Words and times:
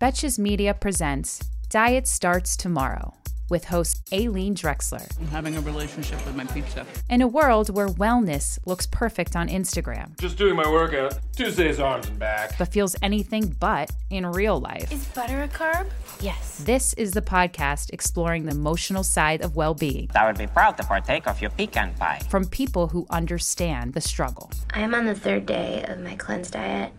Betches 0.00 0.38
Media 0.38 0.74
presents 0.74 1.40
Diet 1.70 2.06
Starts 2.06 2.56
Tomorrow 2.56 3.14
with 3.50 3.64
host 3.64 4.06
Aileen 4.12 4.54
Drexler. 4.54 5.08
I'm 5.18 5.26
having 5.28 5.56
a 5.56 5.60
relationship 5.62 6.24
with 6.26 6.36
my 6.36 6.44
pizza. 6.44 6.86
In 7.08 7.22
a 7.22 7.26
world 7.26 7.70
where 7.74 7.88
wellness 7.88 8.58
looks 8.66 8.86
perfect 8.86 9.34
on 9.34 9.48
Instagram, 9.48 10.16
Just 10.20 10.36
doing 10.36 10.54
my 10.54 10.68
workout. 10.70 11.18
Tuesdays 11.34 11.80
arms 11.80 12.06
and 12.08 12.18
back. 12.18 12.56
but 12.58 12.68
feels 12.68 12.94
anything 13.02 13.56
but 13.58 13.90
in 14.10 14.26
real 14.26 14.60
life. 14.60 14.92
Is 14.92 15.04
butter 15.06 15.42
a 15.42 15.48
carb? 15.48 15.88
Yes. 16.20 16.58
This 16.64 16.92
is 16.94 17.12
the 17.12 17.22
podcast 17.22 17.90
exploring 17.92 18.44
the 18.44 18.52
emotional 18.52 19.02
side 19.02 19.40
of 19.40 19.56
well 19.56 19.74
being 19.74 20.10
I 20.14 20.26
would 20.26 20.38
be 20.38 20.46
proud 20.46 20.76
to 20.76 20.84
partake 20.84 21.26
of 21.26 21.40
your 21.40 21.50
pecan 21.50 21.94
pie. 21.94 22.20
from 22.28 22.44
people 22.46 22.88
who 22.88 23.06
understand 23.10 23.94
the 23.94 24.00
struggle. 24.02 24.50
I 24.74 24.80
am 24.80 24.94
on 24.94 25.06
the 25.06 25.14
third 25.14 25.46
day 25.46 25.84
of 25.88 25.98
my 26.00 26.14
cleanse 26.16 26.50
diet. 26.50 26.92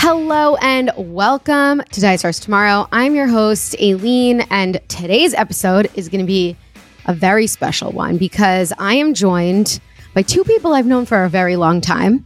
Hello 0.00 0.54
and 0.62 0.92
welcome 0.96 1.82
to 1.90 2.00
Diet 2.00 2.20
Starts 2.20 2.38
Tomorrow. 2.38 2.86
I'm 2.92 3.16
your 3.16 3.26
host, 3.26 3.74
Aileen, 3.82 4.42
and 4.48 4.80
today's 4.86 5.34
episode 5.34 5.90
is 5.94 6.08
going 6.08 6.20
to 6.20 6.26
be 6.26 6.56
a 7.06 7.12
very 7.12 7.48
special 7.48 7.90
one 7.90 8.16
because 8.16 8.72
I 8.78 8.94
am 8.94 9.12
joined 9.12 9.80
by 10.14 10.22
two 10.22 10.44
people 10.44 10.72
I've 10.72 10.86
known 10.86 11.04
for 11.04 11.24
a 11.24 11.28
very 11.28 11.56
long 11.56 11.80
time. 11.80 12.20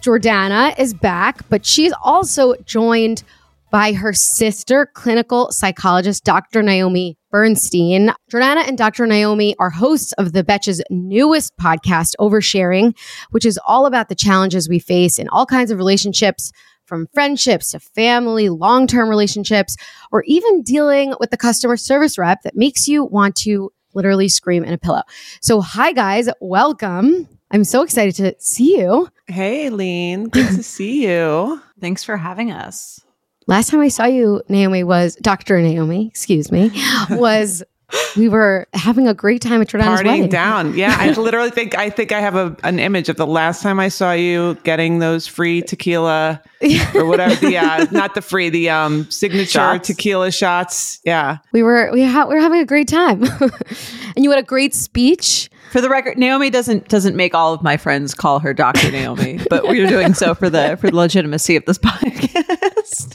Jordana 0.00 0.76
is 0.78 0.94
back, 0.94 1.46
but 1.50 1.66
she's 1.66 1.92
also 2.02 2.54
joined 2.64 3.22
by 3.70 3.92
her 3.92 4.14
sister, 4.14 4.86
clinical 4.94 5.52
psychologist, 5.52 6.24
Dr. 6.24 6.62
Naomi 6.62 7.18
Bernstein. 7.30 8.12
Jordana 8.32 8.66
and 8.66 8.78
Dr. 8.78 9.06
Naomi 9.06 9.54
are 9.58 9.70
hosts 9.70 10.14
of 10.14 10.32
the 10.32 10.42
Betch's 10.42 10.82
newest 10.88 11.54
podcast, 11.58 12.14
Oversharing, 12.18 12.96
which 13.28 13.44
is 13.44 13.60
all 13.66 13.84
about 13.84 14.08
the 14.08 14.14
challenges 14.14 14.70
we 14.70 14.78
face 14.78 15.18
in 15.18 15.28
all 15.28 15.44
kinds 15.44 15.70
of 15.70 15.76
relationships 15.76 16.50
from 16.90 17.06
friendships 17.14 17.70
to 17.70 17.78
family, 17.78 18.48
long 18.48 18.88
term 18.88 19.08
relationships, 19.08 19.76
or 20.10 20.24
even 20.26 20.62
dealing 20.62 21.14
with 21.20 21.30
the 21.30 21.36
customer 21.36 21.76
service 21.76 22.18
rep 22.18 22.42
that 22.42 22.56
makes 22.56 22.88
you 22.88 23.04
want 23.04 23.36
to 23.36 23.72
literally 23.94 24.28
scream 24.28 24.64
in 24.64 24.72
a 24.72 24.78
pillow. 24.78 25.02
So, 25.40 25.60
hi 25.60 25.92
guys, 25.92 26.28
welcome. 26.40 27.28
I'm 27.52 27.62
so 27.64 27.82
excited 27.82 28.16
to 28.16 28.34
see 28.40 28.78
you. 28.78 29.08
Hey, 29.28 29.70
Lean. 29.70 30.24
Good 30.24 30.48
to 30.48 30.62
see 30.64 31.06
you. 31.06 31.62
Thanks 31.80 32.02
for 32.02 32.16
having 32.16 32.50
us. 32.50 33.00
Last 33.46 33.70
time 33.70 33.80
I 33.80 33.88
saw 33.88 34.04
you, 34.04 34.42
Naomi, 34.48 34.84
was 34.84 35.16
Dr. 35.16 35.60
Naomi, 35.60 36.08
excuse 36.08 36.52
me, 36.52 36.70
was 37.10 37.62
we 38.16 38.28
were 38.28 38.66
having 38.74 39.06
a 39.08 39.14
great 39.14 39.42
time 39.42 39.60
at 39.60 39.68
Jordana's 39.68 40.00
Partying 40.00 40.04
wedding. 40.06 40.28
down. 40.28 40.76
Yeah, 40.76 40.96
I 40.98 41.10
literally 41.20 41.50
think 41.50 41.76
I 41.76 41.90
think 41.90 42.12
I 42.12 42.20
have 42.20 42.34
a, 42.36 42.56
an 42.64 42.78
image 42.78 43.08
of 43.08 43.16
the 43.16 43.26
last 43.26 43.62
time 43.62 43.78
I 43.80 43.88
saw 43.88 44.12
you 44.12 44.56
getting 44.64 44.98
those 44.98 45.26
free 45.26 45.62
tequila 45.62 46.42
or 46.94 47.06
whatever. 47.06 47.34
The 47.36 47.56
uh, 47.58 47.86
not 47.90 48.14
the 48.14 48.22
free, 48.22 48.48
the 48.50 48.70
um 48.70 49.10
signature 49.10 49.50
Shots. 49.50 49.86
tequila 49.88 50.30
shots. 50.30 51.00
Yeah. 51.04 51.38
We 51.52 51.62
were 51.62 51.90
we, 51.92 52.04
ha- 52.04 52.26
we 52.28 52.34
were 52.34 52.40
having 52.40 52.60
a 52.60 52.64
great 52.66 52.88
time, 52.88 53.22
and 54.16 54.24
you 54.24 54.30
had 54.30 54.38
a 54.38 54.42
great 54.46 54.74
speech. 54.74 55.50
For 55.72 55.80
the 55.80 55.88
record, 55.88 56.18
Naomi 56.18 56.50
doesn't 56.50 56.88
doesn't 56.88 57.14
make 57.14 57.32
all 57.32 57.54
of 57.54 57.62
my 57.62 57.76
friends 57.76 58.12
call 58.12 58.40
her 58.40 58.52
Dr. 58.52 58.90
Naomi, 58.90 59.38
but 59.48 59.62
we're 59.68 59.86
doing 59.86 60.14
so 60.14 60.34
for 60.34 60.50
the 60.50 60.76
for 60.80 60.90
the 60.90 60.96
legitimacy 60.96 61.54
of 61.54 61.64
this 61.64 61.78
podcast. 61.78 62.49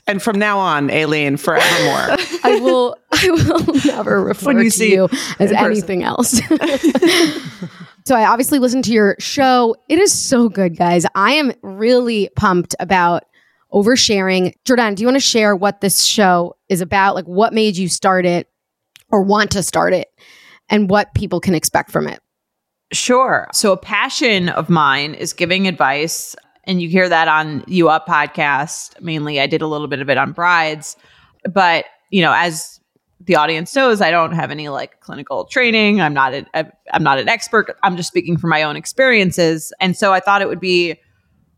And 0.08 0.22
from 0.22 0.38
now 0.40 0.58
on, 0.60 0.90
Aileen, 0.92 1.38
forevermore. 1.38 2.18
I 2.44 2.60
will 2.62 2.98
I 3.12 3.30
will 3.30 3.76
never 3.86 4.24
refer 4.24 4.48
When 4.48 4.58
you 4.58 4.66
to 4.66 4.72
see 4.72 4.94
you 4.94 5.10
as 5.40 5.52
in 5.52 5.58
person. 5.58 5.66
anything 5.72 6.04
else. 6.04 6.40
so 8.06 8.16
I 8.16 8.26
obviously 8.26 8.60
listened 8.60 8.84
to 8.86 8.92
your 8.94 9.16
show. 9.20 9.76
It 9.90 10.00
is 10.00 10.14
so 10.14 10.50
good, 10.50 10.78
guys. 10.78 11.06
I 11.16 11.34
am 11.34 11.52
really 11.62 12.30
pumped 12.36 12.76
about 12.80 13.24
oversharing. 13.74 14.54
Jordan, 14.66 14.96
do 14.96 15.02
you 15.02 15.08
want 15.08 15.16
to 15.16 15.20
share 15.20 15.56
what 15.56 15.82
this 15.82 16.04
show 16.04 16.56
is 16.70 16.82
about? 16.82 17.16
Like 17.16 17.26
what 17.26 17.54
made 17.54 17.76
you 17.78 17.90
start 17.90 18.26
it 18.26 18.50
or 19.12 19.22
want 19.24 19.52
to 19.52 19.64
start 19.64 19.94
it 19.94 20.08
and 20.70 20.90
what 20.90 21.14
people 21.14 21.40
can 21.40 21.54
expect 21.56 21.92
from 21.92 22.08
it? 22.08 22.20
Sure. 22.94 23.48
So 23.52 23.74
a 23.74 23.78
passion 23.78 24.48
of 24.50 24.70
mine 24.70 25.16
is 25.16 25.34
giving 25.34 25.68
advice, 25.68 26.36
and 26.68 26.82
you 26.82 26.90
hear 26.90 27.08
that 27.10 27.28
on 27.28 27.64
U 27.68 27.90
Up 27.90 28.08
podcast. 28.08 29.00
Mainly, 29.02 29.40
I 29.40 29.48
did 29.48 29.62
a 29.62 29.68
little 29.68 29.88
bit 29.88 30.00
of 30.00 30.10
it 30.10 30.18
on 30.18 30.32
brides, 30.32 30.98
but 31.52 31.86
you 32.10 32.22
know, 32.22 32.34
as 32.34 32.80
the 33.22 33.36
audience 33.36 33.76
knows, 33.76 34.02
I 34.02 34.12
don't 34.12 34.34
have 34.34 34.52
any 34.52 34.70
like 34.70 35.00
clinical 35.00 35.46
training. 35.46 36.02
I'm 36.02 36.14
not 36.14 36.34
a, 36.34 36.72
I'm 36.92 37.04
not 37.04 37.20
an 37.20 37.30
expert. 37.30 37.78
I'm 37.84 37.98
just 37.98 38.10
speaking 38.10 38.38
from 38.38 38.50
my 38.50 38.64
own 38.64 38.76
experiences, 38.76 39.74
and 39.80 39.96
so 39.96 40.14
I 40.14 40.20
thought 40.20 40.42
it 40.42 40.48
would 40.48 40.60
be. 40.60 41.00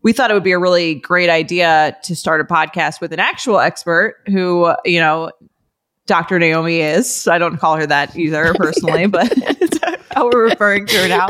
We 0.03 0.13
thought 0.13 0.31
it 0.31 0.35
would 0.35 0.43
be 0.43 0.51
a 0.51 0.59
really 0.59 0.95
great 0.95 1.29
idea 1.29 1.97
to 2.03 2.15
start 2.15 2.39
a 2.39 2.45
podcast 2.45 3.01
with 3.01 3.11
an 3.11 3.19
actual 3.19 3.59
expert 3.59 4.21
who, 4.27 4.71
you 4.85 4.99
know, 4.99 5.31
Dr. 6.05 6.39
Naomi 6.39 6.79
is. 6.79 7.27
I 7.27 7.37
don't 7.37 7.57
call 7.57 7.75
her 7.75 7.85
that 7.85 8.15
either 8.15 8.53
personally, 8.57 9.07
but 9.07 9.27
it's 9.35 9.79
how 10.11 10.29
we're 10.31 10.45
referring 10.45 10.85
to 10.87 10.97
her 10.97 11.07
now. 11.07 11.27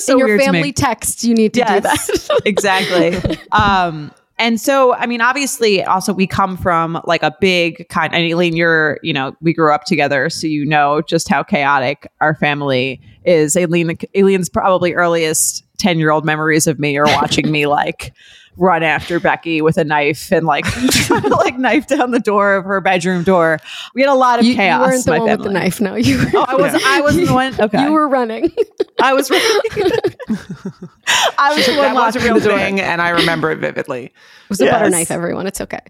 So 0.00 0.14
In 0.14 0.18
your 0.18 0.38
family 0.38 0.72
text, 0.72 1.24
you 1.24 1.34
need 1.34 1.54
to 1.54 1.60
do 1.60 1.80
that. 1.80 2.40
exactly. 2.44 3.38
Um, 3.52 4.12
and 4.38 4.60
so, 4.60 4.94
I 4.94 5.06
mean, 5.06 5.20
obviously, 5.20 5.82
also 5.82 6.12
we 6.12 6.26
come 6.26 6.56
from 6.56 7.00
like 7.04 7.22
a 7.22 7.34
big 7.40 7.88
kind. 7.88 8.14
And 8.14 8.24
Elaine, 8.24 8.54
you're, 8.54 9.00
you 9.02 9.12
know, 9.12 9.36
we 9.40 9.52
grew 9.52 9.72
up 9.74 9.84
together, 9.84 10.30
so 10.30 10.46
you 10.46 10.64
know 10.64 11.02
just 11.02 11.28
how 11.28 11.42
chaotic 11.42 12.10
our 12.20 12.34
family 12.36 13.00
is. 13.24 13.56
Aileen, 13.56 13.98
Aileen's 14.14 14.48
probably 14.48 14.94
earliest 14.94 15.64
ten 15.78 15.98
year 15.98 16.10
old 16.10 16.24
memories 16.24 16.68
of 16.68 16.78
me 16.78 16.96
are 16.98 17.06
watching 17.06 17.50
me 17.50 17.66
like 17.78 18.12
run 18.58 18.82
after 18.82 19.18
Becky 19.20 19.62
with 19.62 19.78
a 19.78 19.84
knife 19.84 20.30
and 20.32 20.44
like 20.46 20.64
try 20.90 21.20
to 21.20 21.28
like 21.28 21.56
knife 21.58 21.86
down 21.86 22.10
the 22.10 22.18
door 22.20 22.56
of 22.56 22.64
her 22.64 22.80
bedroom 22.80 23.22
door. 23.24 23.58
We 23.94 24.02
had 24.02 24.10
a 24.10 24.14
lot 24.14 24.38
of 24.40 24.44
You, 24.44 24.50
you 24.52 24.56
chaos. 24.56 24.80
weren't 24.86 25.04
the 25.04 25.10
my 25.12 25.18
one 25.20 25.30
with 25.30 25.42
the 25.44 25.50
knife. 25.52 25.80
No, 25.80 25.94
you. 25.94 26.18
Were, 26.18 26.24
Oh, 26.34 26.44
I 26.48 26.54
was. 26.56 26.82
I 26.84 27.00
wasn't 27.00 27.28
the 27.28 27.34
one. 27.34 27.54
Okay, 27.60 27.82
You 27.84 27.92
were 27.92 28.08
running. 28.08 28.52
I 29.00 29.14
was. 29.14 29.30
running. 29.30 29.44
I 31.38 31.54
was 31.54 31.66
the 31.66 31.72
one 31.76 31.94
that 31.94 31.94
was 31.94 32.16
a 32.16 32.20
real 32.20 32.34
the 32.34 32.48
door. 32.48 32.58
thing, 32.58 32.80
and 32.80 33.00
I 33.00 33.10
remember 33.10 33.50
it 33.50 33.58
vividly. 33.58 34.06
It 34.06 34.12
was 34.48 34.60
a 34.60 34.66
butter 34.66 34.90
knife, 34.90 35.10
everyone. 35.10 35.46
It's 35.46 35.60
okay. 35.60 35.80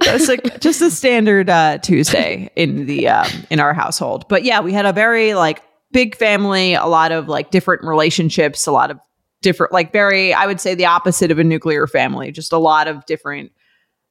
That's 0.00 0.28
like 0.28 0.60
just 0.60 0.80
a 0.82 0.90
standard 0.90 1.50
uh, 1.50 1.78
Tuesday 1.78 2.50
in 2.56 2.86
the 2.86 3.08
um, 3.08 3.28
in 3.50 3.60
our 3.60 3.74
household. 3.74 4.26
But 4.28 4.44
yeah, 4.44 4.60
we 4.60 4.72
had 4.72 4.86
a 4.86 4.92
very 4.92 5.34
like 5.34 5.62
big 5.92 6.16
family, 6.16 6.74
a 6.74 6.86
lot 6.86 7.12
of 7.12 7.28
like 7.28 7.50
different 7.50 7.82
relationships, 7.84 8.66
a 8.66 8.72
lot 8.72 8.90
of 8.90 8.98
different 9.44 9.72
like 9.72 9.92
very 9.92 10.34
I 10.34 10.46
would 10.46 10.60
say 10.60 10.74
the 10.74 10.86
opposite 10.86 11.30
of 11.30 11.38
a 11.38 11.44
nuclear 11.44 11.86
family, 11.86 12.32
just 12.32 12.52
a 12.52 12.58
lot 12.58 12.88
of 12.88 13.06
different 13.06 13.52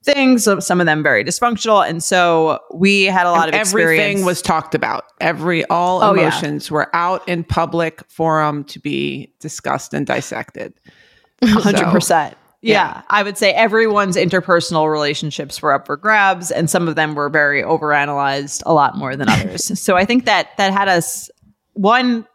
things. 0.06 0.47
Some 0.59 0.80
of 0.80 0.85
them 0.85 1.03
very 1.03 1.24
dysfunctional, 1.25 1.85
and 1.88 2.01
so 2.03 2.59
we 2.74 3.03
had 3.03 3.25
a 3.25 3.31
lot 3.31 3.47
And 3.47 3.56
of 3.56 3.62
experience. 3.62 4.01
everything 4.01 4.25
was 4.25 4.41
talked 4.41 4.75
about. 4.75 5.06
Every 5.19 5.65
all 5.65 6.01
Oh, 6.03 6.13
yeah. 6.13 6.21
emotions 6.27 6.69
were 6.71 6.89
out 6.95 7.27
in 7.27 7.44
public 7.44 8.01
forum 8.09 8.63
to 8.65 8.80
be 8.80 9.33
discussed 9.41 9.94
and 9.94 10.06
dissected. 10.07 10.74
hundred 11.44 11.89
percent. 11.91 12.38
Yeah, 12.62 12.74
yeah. 12.95 13.01
I 13.09 13.24
would 13.24 13.38
say 13.38 13.51
everyone's 13.51 14.15
interpersonal 14.15 14.89
relationships 14.89 15.62
were 15.62 15.74
up 15.74 15.86
for 15.86 15.97
grabs, 15.97 16.50
and 16.51 16.69
some 16.69 16.88
of 16.88 16.95
them 16.95 17.13
were 17.15 17.29
very 17.29 17.62
overanalyzed, 17.62 18.63
a 18.65 18.74
lot 18.74 18.97
more 18.97 19.15
than 19.18 19.27
others. 19.27 19.77
so 19.81 19.97
I 19.97 20.06
think 20.06 20.24
that 20.25 20.50
that 20.57 20.71
had 20.71 20.88
us 20.88 21.29
one, 21.74 22.25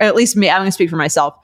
at 0.00 0.16
least 0.16 0.36
me. 0.36 0.50
I'm 0.50 0.58
going 0.60 0.66
to 0.68 0.72
speak 0.72 0.90
for 0.90 0.96
myself. 0.96 1.34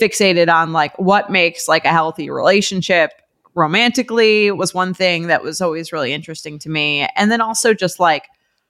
Fixated 0.00 0.52
on 0.52 0.72
like 0.72 0.98
what 0.98 1.30
makes 1.30 1.68
like 1.68 1.84
a 1.84 1.90
healthy 1.90 2.30
relationship, 2.30 3.12
romantically 3.54 4.50
was 4.50 4.74
one 4.74 4.94
thing 4.94 5.26
that 5.28 5.42
was 5.42 5.60
always 5.60 5.92
really 5.92 6.12
interesting 6.12 6.58
to 6.60 6.68
me. 6.68 7.08
And 7.16 7.30
then 7.30 7.40
also 7.40 7.74
just 7.74 7.98
like 7.98 8.28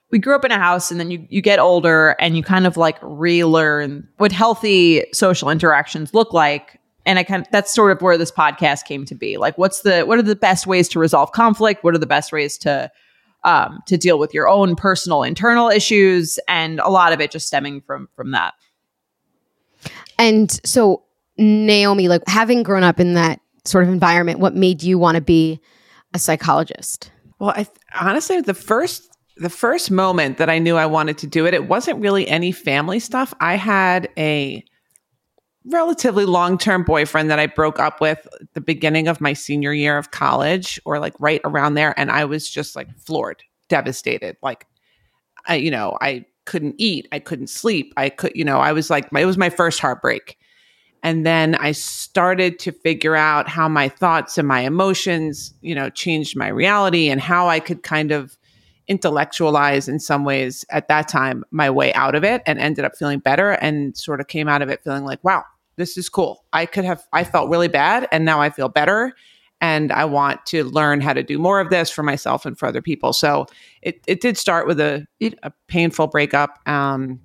we 0.09 0.19
grew 0.19 0.35
up 0.35 0.45
in 0.45 0.51
a 0.51 0.57
house 0.57 0.89
and 0.89 0.99
then 0.99 1.11
you 1.11 1.25
you 1.29 1.41
get 1.41 1.59
older 1.59 2.15
and 2.19 2.37
you 2.37 2.43
kind 2.43 2.65
of 2.65 2.77
like 2.77 2.97
relearn 3.01 4.07
what 4.17 4.31
healthy 4.31 5.03
social 5.13 5.49
interactions 5.49 6.13
look 6.13 6.33
like. 6.33 6.79
And 7.05 7.19
I 7.19 7.23
kind 7.23 7.41
of 7.41 7.51
that's 7.51 7.73
sort 7.73 7.91
of 7.91 8.01
where 8.01 8.17
this 8.17 8.31
podcast 8.31 8.85
came 8.85 9.05
to 9.05 9.15
be. 9.15 9.37
Like 9.37 9.57
what's 9.57 9.81
the 9.81 10.03
what 10.03 10.17
are 10.17 10.23
the 10.23 10.35
best 10.35 10.65
ways 10.65 10.87
to 10.89 10.99
resolve 10.99 11.33
conflict? 11.33 11.83
What 11.83 11.93
are 11.93 11.99
the 11.99 12.05
best 12.05 12.31
ways 12.31 12.57
to 12.59 12.89
um, 13.43 13.79
to 13.87 13.97
deal 13.97 14.17
with 14.19 14.33
your 14.33 14.47
own 14.47 14.75
personal 14.75 15.23
internal 15.23 15.69
issues 15.69 16.39
and 16.47 16.79
a 16.79 16.89
lot 16.89 17.13
of 17.13 17.21
it 17.21 17.31
just 17.31 17.47
stemming 17.47 17.81
from 17.81 18.09
from 18.15 18.31
that 18.31 18.53
And 20.19 20.51
so, 20.65 21.03
Naomi, 21.37 22.07
like 22.07 22.23
having 22.27 22.63
grown 22.63 22.83
up 22.83 22.99
in 22.99 23.13
that 23.13 23.39
sort 23.65 23.83
of 23.83 23.89
environment, 23.89 24.39
what 24.39 24.55
made 24.55 24.83
you 24.83 24.97
want 24.97 25.15
to 25.15 25.21
be 25.21 25.59
a 26.13 26.19
psychologist? 26.19 27.11
Well, 27.39 27.51
I 27.51 27.63
th- 27.63 27.77
honestly 27.99 28.41
the 28.41 28.53
first 28.53 29.03
the 29.39 29.49
first 29.49 29.91
moment 29.91 30.39
that 30.39 30.49
I 30.49 30.57
knew 30.57 30.77
I 30.77 30.87
wanted 30.87 31.19
to 31.19 31.27
do 31.27 31.45
it, 31.45 31.53
it 31.53 31.67
wasn't 31.67 31.99
really 31.99 32.27
any 32.27 32.51
family 32.51 32.99
stuff. 32.99 33.35
I 33.39 33.55
had 33.55 34.09
a 34.17 34.65
relatively 35.65 36.25
long-term 36.25 36.83
boyfriend 36.85 37.29
that 37.29 37.37
I 37.37 37.45
broke 37.45 37.77
up 37.79 38.01
with 38.01 38.25
at 38.41 38.53
the 38.55 38.61
beginning 38.61 39.07
of 39.07 39.21
my 39.21 39.33
senior 39.33 39.73
year 39.73 39.97
of 39.97 40.09
college 40.09 40.79
or 40.85 40.97
like 40.97 41.13
right 41.19 41.41
around 41.43 41.75
there 41.75 41.93
and 41.99 42.09
I 42.09 42.25
was 42.25 42.49
just 42.49 42.75
like 42.75 42.87
floored, 42.97 43.43
devastated. 43.67 44.37
Like 44.41 44.65
I 45.47 45.55
you 45.55 45.69
know, 45.69 45.97
I 46.01 46.25
couldn't 46.45 46.75
eat, 46.77 47.07
I 47.11 47.19
couldn't 47.19 47.47
sleep. 47.47 47.93
I 47.97 48.09
could, 48.09 48.31
you 48.33 48.45
know, 48.45 48.59
I 48.59 48.71
was 48.71 48.89
like 48.89 49.11
my, 49.11 49.19
it 49.19 49.25
was 49.25 49.37
my 49.37 49.49
first 49.49 49.79
heartbreak. 49.79 50.37
And 51.03 51.25
then 51.25 51.55
I 51.55 51.71
started 51.71 52.59
to 52.59 52.71
figure 52.71 53.15
out 53.15 53.47
how 53.47 53.69
my 53.69 53.89
thoughts 53.89 54.37
and 54.37 54.47
my 54.47 54.61
emotions, 54.61 55.53
you 55.61 55.75
know, 55.75 55.89
changed 55.89 56.35
my 56.35 56.47
reality 56.47 57.09
and 57.09 57.21
how 57.21 57.47
I 57.47 57.59
could 57.59 57.83
kind 57.83 58.11
of 58.11 58.37
intellectualize 58.87 59.87
in 59.87 59.99
some 59.99 60.23
ways 60.23 60.65
at 60.69 60.87
that 60.87 61.07
time 61.07 61.43
my 61.51 61.69
way 61.69 61.93
out 61.93 62.15
of 62.15 62.23
it 62.23 62.41
and 62.45 62.57
ended 62.59 62.85
up 62.85 62.95
feeling 62.95 63.19
better 63.19 63.51
and 63.51 63.95
sort 63.97 64.21
of 64.21 64.27
came 64.27 64.47
out 64.47 64.61
of 64.61 64.69
it 64.69 64.83
feeling 64.83 65.03
like, 65.03 65.23
wow, 65.23 65.43
this 65.75 65.97
is 65.97 66.09
cool. 66.09 66.45
I 66.53 66.65
could 66.65 66.85
have, 66.85 67.03
I 67.13 67.23
felt 67.23 67.49
really 67.49 67.67
bad 67.67 68.07
and 68.11 68.25
now 68.25 68.41
I 68.41 68.49
feel 68.49 68.69
better. 68.69 69.13
And 69.59 69.91
I 69.91 70.05
want 70.05 70.45
to 70.47 70.65
learn 70.65 71.01
how 71.01 71.13
to 71.13 71.23
do 71.23 71.39
more 71.39 71.59
of 71.59 71.69
this 71.69 71.89
for 71.89 72.03
myself 72.03 72.45
and 72.45 72.57
for 72.57 72.67
other 72.67 72.81
people. 72.81 73.11
So 73.11 73.47
it, 73.81 74.01
it 74.07 74.21
did 74.21 74.37
start 74.37 74.67
with 74.67 74.79
a, 74.79 75.05
a 75.41 75.51
painful 75.67 76.07
breakup. 76.07 76.59
Um, 76.67 77.19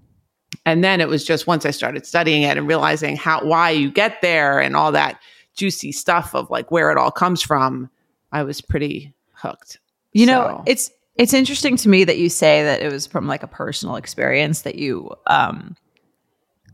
and 0.65 0.85
then 0.85 1.01
it 1.01 1.09
was 1.09 1.25
just 1.25 1.47
once 1.47 1.67
I 1.67 1.71
started 1.71 2.07
studying 2.07 2.43
it 2.43 2.57
and 2.57 2.67
realizing 2.67 3.17
how 3.17 3.45
why 3.45 3.71
you 3.71 3.91
get 3.91 4.21
there 4.23 4.61
and 4.61 4.77
all 4.77 4.93
that 4.93 5.21
juicy 5.55 5.93
stuff 5.93 6.35
of 6.35 6.51
like 6.51 6.71
where 6.71 6.91
it 6.91 6.99
all 6.99 7.11
comes 7.11 7.43
from, 7.43 7.91
I 8.31 8.43
was 8.43 8.61
pretty 8.61 9.13
hooked. 9.35 9.79
You 10.13 10.27
know, 10.27 10.63
it's 10.67 10.91
it's 11.17 11.35
interesting 11.35 11.77
to 11.77 11.89
me 11.89 12.05
that 12.05 12.19
you 12.19 12.29
say 12.29 12.63
that 12.63 12.81
it 12.83 12.93
was 12.93 13.07
from 13.07 13.27
like 13.27 13.43
a 13.43 13.47
personal 13.47 13.97
experience 13.97 14.63
that 14.63 14.77
you 14.77 15.11
um 15.27 15.77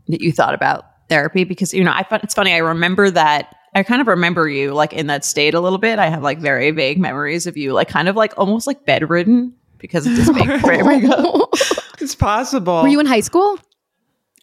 that 0.07 0.21
you 0.21 0.31
thought 0.31 0.53
about 0.53 0.85
therapy 1.09 1.43
because 1.43 1.73
you 1.73 1.83
know 1.83 1.91
I 1.93 2.03
find 2.03 2.23
it's 2.23 2.33
funny 2.33 2.53
I 2.53 2.57
remember 2.57 3.09
that 3.09 3.55
I 3.75 3.83
kind 3.83 4.01
of 4.01 4.07
remember 4.07 4.49
you 4.49 4.73
like 4.73 4.93
in 4.93 5.07
that 5.07 5.23
state 5.23 5.53
a 5.53 5.59
little 5.59 5.77
bit. 5.77 5.99
I 5.99 6.07
have 6.07 6.23
like 6.23 6.39
very 6.39 6.71
vague 6.71 6.99
memories 6.99 7.47
of 7.47 7.57
you 7.57 7.73
like 7.73 7.87
kind 7.87 8.07
of 8.07 8.15
like 8.15 8.33
almost 8.37 8.67
like 8.67 8.85
bedridden 8.85 9.53
because 9.77 10.05
of 10.05 10.15
this 10.15 10.29
big 10.29 10.61
breakup. 10.61 11.49
it's 11.99 12.15
possible. 12.15 12.81
Were 12.81 12.87
you 12.87 12.99
in 12.99 13.05
high 13.05 13.19
school? 13.19 13.59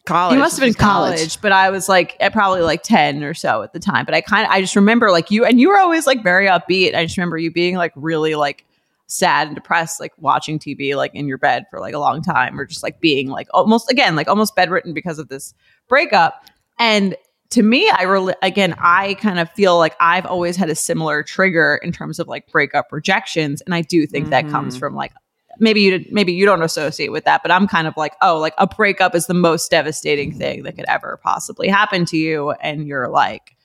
College? 0.06 0.34
You 0.34 0.40
must 0.40 0.56
have 0.56 0.62
been 0.62 0.68
was 0.68 0.76
college, 0.76 1.40
but 1.40 1.52
I 1.52 1.68
was 1.70 1.88
like 1.88 2.16
at 2.20 2.32
probably 2.32 2.62
like 2.62 2.82
10 2.82 3.22
or 3.22 3.34
so 3.34 3.62
at 3.62 3.72
the 3.72 3.78
time. 3.78 4.06
But 4.06 4.14
I 4.14 4.22
kind 4.22 4.46
of, 4.46 4.52
I 4.52 4.60
just 4.60 4.76
remember 4.76 5.10
like 5.10 5.30
you, 5.30 5.44
and 5.44 5.60
you 5.60 5.68
were 5.68 5.78
always 5.78 6.06
like 6.06 6.22
very 6.22 6.46
upbeat. 6.46 6.94
I 6.94 7.04
just 7.04 7.16
remember 7.18 7.36
you 7.36 7.50
being 7.50 7.76
like 7.76 7.92
really 7.94 8.34
like 8.34 8.64
sad 9.06 9.48
and 9.48 9.54
depressed, 9.54 10.00
like 10.00 10.12
watching 10.18 10.58
TV 10.58 10.96
like 10.96 11.14
in 11.14 11.28
your 11.28 11.38
bed 11.38 11.66
for 11.70 11.78
like 11.78 11.94
a 11.94 11.98
long 11.98 12.22
time, 12.22 12.58
or 12.58 12.64
just 12.64 12.82
like 12.82 13.00
being 13.00 13.28
like 13.28 13.48
almost, 13.52 13.90
again, 13.90 14.16
like 14.16 14.28
almost 14.28 14.56
bedridden 14.56 14.94
because 14.94 15.18
of 15.18 15.28
this 15.28 15.52
breakup. 15.88 16.44
And 16.78 17.16
to 17.50 17.62
me, 17.62 17.88
I 17.90 18.02
really, 18.02 18.34
again, 18.42 18.74
I 18.78 19.14
kind 19.14 19.38
of 19.38 19.50
feel 19.52 19.78
like 19.78 19.94
I've 20.00 20.26
always 20.26 20.56
had 20.56 20.70
a 20.70 20.74
similar 20.74 21.22
trigger 21.22 21.78
in 21.82 21.92
terms 21.92 22.18
of 22.18 22.26
like 22.26 22.50
breakup 22.50 22.86
rejections. 22.90 23.60
And 23.60 23.74
I 23.74 23.82
do 23.82 24.06
think 24.06 24.30
that 24.30 24.48
comes 24.48 24.74
mm-hmm. 24.74 24.80
from 24.80 24.94
like, 24.94 25.12
maybe 25.58 25.80
you 25.80 26.04
maybe 26.10 26.32
you 26.32 26.46
don't 26.46 26.62
associate 26.62 27.12
with 27.12 27.24
that, 27.24 27.42
but 27.42 27.50
I'm 27.50 27.66
kind 27.66 27.86
of 27.86 27.96
like, 27.96 28.14
oh, 28.22 28.38
like 28.38 28.54
a 28.58 28.66
breakup 28.66 29.14
is 29.14 29.26
the 29.26 29.34
most 29.34 29.70
devastating 29.70 30.36
thing 30.36 30.62
that 30.64 30.76
could 30.76 30.86
ever 30.88 31.18
possibly 31.22 31.68
happen 31.68 32.04
to 32.06 32.16
you, 32.16 32.50
and 32.52 32.86
you're 32.86 33.08
like, 33.08 33.56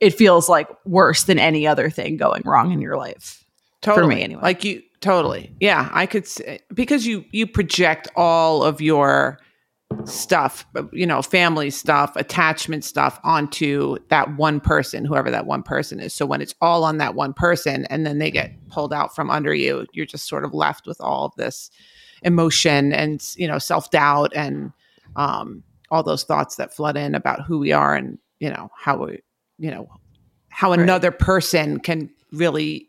it 0.00 0.10
feels 0.10 0.48
like 0.48 0.68
worse 0.84 1.24
than 1.24 1.38
any 1.38 1.66
other 1.66 1.90
thing 1.90 2.16
going 2.16 2.42
wrong 2.44 2.72
in 2.72 2.80
your 2.80 2.96
life. 2.96 3.44
totally. 3.82 4.02
for 4.02 4.08
me 4.08 4.22
anyway. 4.22 4.42
Like 4.42 4.64
you 4.64 4.82
totally. 5.00 5.54
Yeah, 5.60 5.88
I 5.92 6.06
could 6.06 6.26
say 6.26 6.60
because 6.72 7.06
you 7.06 7.24
you 7.32 7.46
project 7.46 8.08
all 8.16 8.62
of 8.62 8.80
your 8.80 9.38
stuff, 10.04 10.66
you 10.92 11.06
know, 11.06 11.22
family 11.22 11.70
stuff, 11.70 12.14
attachment 12.16 12.84
stuff 12.84 13.18
onto 13.24 13.96
that 14.08 14.36
one 14.36 14.60
person, 14.60 15.04
whoever 15.04 15.30
that 15.30 15.46
one 15.46 15.62
person 15.62 16.00
is. 16.00 16.12
So 16.12 16.26
when 16.26 16.40
it's 16.40 16.54
all 16.60 16.84
on 16.84 16.98
that 16.98 17.14
one 17.14 17.32
person 17.32 17.86
and 17.86 18.06
then 18.06 18.18
they 18.18 18.30
get 18.30 18.52
pulled 18.68 18.92
out 18.92 19.14
from 19.14 19.30
under 19.30 19.54
you, 19.54 19.86
you're 19.92 20.06
just 20.06 20.28
sort 20.28 20.44
of 20.44 20.54
left 20.54 20.86
with 20.86 21.00
all 21.00 21.26
of 21.26 21.34
this 21.36 21.70
emotion 22.22 22.92
and, 22.92 23.24
you 23.36 23.46
know, 23.46 23.58
self-doubt 23.58 24.32
and 24.34 24.72
um 25.16 25.62
all 25.90 26.02
those 26.02 26.24
thoughts 26.24 26.56
that 26.56 26.74
flood 26.74 26.96
in 26.96 27.14
about 27.14 27.42
who 27.42 27.58
we 27.58 27.70
are 27.70 27.94
and, 27.94 28.18
you 28.40 28.50
know, 28.50 28.68
how 28.76 28.96
we, 28.96 29.20
you 29.58 29.70
know, 29.70 29.88
how 30.48 30.72
another 30.72 31.10
person 31.10 31.78
can 31.78 32.10
really 32.32 32.88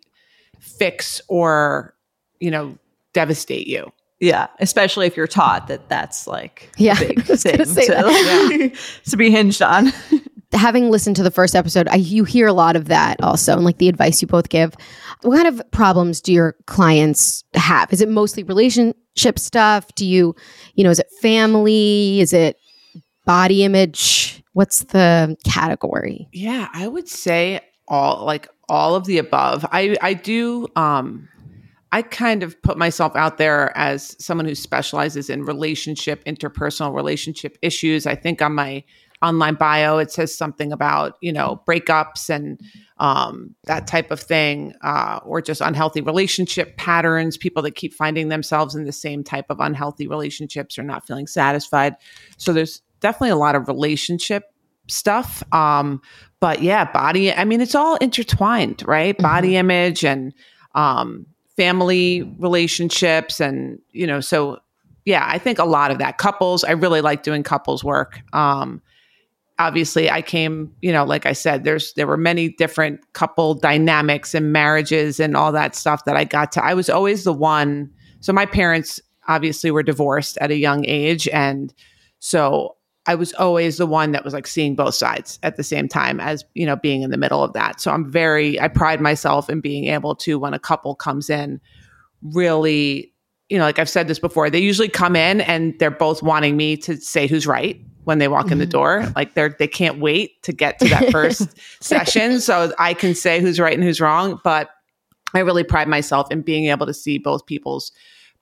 fix 0.59 1.21
or 1.27 1.93
you 2.39 2.51
know 2.51 2.77
devastate 3.13 3.67
you 3.67 3.91
Yeah, 4.19 4.47
especially 4.59 5.05
if 5.07 5.15
you're 5.15 5.27
taught 5.27 5.67
that 5.67 5.89
that's 5.89 6.25
like 6.27 6.71
a 6.79 6.83
Yeah, 6.83 6.99
big 6.99 7.19
I 7.19 7.21
gonna 7.23 7.37
thing 7.37 7.65
say 7.65 7.85
to, 7.87 7.93
that. 7.93 8.77
to 9.09 9.17
be 9.17 9.29
hinged 9.31 9.61
on. 9.61 9.91
having 10.53 10.89
listened 10.89 11.15
to 11.17 11.23
the 11.23 11.29
first 11.31 11.55
episode, 11.55 11.87
I, 11.89 11.95
you 11.95 12.23
hear 12.23 12.47
a 12.47 12.53
lot 12.53 12.75
of 12.75 12.85
that 12.85 13.21
also, 13.21 13.53
and 13.53 13.65
like 13.65 13.77
the 13.77 13.89
advice 13.89 14.21
you 14.21 14.27
both 14.27 14.49
give. 14.49 14.73
What 15.21 15.35
kind 15.35 15.47
of 15.47 15.61
problems 15.71 16.21
do 16.21 16.31
your 16.33 16.55
clients 16.67 17.43
have? 17.53 17.91
Is 17.91 18.01
it 18.01 18.09
mostly 18.09 18.43
relationship 18.43 19.37
stuff? 19.37 19.93
Do 19.95 20.05
you, 20.05 20.35
you 20.73 20.83
know, 20.83 20.89
is 20.89 20.99
it 20.99 21.07
family? 21.21 22.19
Is 22.21 22.33
it 22.33 22.57
body 23.25 23.63
image? 23.63 24.41
What's 24.53 24.85
the 24.85 25.37
category? 25.45 26.27
yeah 26.33 26.67
i 26.73 26.87
would 26.87 27.07
say 27.07 27.59
all 27.87 28.25
like 28.25 28.47
all 28.69 28.95
of 28.95 29.05
the 29.05 29.19
above 29.19 29.63
i 29.71 29.95
i 30.01 30.13
do 30.15 30.67
um 30.75 31.29
i 31.91 32.01
kind 32.01 32.43
of 32.43 32.61
put 32.61 32.77
myself 32.77 33.15
out 33.15 33.37
there 33.37 33.75
as 33.77 34.15
someone 34.23 34.45
who 34.45 34.55
specializes 34.55 35.29
in 35.29 35.43
relationship 35.43 36.23
interpersonal 36.25 36.93
relationship 36.93 37.57
issues. 37.61 38.05
I 38.05 38.15
think 38.15 38.41
on 38.41 38.53
my 38.53 38.83
online 39.23 39.55
bio 39.55 39.97
it 39.97 40.11
says 40.11 40.37
something 40.37 40.71
about 40.71 41.15
you 41.21 41.33
know 41.33 41.61
breakups 41.67 42.29
and 42.29 42.59
um, 42.99 43.55
that 43.63 43.87
type 43.87 44.11
of 44.11 44.19
thing 44.19 44.73
uh, 44.83 45.19
or 45.23 45.41
just 45.41 45.61
unhealthy 45.61 46.01
relationship 46.01 46.77
patterns 46.77 47.35
people 47.35 47.63
that 47.63 47.71
keep 47.75 47.93
finding 47.93 48.29
themselves 48.29 48.75
in 48.75 48.83
the 48.85 48.91
same 48.91 49.23
type 49.23 49.45
of 49.49 49.59
unhealthy 49.59 50.07
relationships 50.07 50.77
or 50.77 50.83
not 50.83 51.05
feeling 51.07 51.25
satisfied. 51.25 51.95
So 52.37 52.53
there's 52.53 52.81
definitely 52.99 53.29
a 53.29 53.37
lot 53.37 53.55
of 53.55 53.67
relationship 53.67 54.43
stuff 54.89 55.43
um 55.53 56.01
but 56.39 56.61
yeah 56.61 56.89
body 56.89 57.33
i 57.33 57.43
mean 57.43 57.59
it's 57.59 57.75
all 57.75 57.97
intertwined 57.97 58.81
right? 58.87 59.17
Body 59.17 59.57
image 59.57 60.05
and 60.05 60.33
um 60.75 61.25
family 61.57 62.23
relationships 62.39 63.41
and 63.41 63.79
you 63.91 64.07
know 64.07 64.21
so 64.21 64.59
yeah 65.05 65.25
i 65.27 65.37
think 65.37 65.59
a 65.59 65.65
lot 65.65 65.91
of 65.91 65.97
that. 65.97 66.17
Couples 66.17 66.63
i 66.63 66.71
really 66.71 67.01
like 67.01 67.23
doing 67.23 67.43
couples 67.43 67.83
work. 67.83 68.21
Um 68.33 68.81
obviously 69.59 70.09
i 70.09 70.21
came 70.21 70.71
you 70.81 70.91
know 70.91 71.03
like 71.03 71.25
i 71.25 71.33
said 71.33 71.63
there's 71.63 71.91
there 71.93 72.05
were 72.05 72.15
many 72.17 72.49
different 72.49 73.01
couple 73.13 73.55
dynamics 73.55 74.35
and 74.35 74.53
marriages 74.53 75.19
and 75.19 75.35
all 75.35 75.51
that 75.51 75.75
stuff 75.75 76.05
that 76.05 76.15
i 76.15 76.23
got 76.23 76.51
to 76.51 76.63
i 76.63 76.75
was 76.75 76.91
always 76.91 77.23
the 77.23 77.33
one 77.33 77.89
so 78.19 78.31
my 78.31 78.45
parents 78.45 79.01
obviously 79.27 79.71
were 79.71 79.81
divorced 79.81 80.37
at 80.41 80.51
a 80.51 80.55
young 80.57 80.85
age 80.85 81.27
and 81.29 81.73
so 82.19 82.76
i 83.07 83.15
was 83.15 83.33
always 83.33 83.77
the 83.77 83.87
one 83.87 84.11
that 84.11 84.23
was 84.23 84.33
like 84.33 84.45
seeing 84.45 84.75
both 84.75 84.93
sides 84.93 85.39
at 85.43 85.55
the 85.55 85.63
same 85.63 85.87
time 85.87 86.19
as 86.19 86.45
you 86.53 86.65
know 86.65 86.75
being 86.75 87.01
in 87.01 87.09
the 87.09 87.17
middle 87.17 87.43
of 87.43 87.53
that. 87.53 87.81
So 87.81 87.91
i'm 87.91 88.09
very 88.09 88.59
i 88.59 88.67
pride 88.67 89.01
myself 89.01 89.49
in 89.49 89.61
being 89.61 89.85
able 89.85 90.15
to 90.15 90.37
when 90.37 90.53
a 90.53 90.59
couple 90.59 90.93
comes 90.95 91.29
in 91.29 91.59
really 92.21 93.13
you 93.49 93.57
know 93.57 93.63
like 93.63 93.79
i've 93.79 93.89
said 93.89 94.07
this 94.07 94.19
before 94.19 94.49
they 94.49 94.59
usually 94.59 94.89
come 94.89 95.15
in 95.15 95.41
and 95.41 95.77
they're 95.79 95.89
both 95.89 96.21
wanting 96.21 96.57
me 96.57 96.77
to 96.77 96.97
say 96.97 97.27
who's 97.27 97.47
right 97.47 97.81
when 98.03 98.19
they 98.19 98.29
walk 98.29 98.51
in 98.51 98.57
the 98.57 98.63
mm-hmm. 98.63 98.71
door. 98.71 99.11
Like 99.17 99.33
they're 99.33 99.53
they 99.59 99.67
can't 99.67 99.99
wait 99.99 100.41
to 100.43 100.53
get 100.53 100.79
to 100.79 100.87
that 100.87 101.11
first 101.11 101.49
session 101.83 102.39
so 102.39 102.73
i 102.79 102.93
can 102.93 103.13
say 103.13 103.41
who's 103.41 103.59
right 103.59 103.73
and 103.73 103.83
who's 103.83 103.99
wrong 103.99 104.39
but 104.43 104.69
i 105.33 105.39
really 105.39 105.63
pride 105.63 105.87
myself 105.89 106.31
in 106.31 106.41
being 106.41 106.69
able 106.69 106.85
to 106.85 106.93
see 106.93 107.17
both 107.17 107.45
people's 107.45 107.91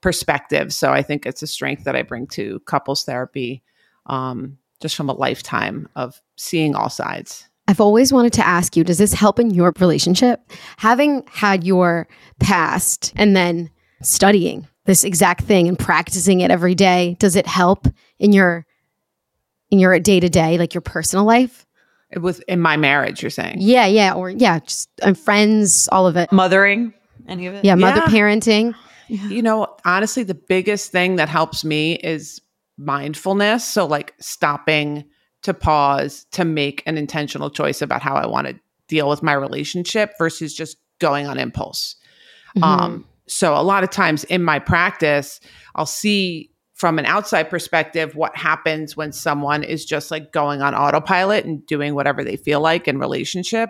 perspectives. 0.02 0.76
So 0.78 0.92
i 0.92 1.02
think 1.02 1.26
it's 1.26 1.42
a 1.42 1.48
strength 1.48 1.84
that 1.86 1.96
i 1.96 2.04
bring 2.04 2.28
to 2.28 2.60
couples 2.62 3.06
therapy 3.06 3.64
um, 4.08 4.58
just 4.82 4.96
from 4.96 5.10
a 5.10 5.14
lifetime 5.14 5.88
of 5.96 6.22
seeing 6.36 6.76
all 6.76 6.90
sides 6.90 7.46
I've 7.68 7.82
always 7.82 8.14
wanted 8.14 8.34
to 8.34 8.46
ask 8.46 8.78
you 8.78 8.84
does 8.84 9.00
this 9.00 9.14
help 9.14 9.40
in 9.40 9.50
your 9.52 9.74
relationship? 9.80 10.40
Having 10.78 11.24
had 11.32 11.64
your 11.64 12.08
past 12.40 13.12
and 13.16 13.36
then 13.36 13.72
studying 14.04 14.68
this 14.86 15.04
exact 15.04 15.42
thing 15.46 15.68
and 15.68 15.78
practicing 15.80 16.42
it 16.42 16.52
every 16.52 16.76
day, 16.76 17.16
does 17.20 17.36
it 17.36 17.48
help 17.48 17.88
in 18.20 18.34
your 18.34 18.66
in 19.72 19.80
your 19.80 19.98
day 20.00 20.20
to 20.20 20.30
day, 20.30 20.60
like 20.60 20.76
your 20.76 20.82
personal 20.82 21.26
life? 21.26 21.66
With 22.16 22.40
in 22.48 22.62
my 22.62 22.78
marriage, 22.78 23.24
you're 23.24 23.32
saying? 23.32 23.58
Yeah, 23.62 23.88
yeah, 23.88 24.14
or 24.14 24.30
yeah, 24.30 24.60
just 24.60 24.90
uh, 25.02 25.16
friends, 25.16 25.90
all 25.92 26.06
of 26.06 26.16
it. 26.18 26.32
Mothering, 26.32 26.94
any 27.28 27.48
of 27.48 27.56
it? 27.56 27.66
Yeah, 27.66 27.74
mother 27.74 28.02
Yeah. 28.06 28.08
parenting. 28.14 28.76
You 29.08 29.42
know, 29.42 29.76
honestly, 29.86 30.22
the 30.22 30.36
biggest 30.36 30.92
thing 30.92 31.16
that 31.16 31.30
helps 31.30 31.64
me 31.66 31.94
is 31.96 32.42
mindfulness. 32.78 33.66
So, 33.66 33.86
like 33.86 34.14
stopping 34.20 35.06
to 35.44 35.54
pause 35.54 36.26
to 36.32 36.46
make 36.46 36.84
an 36.86 36.98
intentional 36.98 37.50
choice 37.50 37.82
about 37.82 38.02
how 38.02 38.16
I 38.16 38.26
want 38.26 38.48
to 38.48 38.60
deal 38.88 39.10
with 39.10 39.24
my 39.24 39.34
relationship 39.34 40.14
versus 40.18 40.54
just 40.54 40.78
going 41.00 41.28
on 41.28 41.38
impulse. 41.38 41.96
Mm-hmm. 42.58 42.64
Um, 42.64 43.06
so, 43.28 43.54
a 43.56 43.64
lot 43.64 43.84
of 43.84 43.90
times 43.90 44.24
in 44.26 44.44
my 44.44 44.60
practice, 44.60 45.40
I'll 45.76 45.86
see 45.86 46.52
from 46.76 47.00
an 47.00 47.06
outside 47.06 47.50
perspective 47.50 48.16
what 48.16 48.36
happens 48.36 48.98
when 48.98 49.12
someone 49.12 49.64
is 49.64 49.86
just 49.86 50.12
like 50.12 50.32
going 50.34 50.62
on 50.62 50.76
autopilot 50.76 51.46
and 51.46 51.66
doing 51.66 51.96
whatever 51.96 52.24
they 52.24 52.36
feel 52.36 52.60
like 52.60 52.88
in 52.88 53.00
relationship 53.00 53.70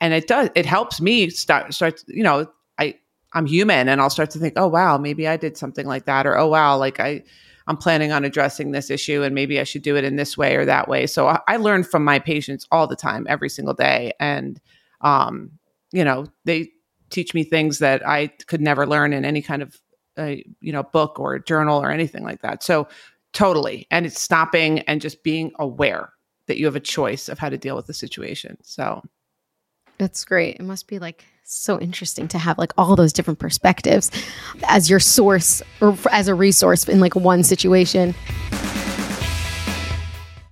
and 0.00 0.12
it 0.14 0.26
does 0.26 0.50
it 0.54 0.66
helps 0.66 1.00
me 1.00 1.30
start 1.30 1.72
start 1.72 2.02
you 2.08 2.22
know 2.22 2.46
i 2.78 2.94
i'm 3.32 3.46
human 3.46 3.88
and 3.88 4.00
i'll 4.00 4.10
start 4.10 4.30
to 4.30 4.38
think 4.38 4.54
oh 4.56 4.68
wow 4.68 4.98
maybe 4.98 5.26
i 5.26 5.36
did 5.36 5.56
something 5.56 5.86
like 5.86 6.04
that 6.04 6.26
or 6.26 6.36
oh 6.36 6.46
wow 6.46 6.76
like 6.76 7.00
i 7.00 7.22
i'm 7.66 7.76
planning 7.76 8.12
on 8.12 8.24
addressing 8.24 8.70
this 8.70 8.90
issue 8.90 9.22
and 9.22 9.34
maybe 9.34 9.60
i 9.60 9.64
should 9.64 9.82
do 9.82 9.96
it 9.96 10.04
in 10.04 10.16
this 10.16 10.36
way 10.36 10.56
or 10.56 10.64
that 10.64 10.88
way. 10.88 11.06
So 11.06 11.28
i, 11.28 11.40
I 11.48 11.56
learn 11.56 11.84
from 11.84 12.04
my 12.04 12.18
patients 12.18 12.66
all 12.70 12.86
the 12.86 12.96
time 12.96 13.26
every 13.28 13.48
single 13.48 13.74
day. 13.74 14.12
And 14.20 14.60
um 15.00 15.50
you 15.92 16.04
know 16.04 16.26
they 16.44 16.70
teach 17.10 17.34
me 17.34 17.44
things 17.44 17.78
that 17.78 18.06
i 18.06 18.26
could 18.46 18.60
never 18.60 18.86
learn 18.86 19.12
in 19.12 19.24
any 19.24 19.42
kind 19.42 19.62
of 19.62 19.80
uh, 20.18 20.36
you 20.60 20.72
know 20.72 20.82
book 20.82 21.18
or 21.20 21.38
journal 21.38 21.80
or 21.82 21.90
anything 21.90 22.24
like 22.24 22.40
that. 22.42 22.62
So 22.62 22.88
totally. 23.32 23.86
And 23.90 24.06
it's 24.06 24.20
stopping 24.20 24.80
and 24.80 25.00
just 25.00 25.22
being 25.22 25.52
aware 25.58 26.12
that 26.46 26.56
you 26.58 26.64
have 26.64 26.76
a 26.76 26.80
choice 26.80 27.28
of 27.28 27.38
how 27.38 27.48
to 27.48 27.58
deal 27.58 27.76
with 27.76 27.86
the 27.86 27.94
situation. 27.94 28.56
So 28.62 29.02
That's 29.98 30.24
great. 30.24 30.56
It 30.56 30.62
must 30.62 30.86
be 30.88 30.98
like 30.98 31.24
so 31.46 31.80
interesting 31.80 32.28
to 32.28 32.38
have 32.38 32.58
like 32.58 32.72
all 32.76 32.96
those 32.96 33.12
different 33.12 33.38
perspectives 33.38 34.10
as 34.64 34.90
your 34.90 35.00
source 35.00 35.62
or 35.80 35.96
as 36.10 36.28
a 36.28 36.34
resource 36.34 36.88
in 36.88 37.00
like 37.00 37.14
one 37.14 37.42
situation. 37.42 38.14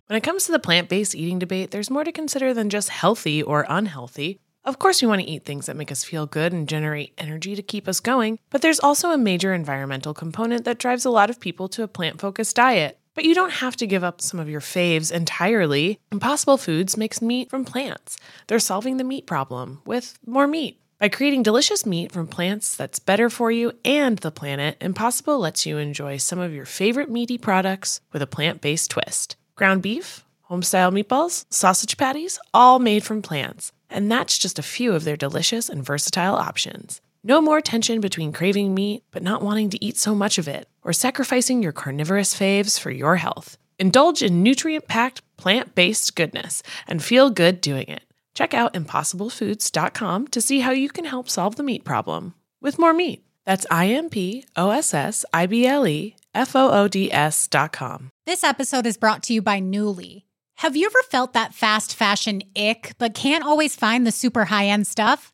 When 0.07 0.17
it 0.19 0.23
comes 0.23 0.45
to 0.45 0.53
the 0.53 0.59
plant 0.59 0.89
based 0.89 1.15
eating 1.15 1.39
debate, 1.39 1.71
there's 1.71 1.91
more 1.91 2.05
to 2.05 2.13
consider 2.13 2.55
than 2.55 2.71
just 2.71 2.89
healthy 2.91 3.43
or 3.43 3.67
unhealthy. 3.69 4.39
Of 4.65 4.79
course, 4.79 5.03
we 5.03 5.09
want 5.09 5.21
to 5.21 5.29
eat 5.29 5.45
things 5.45 5.67
that 5.67 5.77
make 5.77 5.93
us 5.93 6.05
feel 6.05 6.25
good 6.25 6.53
and 6.53 6.69
generate 6.69 7.13
energy 7.19 7.55
to 7.55 7.63
keep 7.63 7.87
us 7.89 8.01
going, 8.01 8.39
but 8.51 8.63
there's 8.63 8.81
also 8.81 9.11
a 9.11 9.19
major 9.19 9.53
environmental 9.53 10.15
component 10.15 10.65
that 10.65 10.79
drives 10.79 11.05
a 11.05 11.11
lot 11.11 11.29
of 11.29 11.41
people 11.41 11.69
to 11.69 11.83
a 11.83 11.89
plant 11.89 12.21
focused 12.21 12.57
diet. 12.57 12.99
But 13.15 13.25
you 13.25 13.35
don't 13.35 13.53
have 13.53 13.77
to 13.77 13.87
give 13.87 14.03
up 14.03 14.21
some 14.21 14.41
of 14.41 14.49
your 14.49 14.61
faves 14.61 15.13
entirely. 15.13 16.01
Impossible 16.11 16.57
Foods 16.57 16.97
makes 16.97 17.23
meat 17.23 17.51
from 17.51 17.65
plants. 17.65 18.17
They're 18.47 18.59
solving 18.59 18.97
the 18.97 19.05
meat 19.05 19.27
problem 19.27 19.83
with 19.85 20.19
more 20.27 20.47
meat. 20.47 20.81
By 21.05 21.11
creating 21.11 21.43
delicious 21.43 21.85
meat 21.85 22.13
from 22.13 22.27
plants 22.27 22.75
that's 22.75 22.99
better 22.99 23.29
for 23.29 23.51
you 23.51 23.73
and 23.85 24.17
the 24.21 24.31
planet, 24.31 24.79
Impossible 24.81 25.39
lets 25.39 25.67
you 25.67 25.77
enjoy 25.77 26.17
some 26.17 26.39
of 26.39 26.55
your 26.55 26.65
favorite 26.65 27.11
meaty 27.11 27.37
products 27.37 28.01
with 28.11 28.23
a 28.23 28.27
plant 28.27 28.63
based 28.63 28.91
twist. 28.91 29.37
Ground 29.55 29.83
beef, 29.83 30.25
homestyle 30.49 30.91
meatballs, 30.91 31.45
sausage 31.51 31.99
patties, 31.99 32.39
all 32.55 32.79
made 32.79 33.05
from 33.05 33.21
plants. 33.21 33.71
And 33.91 34.11
that's 34.11 34.39
just 34.39 34.59
a 34.59 34.63
few 34.63 34.95
of 34.95 35.05
their 35.05 35.15
delicious 35.15 35.69
and 35.69 35.85
versatile 35.85 36.37
options. 36.37 37.03
No 37.23 37.43
more 37.43 37.61
tension 37.61 38.01
between 38.01 38.33
craving 38.33 38.75
meat 38.75 39.03
but 39.11 39.23
not 39.23 39.43
wanting 39.43 39.69
to 39.69 39.85
eat 39.85 39.99
so 39.99 40.15
much 40.15 40.39
of 40.39 40.49
it, 40.49 40.71
or 40.83 40.95
sacrificing 40.95 41.63
your 41.63 41.73
carnivorous 41.73 42.33
faves 42.33 42.81
for 42.81 42.91
your 42.91 43.17
health. 43.17 43.59
Indulge 43.79 44.23
in 44.23 44.43
nutrient 44.43 44.89
packed, 44.89 45.21
plant 45.37 45.75
based 45.75 46.17
goodness 46.17 46.63
and 46.89 47.05
feel 47.05 47.29
good 47.29 47.61
doing 47.61 47.89
it. 47.89 48.05
Check 48.35 48.53
out 48.53 48.75
impossiblefoods.com 48.75 50.29
to 50.29 50.41
see 50.41 50.61
how 50.61 50.73
you 50.73 50.89
can 50.89 51.05
help 51.05 51.29
solve 51.29 51.57
the 51.57 51.63
meat 51.63 51.85
problem 51.85 52.35
with 52.61 52.79
more 52.79 52.93
meat. 52.93 53.25
That's 53.45 53.67
I 53.71 53.87
M 53.87 54.11
P 54.11 54.45
O 54.57 54.71
S 54.71 54.93
S 54.95 55.25
I 55.33 55.47
B 55.47 55.67
L 55.67 55.87
E 55.87 56.17
F 56.35 56.57
O 56.57 56.71
O 56.71 56.89
D 56.89 57.13
S 57.13 57.47
dot 57.47 57.73
com. 57.73 58.11
This 58.27 58.43
episode 58.43 58.87
is 58.87 58.97
brought 58.97 59.23
to 59.25 59.35
you 59.35 59.43
by 59.43 59.61
Nuuly. 59.61 60.23
Have 60.59 60.77
you 60.77 60.87
ever 60.87 61.03
felt 61.11 61.33
that 61.35 61.53
fast 61.53 61.95
fashion 61.95 62.43
ick, 62.57 62.95
but 62.99 63.15
can't 63.15 63.45
always 63.45 63.77
find 63.77 64.07
the 64.07 64.13
super 64.13 64.47
high 64.47 64.67
end 64.67 64.87
stuff? 64.87 65.34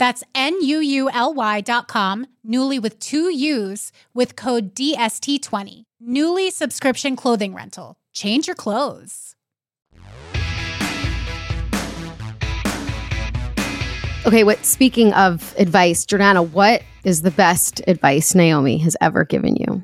That's 0.00 0.24
N-U-U-L-Y 0.34 1.60
dot 1.60 1.86
com, 1.86 2.26
Nuuly 2.46 2.80
with 2.80 2.98
two 3.00 3.30
U's, 3.30 3.92
with 4.14 4.34
code 4.34 4.74
DST20. 4.74 5.82
Nuuly 6.02 6.50
subscription 6.50 7.16
clothing 7.16 7.54
rental. 7.54 7.96
Change 8.14 8.46
your 8.46 8.56
clothes. 8.56 9.36
Okay, 14.26 14.42
what 14.42 14.64
speaking 14.64 15.12
of 15.12 15.54
advice, 15.58 16.06
Jordana, 16.06 16.48
what 16.48 16.82
is 17.04 17.20
the 17.20 17.30
best 17.30 17.82
advice 17.86 18.34
Naomi 18.34 18.78
has 18.78 18.96
ever 19.02 19.26
given 19.26 19.54
you? 19.56 19.82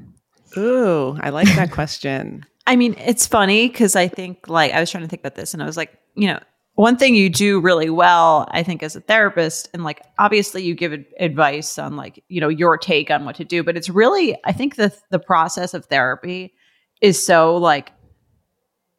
Ooh, 0.57 1.19
I 1.21 1.29
like 1.29 1.55
that 1.57 1.71
question. 1.73 2.47
I 2.67 2.77
mean, 2.77 2.95
it's 2.97 3.27
funny 3.27 3.69
because 3.69 3.95
I 3.95 4.09
think, 4.09 4.49
like, 4.49 4.73
I 4.73 4.81
was 4.81 4.91
trying 4.91 5.05
to 5.05 5.11
think 5.11 5.21
about 5.21 5.35
this 5.35 5.53
and 5.53 5.63
I 5.63 5.67
was 5.67 5.77
like, 5.77 5.93
you 6.15 6.29
know, 6.29 6.41
one 6.77 6.97
thing 6.97 7.15
you 7.15 7.29
do 7.29 7.61
really 7.61 7.91
well, 7.91 8.47
I 8.51 8.63
think, 8.63 8.83
as 8.83 8.95
a 8.97 9.01
therapist, 9.01 9.69
and 9.75 9.83
like, 9.83 10.01
obviously 10.19 10.63
you 10.63 10.75
give 10.75 10.93
advice 11.19 11.79
on, 11.79 11.97
like, 11.97 12.23
you 12.29 12.41
know, 12.41 12.49
your 12.49 12.77
take 12.79 13.11
on 13.11 13.25
what 13.25 13.37
to 13.37 13.45
do, 13.45 13.63
but 13.63 13.77
it's 13.77 13.89
really, 13.91 14.37
I 14.45 14.53
think 14.53 14.77
the, 14.77 14.95
the 15.11 15.19
process 15.19 15.75
of 15.75 15.87
therapy 15.87 16.55
is 17.01 17.25
so, 17.25 17.57
like, 17.57 17.93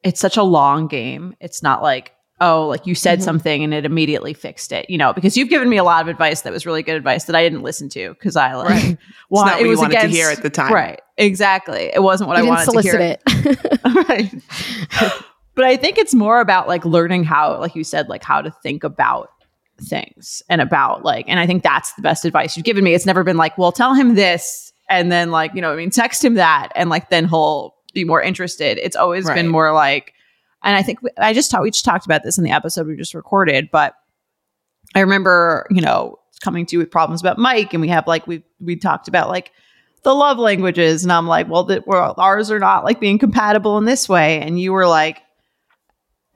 it's 0.03 0.19
such 0.19 0.37
a 0.37 0.43
long 0.43 0.87
game. 0.87 1.35
It's 1.39 1.63
not 1.63 1.81
like, 1.81 2.13
oh, 2.39 2.67
like 2.67 2.85
you 2.85 2.93
said 2.93 3.19
Mhm. 3.19 3.23
something 3.23 3.63
and 3.63 3.73
it 3.73 3.83
immediately 3.85 4.33
fixed 4.33 4.71
it, 4.71 4.87
you 4.89 4.97
know, 4.97 5.11
because 5.11 5.35
you've 5.35 5.49
given 5.49 5.67
me 5.69 5.77
a 5.77 5.83
lot 5.83 6.01
of 6.03 6.07
advice 6.07 6.41
that 6.41 6.53
was 6.53 6.67
really 6.67 6.83
good 6.83 6.95
advice 6.95 7.23
that 7.25 7.35
I 7.35 7.41
didn't 7.43 7.63
listen 7.63 7.89
to 7.89 8.09
because 8.13 8.35
I 8.35 8.53
like, 8.53 8.69
Right. 8.69 8.83
It's 8.99 8.99
wa- 9.31 9.45
not 9.45 9.59
what 9.59 9.69
you 9.69 9.77
wanted 9.77 9.99
to 10.01 10.07
hear 10.07 10.29
at 10.29 10.43
the 10.43 10.49
time. 10.51 10.71
Right. 10.71 11.01
Exactly. 11.17 11.89
It 11.93 12.01
wasn't 12.03 12.27
what 12.29 12.37
you 12.37 12.45
I 12.45 12.47
wanted 12.47 12.71
to 12.71 12.81
hear. 12.81 12.99
it. 12.99 13.21
right. 14.09 15.21
but 15.57 15.65
I 15.65 15.75
think 15.75 15.97
it's 15.97 16.13
more 16.15 16.39
about 16.39 16.69
like 16.69 16.85
learning 16.85 17.25
how, 17.25 17.59
like 17.59 17.75
you 17.75 17.83
said, 17.83 18.07
like 18.07 18.23
how 18.23 18.41
to 18.41 18.49
think 18.63 18.85
about 18.85 19.29
things 19.81 20.41
and 20.49 20.61
about 20.61 21.03
like, 21.03 21.25
and 21.27 21.39
I 21.39 21.45
think 21.45 21.63
that's 21.63 21.91
the 21.93 22.01
best 22.01 22.23
advice 22.23 22.55
you've 22.55 22.65
given 22.65 22.83
me. 22.83 22.93
It's 22.93 23.05
never 23.05 23.23
been 23.25 23.35
like, 23.37 23.57
well, 23.57 23.71
tell 23.73 23.93
him 23.93 24.15
this 24.15 24.71
and 24.89 25.11
then 25.11 25.31
like, 25.31 25.53
you 25.53 25.61
know, 25.61 25.73
I 25.73 25.75
mean, 25.75 25.89
text 25.89 26.23
him 26.23 26.35
that 26.35 26.69
and 26.75 26.89
like 26.89 27.09
then 27.09 27.27
he'll 27.27 27.75
be 27.93 28.03
more 28.05 28.21
interested. 28.21 28.77
It's 28.77 28.95
always 28.95 29.25
Right. 29.25 29.35
been 29.35 29.47
more 29.49 29.73
like, 29.73 30.13
and 30.63 30.75
I 30.77 30.81
think 30.83 31.01
we- 31.01 31.09
I 31.17 31.33
just 31.33 31.51
talked, 31.51 31.63
we 31.63 31.71
just 31.71 31.85
talked 31.85 32.05
about 32.05 32.23
this 32.23 32.37
in 32.37 32.43
the 32.43 32.51
episode 32.51 32.87
we 32.87 32.95
just 32.95 33.13
recorded, 33.13 33.69
but 33.71 33.93
I 34.95 35.01
remember, 35.01 35.67
you 35.69 35.81
know, 35.81 36.17
coming 36.41 36.65
to 36.67 36.75
you 36.75 36.79
with 36.79 36.91
problems 36.91 37.19
about 37.21 37.37
Mike, 37.37 37.73
and 37.73 37.81
we 37.81 37.87
have 37.89 38.05
like 38.07 38.25
we 38.27 38.43
we 38.59 38.75
talked 38.75 39.07
about 39.07 39.27
like 39.29 39.51
the 40.03 40.13
love 40.13 40.37
languages, 40.37 41.03
and 41.03 41.11
I'm 41.11 41.27
like, 41.27 41.49
well, 41.49 41.63
that 41.65 41.85
well, 41.87 42.13
ours 42.17 42.49
are 42.51 42.59
not 42.59 42.83
like 42.83 42.99
being 42.99 43.17
compatible 43.19 43.77
in 43.79 43.85
this 43.85 44.07
way, 44.07 44.39
and 44.39 44.59
you 44.59 44.71
were 44.71 44.87
like, 44.87 45.21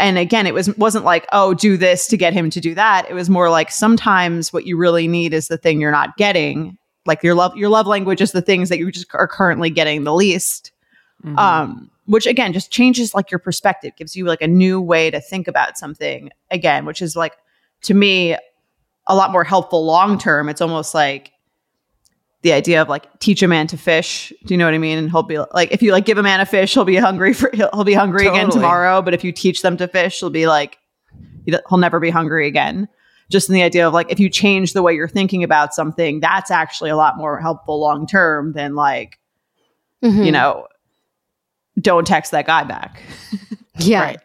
and 0.02 0.18
again, 0.18 0.48
it 0.48 0.54
was 0.54 0.76
wasn't 0.78 1.06
like 1.06 1.26
oh, 1.32 1.54
do 1.54 1.78
this 1.78 2.08
to 2.08 2.18
get 2.18 2.34
him 2.34 2.50
to 2.50 2.60
do 2.60 2.76
that. 2.76 3.10
It 3.10 3.14
was 3.14 3.30
more 3.30 3.50
like 3.50 3.72
sometimes 3.72 4.52
what 4.52 4.66
you 4.66 4.76
really 4.76 5.08
need 5.08 5.34
is 5.34 5.48
the 5.48 5.58
thing 5.58 5.80
you're 5.80 5.92
not 5.92 6.18
getting, 6.18 6.78
like 7.06 7.24
your 7.24 7.36
love 7.36 7.56
your 7.56 7.70
love 7.70 7.88
language 7.88 8.22
is 8.22 8.32
the 8.32 8.42
things 8.42 8.70
that 8.70 8.80
you 8.80 8.92
just 8.92 9.08
are 9.14 9.28
currently 9.28 9.70
getting 9.70 10.04
the 10.04 10.14
least. 10.14 10.72
Mhm. 11.24 11.38
Um, 11.38 11.92
which 12.08 12.26
again 12.26 12.52
just 12.52 12.72
changes 12.72 13.14
like 13.14 13.32
your 13.32 13.40
perspective, 13.40 13.94
gives 13.96 14.16
you 14.16 14.26
like 14.26 14.42
a 14.42 14.48
new 14.48 14.82
way 14.82 15.12
to 15.12 15.22
think 15.22 15.48
about 15.48 15.78
something 15.78 16.30
again, 16.50 16.86
which 16.86 17.02
is 17.02 17.16
like 17.16 17.34
to 17.84 17.94
me 17.94 18.36
a 19.08 19.16
lot 19.16 19.32
more 19.32 19.44
helpful 19.44 19.86
long 19.86 20.18
term. 20.18 20.50
It's 20.50 20.62
almost 20.62 20.94
like 20.94 21.32
the 22.44 22.54
idea 22.54 22.82
of 22.82 22.90
like 22.90 23.08
teach 23.20 23.44
a 23.44 23.48
man 23.48 23.68
to 23.68 23.78
fish. 23.78 24.34
Do 24.46 24.54
you 24.54 24.58
know 24.58 24.66
what 24.66 24.74
I 24.74 24.78
mean? 24.80 24.98
And 24.98 25.12
he'll 25.12 25.24
be 25.24 25.38
like, 25.54 25.72
if 25.72 25.82
you 25.84 25.92
like 25.92 26.06
give 26.06 26.18
a 26.18 26.24
man 26.24 26.40
a 26.40 26.46
fish, 26.46 26.74
he'll 26.74 26.86
be 26.86 26.96
hungry 26.96 27.34
for 27.34 27.50
he'll, 27.54 27.70
he'll 27.74 27.84
be 27.84 27.94
hungry 27.94 28.26
again 28.28 28.50
tomorrow. 28.50 29.02
But 29.02 29.14
if 29.14 29.24
you 29.24 29.32
teach 29.32 29.62
them 29.62 29.78
to 29.78 29.88
fish, 29.88 30.20
he'll 30.20 30.30
be 30.32 30.48
like 30.48 30.78
he- 31.46 31.56
he'll 31.70 31.78
never 31.78 32.00
be 32.00 32.10
hungry 32.10 32.48
again. 32.48 32.88
Just 33.30 33.48
in 33.48 33.54
the 33.56 33.64
idea 33.64 33.88
of 33.88 33.94
like 33.94 34.12
if 34.12 34.20
you 34.20 34.30
change 34.30 34.74
the 34.74 34.82
way 34.82 34.94
you're 34.94 35.08
thinking 35.08 35.44
about 35.44 35.74
something, 35.74 36.20
that's 36.20 36.52
actually 36.52 36.90
a 36.90 36.96
lot 36.98 37.18
more 37.18 37.40
helpful 37.40 37.80
long 37.80 38.06
term 38.08 38.54
than 38.54 38.76
like 38.76 39.20
Mhm. 40.04 40.26
you 40.26 40.32
know, 40.32 40.68
don't 41.80 42.06
text 42.08 42.32
that 42.32 42.46
guy 42.48 42.64
back. 42.64 43.02
Yeah. 43.78 44.18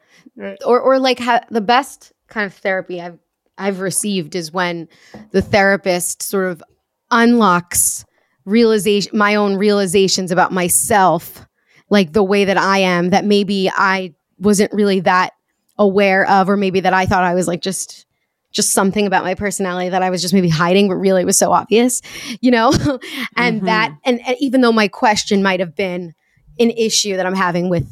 Or 0.67 0.81
or 0.81 0.99
like 0.99 1.19
ha- 1.19 1.45
the 1.51 1.61
best 1.63 2.13
kind 2.29 2.45
of 2.47 2.53
therapy 2.53 3.01
I've 3.01 3.19
I've 3.57 3.81
received 3.81 4.35
is 4.35 4.53
when 4.53 4.89
the 5.31 5.41
therapist 5.41 6.21
sort 6.23 6.51
of 6.51 6.63
unlocks 7.11 8.05
realization 8.45 9.17
my 9.17 9.35
own 9.35 9.57
realizations 9.57 10.31
about 10.31 10.53
myself, 10.53 11.47
like 11.91 12.13
the 12.13 12.23
way 12.23 12.45
that 12.45 12.57
I 12.57 12.79
am 12.79 13.11
that 13.11 13.25
maybe 13.25 13.71
I 13.75 14.15
wasn't 14.39 14.73
really 14.73 15.01
that 15.01 15.33
aware 15.79 16.29
of 16.29 16.49
or 16.49 16.57
maybe 16.57 16.81
that 16.81 16.95
I 16.95 17.07
thought 17.07 17.25
I 17.25 17.35
was 17.35 17.47
like 17.49 17.61
just 17.63 18.07
just 18.53 18.73
something 18.73 19.07
about 19.07 19.23
my 19.25 19.35
personality 19.35 19.91
that 19.91 20.03
I 20.03 20.09
was 20.09 20.23
just 20.23 20.33
maybe 20.33 20.49
hiding, 20.49 20.89
but 20.89 20.95
really 20.95 21.21
it 21.21 21.27
was 21.27 21.37
so 21.39 21.53
obvious, 21.53 22.01
you 22.41 22.51
know? 22.51 22.71
and 23.37 23.61
Mhm. 23.61 23.65
that, 23.67 23.95
and, 24.05 24.19
and 24.27 24.37
even 24.41 24.63
though 24.63 24.73
my 24.73 24.89
question 24.89 25.43
might 25.43 25.61
have 25.61 25.77
been 25.77 26.15
an 26.59 26.71
issue 26.71 27.17
that 27.17 27.27
I'm 27.27 27.35
having 27.35 27.69
with 27.69 27.87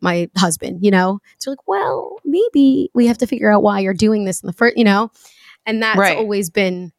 my 0.00 0.28
husband, 0.36 0.84
you 0.84 0.92
know? 0.92 1.18
So 1.38 1.50
like, 1.50 1.66
well, 1.66 2.16
maybe 2.24 2.90
we 2.94 3.08
have 3.08 3.18
to 3.18 3.26
figure 3.26 3.50
out 3.50 3.64
why 3.64 3.80
you're 3.80 3.94
doing 3.94 4.26
this 4.26 4.42
in 4.42 4.46
the 4.46 4.52
first, 4.52 4.76
you 4.76 4.84
know? 4.84 5.10
And 5.66 5.82
that's 5.82 5.98
Right. 5.98 6.16
always 6.18 6.50
been 6.50 6.92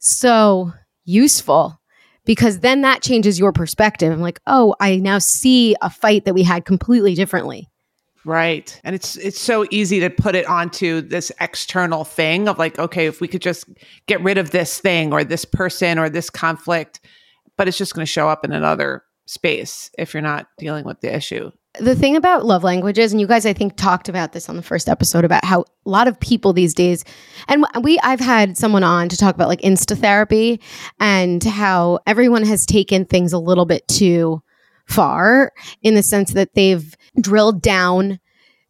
so 0.00 0.72
useful 1.04 1.80
because 2.24 2.60
then 2.60 2.82
that 2.82 3.02
changes 3.02 3.38
your 3.38 3.52
perspective. 3.52 4.12
I'm 4.12 4.20
like, 4.20 4.40
oh, 4.46 4.74
I 4.80 4.96
now 4.96 5.18
see 5.18 5.74
a 5.82 5.90
fight 5.90 6.24
that 6.24 6.34
we 6.34 6.42
had 6.42 6.64
completely 6.64 7.14
differently. 7.14 7.68
Right. 8.24 8.78
And 8.84 8.94
it's 8.94 9.16
it's 9.16 9.40
so 9.40 9.66
easy 9.70 9.98
to 10.00 10.10
put 10.10 10.34
it 10.34 10.46
onto 10.46 11.00
this 11.00 11.32
external 11.40 12.04
thing 12.04 12.48
of 12.48 12.58
like, 12.58 12.78
okay, 12.78 13.06
if 13.06 13.20
we 13.20 13.28
could 13.28 13.40
just 13.40 13.66
get 14.06 14.20
rid 14.22 14.36
of 14.36 14.50
this 14.50 14.78
thing 14.78 15.12
or 15.12 15.24
this 15.24 15.46
person 15.46 15.98
or 15.98 16.10
this 16.10 16.28
conflict, 16.28 17.00
but 17.56 17.66
it's 17.66 17.78
just 17.78 17.94
going 17.94 18.04
to 18.04 18.10
show 18.10 18.28
up 18.28 18.44
in 18.44 18.52
another 18.52 19.04
space 19.26 19.90
if 19.96 20.12
you're 20.12 20.22
not 20.22 20.48
dealing 20.58 20.84
with 20.84 21.00
the 21.00 21.14
issue. 21.14 21.50
The 21.78 21.94
thing 21.94 22.16
about 22.16 22.44
love 22.44 22.64
languages 22.64 23.12
and 23.12 23.20
you 23.20 23.26
guys 23.26 23.46
i 23.46 23.52
think 23.52 23.76
talked 23.76 24.08
about 24.08 24.32
this 24.32 24.48
on 24.48 24.56
the 24.56 24.62
first 24.62 24.88
episode 24.88 25.24
about 25.24 25.44
how 25.44 25.60
a 25.60 25.88
lot 25.88 26.08
of 26.08 26.18
people 26.18 26.52
these 26.52 26.74
days 26.74 27.04
and 27.48 27.64
we 27.82 27.98
i've 28.00 28.20
had 28.20 28.56
someone 28.56 28.82
on 28.82 29.08
to 29.08 29.16
talk 29.16 29.34
about 29.34 29.48
like 29.48 29.60
insta 29.60 29.96
therapy 29.96 30.60
and 30.98 31.44
how 31.44 32.00
everyone 32.06 32.44
has 32.44 32.66
taken 32.66 33.04
things 33.04 33.32
a 33.32 33.38
little 33.38 33.66
bit 33.66 33.86
too 33.86 34.42
far 34.86 35.52
in 35.82 35.94
the 35.94 36.02
sense 36.02 36.32
that 36.32 36.54
they've 36.54 36.96
drilled 37.20 37.62
down 37.62 38.18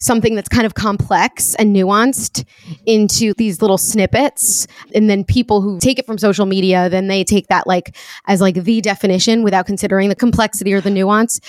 something 0.01 0.35
that's 0.35 0.49
kind 0.49 0.65
of 0.65 0.75
complex 0.75 1.55
and 1.57 1.77
nuanced 1.77 2.45
into 2.87 3.35
these 3.35 3.61
little 3.61 3.77
snippets. 3.79 4.67
And 4.95 5.11
then 5.11 5.25
people 5.25 5.61
who 5.61 5.79
take 5.79 5.99
it 5.99 6.07
from 6.07 6.17
social 6.19 6.47
media 6.47 6.89
then 6.89 7.07
they 7.09 7.23
take 7.23 7.49
that 7.49 7.67
like 7.67 7.97
as 8.27 8.41
like 8.41 8.55
the 8.65 8.81
definition 8.81 9.43
without 9.43 9.67
considering 9.67 10.09
the 10.09 10.15
complexity 10.15 10.73
or 10.73 10.81
the 10.81 10.91
nuance. 10.91 11.41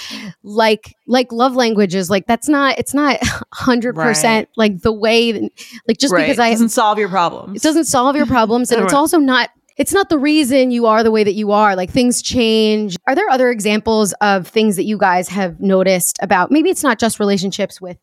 Like 0.43 0.95
like 1.07 1.31
love 1.31 1.55
languages 1.55 2.09
like 2.09 2.25
that's 2.27 2.49
not 2.49 2.77
it's 2.77 2.93
not 2.93 3.19
100% 3.55 3.95
Right. 3.95 4.47
like 4.57 4.81
the 4.81 4.91
way 4.93 5.33
like 5.87 5.97
just 5.97 6.13
because 6.13 6.39
i 6.39 6.49
it 6.49 6.51
doesn't 6.51 6.69
solve 6.69 6.97
your 6.99 7.09
problems. 7.09 7.57
it 7.57 7.63
doesn't 7.63 7.85
solve 7.85 8.15
your 8.15 8.25
problems 8.25 8.71
and 8.71 8.83
it's 8.83 8.93
also 9.01 9.17
not 9.17 9.49
it's 9.77 9.93
not 9.93 10.09
the 10.09 10.17
reason 10.17 10.69
you 10.71 10.85
are 10.85 11.01
the 11.01 11.11
way 11.11 11.23
that 11.23 11.33
you 11.33 11.51
are. 11.53 11.75
Like 11.77 11.89
things 11.89 12.21
change. 12.21 12.97
Are 13.07 13.15
there 13.15 13.29
other 13.29 13.49
examples 13.49 14.13
of 14.21 14.45
things 14.47 14.75
that 14.75 14.83
you 14.83 14.97
guys 14.97 15.29
have 15.29 15.59
noticed 15.61 16.19
about 16.21 16.51
maybe 16.51 16.69
it's 16.69 16.83
not 16.83 16.99
just 16.99 17.19
relationships 17.19 17.79
with 17.81 17.97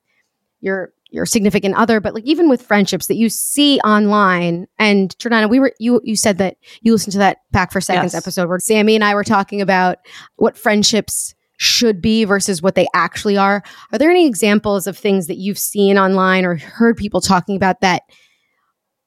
your 0.61 0.92
your 1.11 1.25
significant 1.25 1.75
other 1.75 2.01
but 2.01 2.14
like 2.14 2.25
even 2.25 2.49
with 2.51 2.61
friendships 2.61 3.07
that 3.07 3.16
you 3.16 3.29
see 3.31 3.81
online 3.81 4.66
and 4.79 5.16
Jordana 5.18 5.49
we 5.49 5.59
were 5.59 5.73
you 5.79 6.01
you 6.05 6.16
said 6.16 6.37
that 6.38 6.57
you 6.83 6.92
listened 6.92 7.12
to 7.12 7.18
that 7.18 7.38
back 7.51 7.73
for 7.73 7.81
seconds 7.81 8.12
Yes. 8.12 8.23
episode 8.23 8.49
where 8.49 8.59
Sammy 8.59 8.94
and 8.94 9.03
I 9.03 9.14
were 9.14 9.25
talking 9.25 9.61
about 9.62 9.99
what 10.37 10.59
friendships 10.59 11.35
should 11.57 12.01
be 12.03 12.25
versus 12.25 12.61
what 12.61 12.75
they 12.75 12.87
actually 12.94 13.37
are 13.37 13.62
are 13.92 13.99
there 13.99 14.11
any 14.11 14.27
examples 14.27 14.87
of 14.87 14.99
things 14.99 15.27
that 15.29 15.38
you've 15.38 15.59
seen 15.59 15.99
online 15.99 16.44
or 16.44 16.57
heard 16.57 16.97
people 16.97 17.21
talking 17.21 17.57
about 17.57 17.81
that 17.81 18.03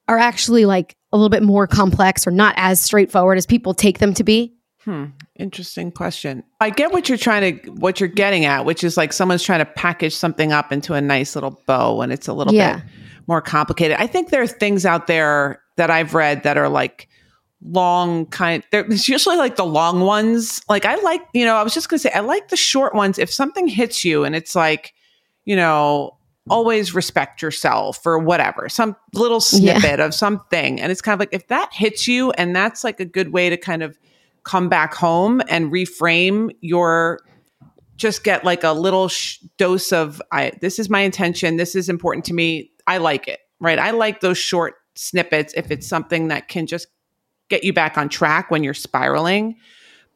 are 0.08 0.18
actually 0.18 0.66
like 0.66 0.98
a 1.14 1.18
little 1.18 1.30
bit 1.30 1.44
more 1.44 1.68
complex 1.68 2.26
or 2.26 2.32
not 2.32 2.54
as 2.58 2.82
straightforward 2.82 3.38
as 3.38 3.46
people 3.46 3.74
take 3.74 4.00
them 4.00 4.14
to 4.14 4.24
be? 4.24 4.54
Hmm. 4.84 5.06
Interesting 5.36 5.92
question. 5.92 6.44
I 6.60 6.72
get 6.72 6.92
what 6.92 7.08
you're 7.08 7.18
trying 7.18 7.60
to 7.60 7.72
what 7.72 8.00
you're 8.00 8.10
getting 8.10 8.46
at, 8.46 8.66
which 8.66 8.84
is 8.84 8.98
like 8.98 9.14
someone's 9.14 9.44
trying 9.44 9.60
to 9.60 9.66
package 9.66 10.16
something 10.16 10.52
up 10.52 10.72
into 10.72 10.94
a 10.96 11.02
nice 11.02 11.36
little 11.36 11.62
bow 11.68 12.02
and 12.02 12.12
it's 12.12 12.28
a 12.28 12.34
little 12.34 12.54
Yeah. 12.54 12.78
bit 12.78 12.86
more 13.28 13.42
complicated. 13.42 13.98
I 14.00 14.08
think 14.08 14.30
there 14.30 14.42
are 14.42 14.48
things 14.48 14.86
out 14.86 15.06
there 15.08 15.62
that 15.78 15.92
I've 15.92 16.16
read 16.16 16.44
that 16.44 16.58
are 16.58 16.68
like 16.70 17.08
long 17.64 18.26
kind 18.26 18.64
there's 18.72 19.08
usually 19.08 19.38
like 19.38 19.56
the 19.56 19.66
long 19.66 20.02
ones. 20.02 20.62
Like 20.68 20.86
I 20.86 20.96
like, 21.02 21.22
you 21.34 21.46
know, 21.46 21.56
I 21.56 21.64
was 21.64 21.74
just 21.76 21.90
going 21.90 22.00
to 22.00 22.02
say 22.10 22.12
I 22.14 22.22
like 22.22 22.48
the 22.50 22.58
short 22.58 22.96
ones 22.96 23.20
if 23.20 23.32
something 23.32 23.68
hits 23.68 24.04
you 24.04 24.24
and 24.24 24.36
it's 24.36 24.56
like, 24.56 24.94
you 25.46 25.56
know, 25.56 26.18
always 26.50 26.96
respect 26.96 27.40
yourself 27.44 28.04
or 28.04 28.18
whatever. 28.18 28.68
Some 28.68 28.96
little 29.14 29.38
Yeah. 29.52 29.78
snippet 29.80 30.00
of 30.00 30.16
something 30.16 30.82
and 30.82 30.92
it's 30.92 31.02
kind 31.02 31.14
of 31.14 31.20
like 31.20 31.34
if 31.34 31.48
that 31.50 31.70
hits 31.72 32.08
you 32.08 32.32
and 32.32 32.56
that's 32.56 32.84
like 32.84 33.00
a 33.00 33.06
good 33.06 33.32
way 33.32 33.52
to 33.52 33.58
kind 33.58 33.84
of 33.84 33.96
come 34.44 34.70
back 34.70 34.94
home 34.94 35.42
and 35.50 35.72
reframe 35.72 36.50
your 36.62 37.20
just 37.96 38.24
get 38.24 38.44
like 38.44 38.64
a 38.64 38.72
little 38.72 39.08
sh- 39.08 39.38
dose 39.58 39.92
of 39.92 40.22
I 40.32 40.54
this 40.62 40.80
is 40.80 40.90
my 40.90 41.02
intention 41.02 41.58
this 41.58 41.76
is 41.76 41.90
important 41.90 42.26
to 42.26 42.34
me 42.34 42.72
I 42.88 42.98
like 42.98 43.28
it 43.28 43.40
right? 43.62 43.80
I 43.80 43.92
like 43.92 44.20
those 44.20 44.38
short 44.38 44.76
snippets 44.96 45.54
if 45.56 45.72
it's 45.72 45.88
something 45.88 46.28
that 46.28 46.50
can 46.50 46.68
just 46.68 46.88
get 47.48 47.64
you 47.64 47.72
back 47.72 47.98
on 47.98 48.10
track 48.10 48.52
when 48.52 48.64
you're 48.64 48.74
spiraling. 48.74 49.56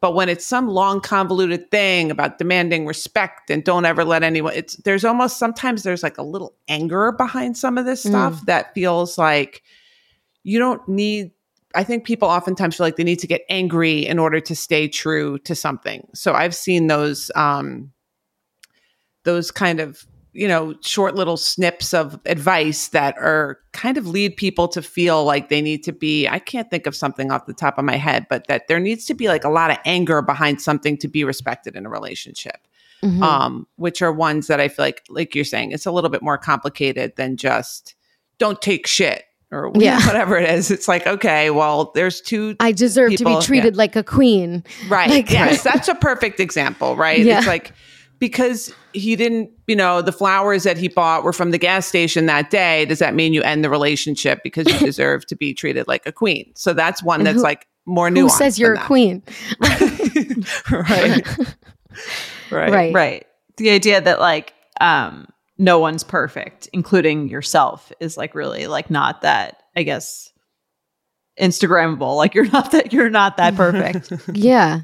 But 0.01 0.13
when 0.13 0.27
it's 0.27 0.45
some 0.45 0.67
long 0.67 0.99
convoluted 0.99 1.71
thing 1.71 2.11
about 2.11 2.37
demanding 2.37 2.85
respect 2.85 3.49
and 3.49 3.63
don't 3.63 3.85
ever 3.85 4.03
let 4.03 4.23
anyone 4.23 4.53
it's 4.53 4.75
there's 4.77 5.05
almost 5.05 5.37
sometimes 5.37 5.83
there's 5.83 6.03
like 6.03 6.17
a 6.17 6.23
little 6.23 6.53
anger 6.67 7.11
behind 7.13 7.57
some 7.57 7.77
of 7.77 7.85
this 7.85 8.01
stuff 8.01 8.41
mm. 8.41 8.45
that 8.45 8.73
feels 8.75 9.17
like 9.17 9.63
you 10.43 10.59
don't 10.59 10.87
need 10.87 11.31
I 11.75 11.83
think 11.83 12.05
people 12.05 12.27
oftentimes 12.27 12.77
feel 12.77 12.85
like 12.85 12.95
they 12.95 13.03
need 13.03 13.19
to 13.19 13.27
get 13.27 13.41
angry 13.49 14.05
in 14.05 14.19
order 14.19 14.39
to 14.39 14.55
stay 14.55 14.87
true 14.87 15.37
to 15.39 15.55
something. 15.55 16.07
So 16.13 16.33
I've 16.33 16.55
seen 16.55 16.87
those 16.87 17.31
um 17.35 17.91
those 19.23 19.51
kind 19.51 19.79
of, 19.79 20.05
you 20.33 20.47
know, 20.47 20.75
short 20.81 21.15
little 21.15 21.37
snips 21.37 21.93
of 21.93 22.19
advice 22.25 22.89
that 22.89 23.17
are 23.17 23.59
kind 23.73 23.97
of 23.97 24.07
lead 24.07 24.37
people 24.37 24.67
to 24.69 24.81
feel 24.81 25.23
like 25.25 25.49
they 25.49 25.61
need 25.61 25.83
to 25.83 25.91
be 25.91 26.27
I 26.27 26.39
can't 26.39 26.69
think 26.69 26.85
of 26.87 26.95
something 26.95 27.31
off 27.31 27.45
the 27.45 27.53
top 27.53 27.77
of 27.77 27.85
my 27.85 27.97
head, 27.97 28.27
but 28.29 28.47
that 28.47 28.67
there 28.67 28.79
needs 28.79 29.05
to 29.07 29.13
be 29.13 29.27
like 29.27 29.43
a 29.43 29.49
lot 29.49 29.71
of 29.71 29.77
anger 29.85 30.21
behind 30.21 30.61
something 30.61 30.97
to 30.99 31.07
be 31.07 31.23
respected 31.23 31.75
in 31.75 31.85
a 31.85 31.89
relationship. 31.89 32.67
Mhm. 33.03 33.21
Um 33.21 33.67
which 33.75 34.01
are 34.01 34.11
ones 34.13 34.47
that 34.47 34.59
I 34.59 34.67
feel 34.67 34.85
like 34.85 35.03
like 35.09 35.35
you're 35.35 35.43
saying 35.45 35.71
it's 35.71 35.85
a 35.85 35.91
little 35.91 36.09
bit 36.09 36.21
more 36.21 36.37
complicated 36.37 37.15
than 37.17 37.37
just 37.37 37.95
don't 38.37 38.61
take 38.61 38.87
shit 38.87 39.23
or 39.55 39.71
Yeah. 39.75 40.05
whatever 40.05 40.37
it 40.37 40.49
is. 40.49 40.69
It's 40.71 40.87
like, 40.87 41.07
okay, 41.07 41.49
well, 41.49 41.91
there's 41.95 42.21
two 42.21 42.55
I 42.59 42.71
deserve 42.71 43.15
to 43.15 43.25
be 43.25 43.39
treated 43.41 43.75
like 43.77 43.95
a 43.95 44.03
queen. 44.03 44.63
Right. 44.89 45.09
Like- 45.15 45.31
yes. 45.31 45.63
That's 45.69 45.87
a 45.87 45.95
perfect 45.95 46.39
example, 46.39 46.95
right? 46.95 47.19
Yeah. 47.19 47.37
It's 47.39 47.47
like 47.47 47.71
because 48.19 48.73
he 48.93 49.15
didn't, 49.15 49.49
you 49.67 49.75
know, 49.75 50.01
the 50.01 50.11
flowers 50.11 50.63
that 50.63 50.77
he 50.77 50.87
bought 50.87 51.23
were 51.23 51.33
from 51.33 51.51
the 51.51 51.57
gas 51.57 51.85
station 51.85 52.25
that 52.27 52.49
day. 52.49 52.85
Does 52.85 52.99
that 52.99 53.13
mean 53.13 53.33
you 53.33 53.41
end 53.43 53.63
the 53.63 53.69
relationship 53.69 54.41
because 54.43 54.67
you 54.71 54.79
deserve 54.79 55.25
to 55.27 55.35
be 55.35 55.53
treated 55.53 55.87
like 55.87 56.05
a 56.05 56.11
queen? 56.11 56.51
So 56.55 56.73
that's 56.73 57.03
one 57.03 57.19
And 57.19 57.27
that's 57.27 57.37
who- 57.37 57.43
like 57.43 57.67
more 57.85 58.09
Who 58.09 58.15
nuanced. 58.27 58.31
says 58.31 58.57
you're 58.57 58.73
a 58.73 58.77
that. 58.77 58.85
queen? 58.87 59.21
right. 60.71 61.27
right. 62.51 62.71
Right. 62.71 62.93
right 62.93 63.27
the 63.57 63.69
idea 63.69 64.01
that 64.01 64.19
like 64.19 64.53
um 64.81 65.27
no 65.57 65.79
one's 65.79 66.03
perfect 66.03 66.67
including 66.73 67.29
yourself 67.29 67.91
is 67.99 68.17
like 68.17 68.35
really 68.35 68.67
like 68.67 68.89
not 68.89 69.21
that 69.21 69.63
i 69.75 69.83
guess 69.83 70.31
Instagrammable. 71.39 72.15
Like 72.15 72.33
you're 72.33 72.45
not 72.51 72.71
that 72.71 72.93
you're 72.93 73.09
not 73.09 73.37
that 73.37 73.55
perfect. 73.55 74.11
Yeah. 74.33 74.81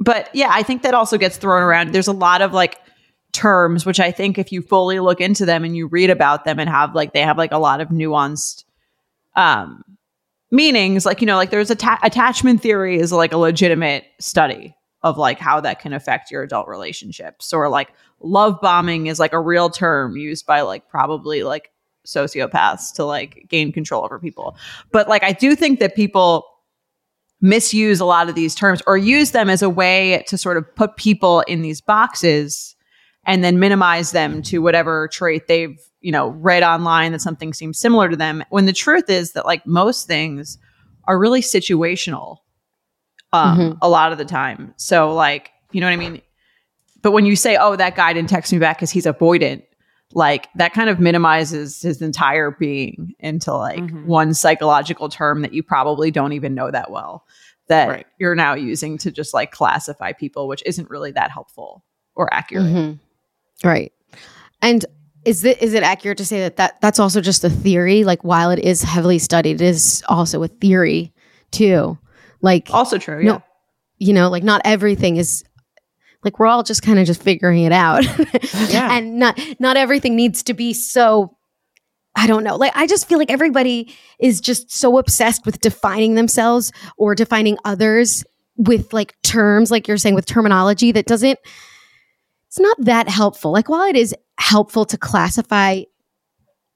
but 0.00 0.28
yeah, 0.34 0.48
I 0.50 0.62
think 0.62 0.82
that 0.82 0.94
also 0.94 1.18
gets 1.18 1.36
thrown 1.36 1.62
around. 1.62 1.92
There's 1.92 2.08
a 2.08 2.12
lot 2.12 2.42
of 2.42 2.52
like 2.52 2.78
terms 3.32 3.84
which 3.84 3.98
I 3.98 4.12
think 4.12 4.38
if 4.38 4.52
you 4.52 4.62
fully 4.62 5.00
look 5.00 5.20
into 5.20 5.44
them 5.44 5.64
and 5.64 5.76
you 5.76 5.88
read 5.88 6.08
about 6.08 6.44
them 6.44 6.60
and 6.60 6.70
have 6.70 6.94
like 6.94 7.12
they 7.12 7.22
have 7.22 7.36
like 7.36 7.50
a 7.50 7.58
lot 7.58 7.80
of 7.80 7.88
nuanced 7.88 8.62
um 9.34 9.82
meanings 10.52 11.04
like 11.04 11.20
you 11.20 11.26
know 11.26 11.34
like 11.34 11.50
there's 11.50 11.72
atta- 11.72 11.98
attachment 12.04 12.62
theory 12.62 12.96
is 12.96 13.10
like 13.10 13.32
a 13.32 13.36
legitimate 13.36 14.04
study 14.20 14.76
of 15.02 15.18
like 15.18 15.40
how 15.40 15.60
that 15.60 15.80
can 15.80 15.92
affect 15.92 16.30
your 16.30 16.44
adult 16.44 16.68
relationships 16.68 17.52
or 17.52 17.68
like 17.68 17.92
love 18.24 18.58
bombing 18.60 19.06
is 19.06 19.18
like 19.20 19.32
a 19.32 19.40
real 19.40 19.68
term 19.70 20.16
used 20.16 20.46
by 20.46 20.62
like 20.62 20.88
probably 20.88 21.42
like 21.42 21.70
sociopaths 22.06 22.92
to 22.94 23.04
like 23.04 23.46
gain 23.48 23.72
control 23.72 24.04
over 24.04 24.18
people. 24.18 24.56
But 24.92 25.08
like 25.08 25.22
i 25.22 25.32
do 25.32 25.54
think 25.54 25.78
that 25.80 25.94
people 25.94 26.44
misuse 27.40 28.00
a 28.00 28.04
lot 28.04 28.28
of 28.28 28.34
these 28.34 28.54
terms 28.54 28.80
or 28.86 28.96
use 28.96 29.32
them 29.32 29.50
as 29.50 29.60
a 29.62 29.68
way 29.68 30.24
to 30.26 30.38
sort 30.38 30.56
of 30.56 30.74
put 30.76 30.96
people 30.96 31.40
in 31.42 31.62
these 31.62 31.80
boxes 31.80 32.74
and 33.26 33.44
then 33.44 33.58
minimize 33.58 34.12
them 34.12 34.40
to 34.42 34.58
whatever 34.60 35.08
trait 35.08 35.46
they've 35.46 35.78
you 36.00 36.12
know 36.12 36.28
read 36.28 36.62
online 36.62 37.12
that 37.12 37.20
something 37.20 37.52
seems 37.52 37.78
similar 37.78 38.08
to 38.08 38.16
them. 38.16 38.42
When 38.50 38.66
the 38.66 38.72
truth 38.72 39.08
is 39.10 39.32
that 39.32 39.44
like 39.46 39.66
most 39.66 40.06
things 40.06 40.58
are 41.06 41.18
really 41.18 41.40
situational 41.42 42.38
um 43.32 43.58
Mhm. 43.58 43.78
a 43.82 43.88
lot 43.88 44.12
of 44.12 44.18
the 44.18 44.24
time. 44.24 44.72
So 44.76 45.12
like 45.14 45.50
you 45.72 45.80
know 45.80 45.86
what 45.88 45.92
i 45.92 45.96
mean 45.96 46.22
but 47.04 47.12
when 47.12 47.24
you 47.24 47.36
say 47.36 47.56
oh 47.60 47.76
that 47.76 47.94
guy 47.94 48.12
didn't 48.12 48.28
text 48.28 48.52
me 48.52 48.58
back 48.58 48.78
because 48.78 48.90
he's 48.90 49.06
avoidant 49.06 49.62
like 50.12 50.48
that 50.56 50.72
kind 50.72 50.90
of 50.90 50.98
minimizes 51.00 51.80
his 51.82 52.02
entire 52.02 52.50
being 52.52 53.14
into 53.20 53.52
like 53.54 53.78
Mhm. 53.78 54.06
one 54.06 54.34
psychological 54.34 55.08
term 55.08 55.42
that 55.42 55.52
you 55.52 55.62
probably 55.62 56.10
don't 56.10 56.32
even 56.32 56.54
know 56.54 56.70
that 56.70 56.90
well 56.90 57.24
that 57.68 57.88
Right. 57.88 58.06
you're 58.18 58.34
now 58.34 58.54
using 58.54 58.98
to 58.98 59.10
just 59.10 59.32
like 59.32 59.50
classify 59.52 60.12
people 60.12 60.48
which 60.48 60.62
isn't 60.66 60.90
really 60.90 61.12
that 61.12 61.30
helpful 61.30 61.84
or 62.16 62.32
accurate 62.34 62.66
Mhm. 62.66 62.98
Right. 63.62 63.92
And 64.60 64.84
is 65.24 65.44
it 65.44 65.62
is 65.62 65.72
it 65.74 65.82
accurate 65.82 66.18
to 66.18 66.24
say 66.26 66.40
that, 66.40 66.56
that 66.56 66.80
that's 66.82 66.98
also 66.98 67.20
just 67.22 67.42
a 67.44 67.50
theory? 67.50 68.04
Like 68.04 68.22
while 68.24 68.50
it 68.50 68.58
is 68.58 68.82
heavily 68.82 69.18
studied, 69.18 69.60
it 69.62 69.64
is 69.64 70.02
also 70.08 70.42
a 70.42 70.48
theory 70.48 71.12
too. 71.50 71.96
Like 72.42 72.68
also 72.72 72.98
true 72.98 73.22
No. 73.22 73.32
yeah 73.34 73.40
you 73.98 74.12
know, 74.12 74.28
like 74.28 74.42
not 74.42 74.60
everything 74.64 75.16
is 75.16 75.44
like 76.24 76.38
we're 76.38 76.46
all 76.46 76.62
just 76.62 76.82
kind 76.82 76.98
of 76.98 77.06
just 77.06 77.22
figuring 77.22 77.64
it 77.64 77.72
out. 77.72 78.04
Yeah. 78.68 78.96
and 78.96 79.18
not 79.18 79.38
not 79.58 79.76
everything 79.76 80.16
needs 80.16 80.42
to 80.44 80.54
be 80.54 80.72
so 80.72 81.36
I 82.16 82.26
don't 82.26 82.44
know. 82.44 82.56
Like 82.56 82.72
I 82.74 82.86
just 82.86 83.08
feel 83.08 83.18
like 83.18 83.30
everybody 83.30 83.94
is 84.18 84.40
just 84.40 84.72
so 84.72 84.98
obsessed 84.98 85.44
with 85.44 85.60
defining 85.60 86.14
themselves 86.14 86.72
or 86.96 87.14
defining 87.14 87.58
others 87.64 88.24
with 88.56 88.92
like 88.92 89.14
terms 89.22 89.70
like 89.70 89.88
you're 89.88 89.96
saying 89.96 90.14
with 90.14 90.26
terminology 90.26 90.92
that 90.92 91.06
doesn't 91.06 91.38
it's 92.48 92.60
not 92.60 92.76
that 92.80 93.08
helpful. 93.08 93.52
Like 93.52 93.68
while 93.68 93.88
it 93.88 93.96
is 93.96 94.14
helpful 94.38 94.84
to 94.86 94.96
classify 94.96 95.82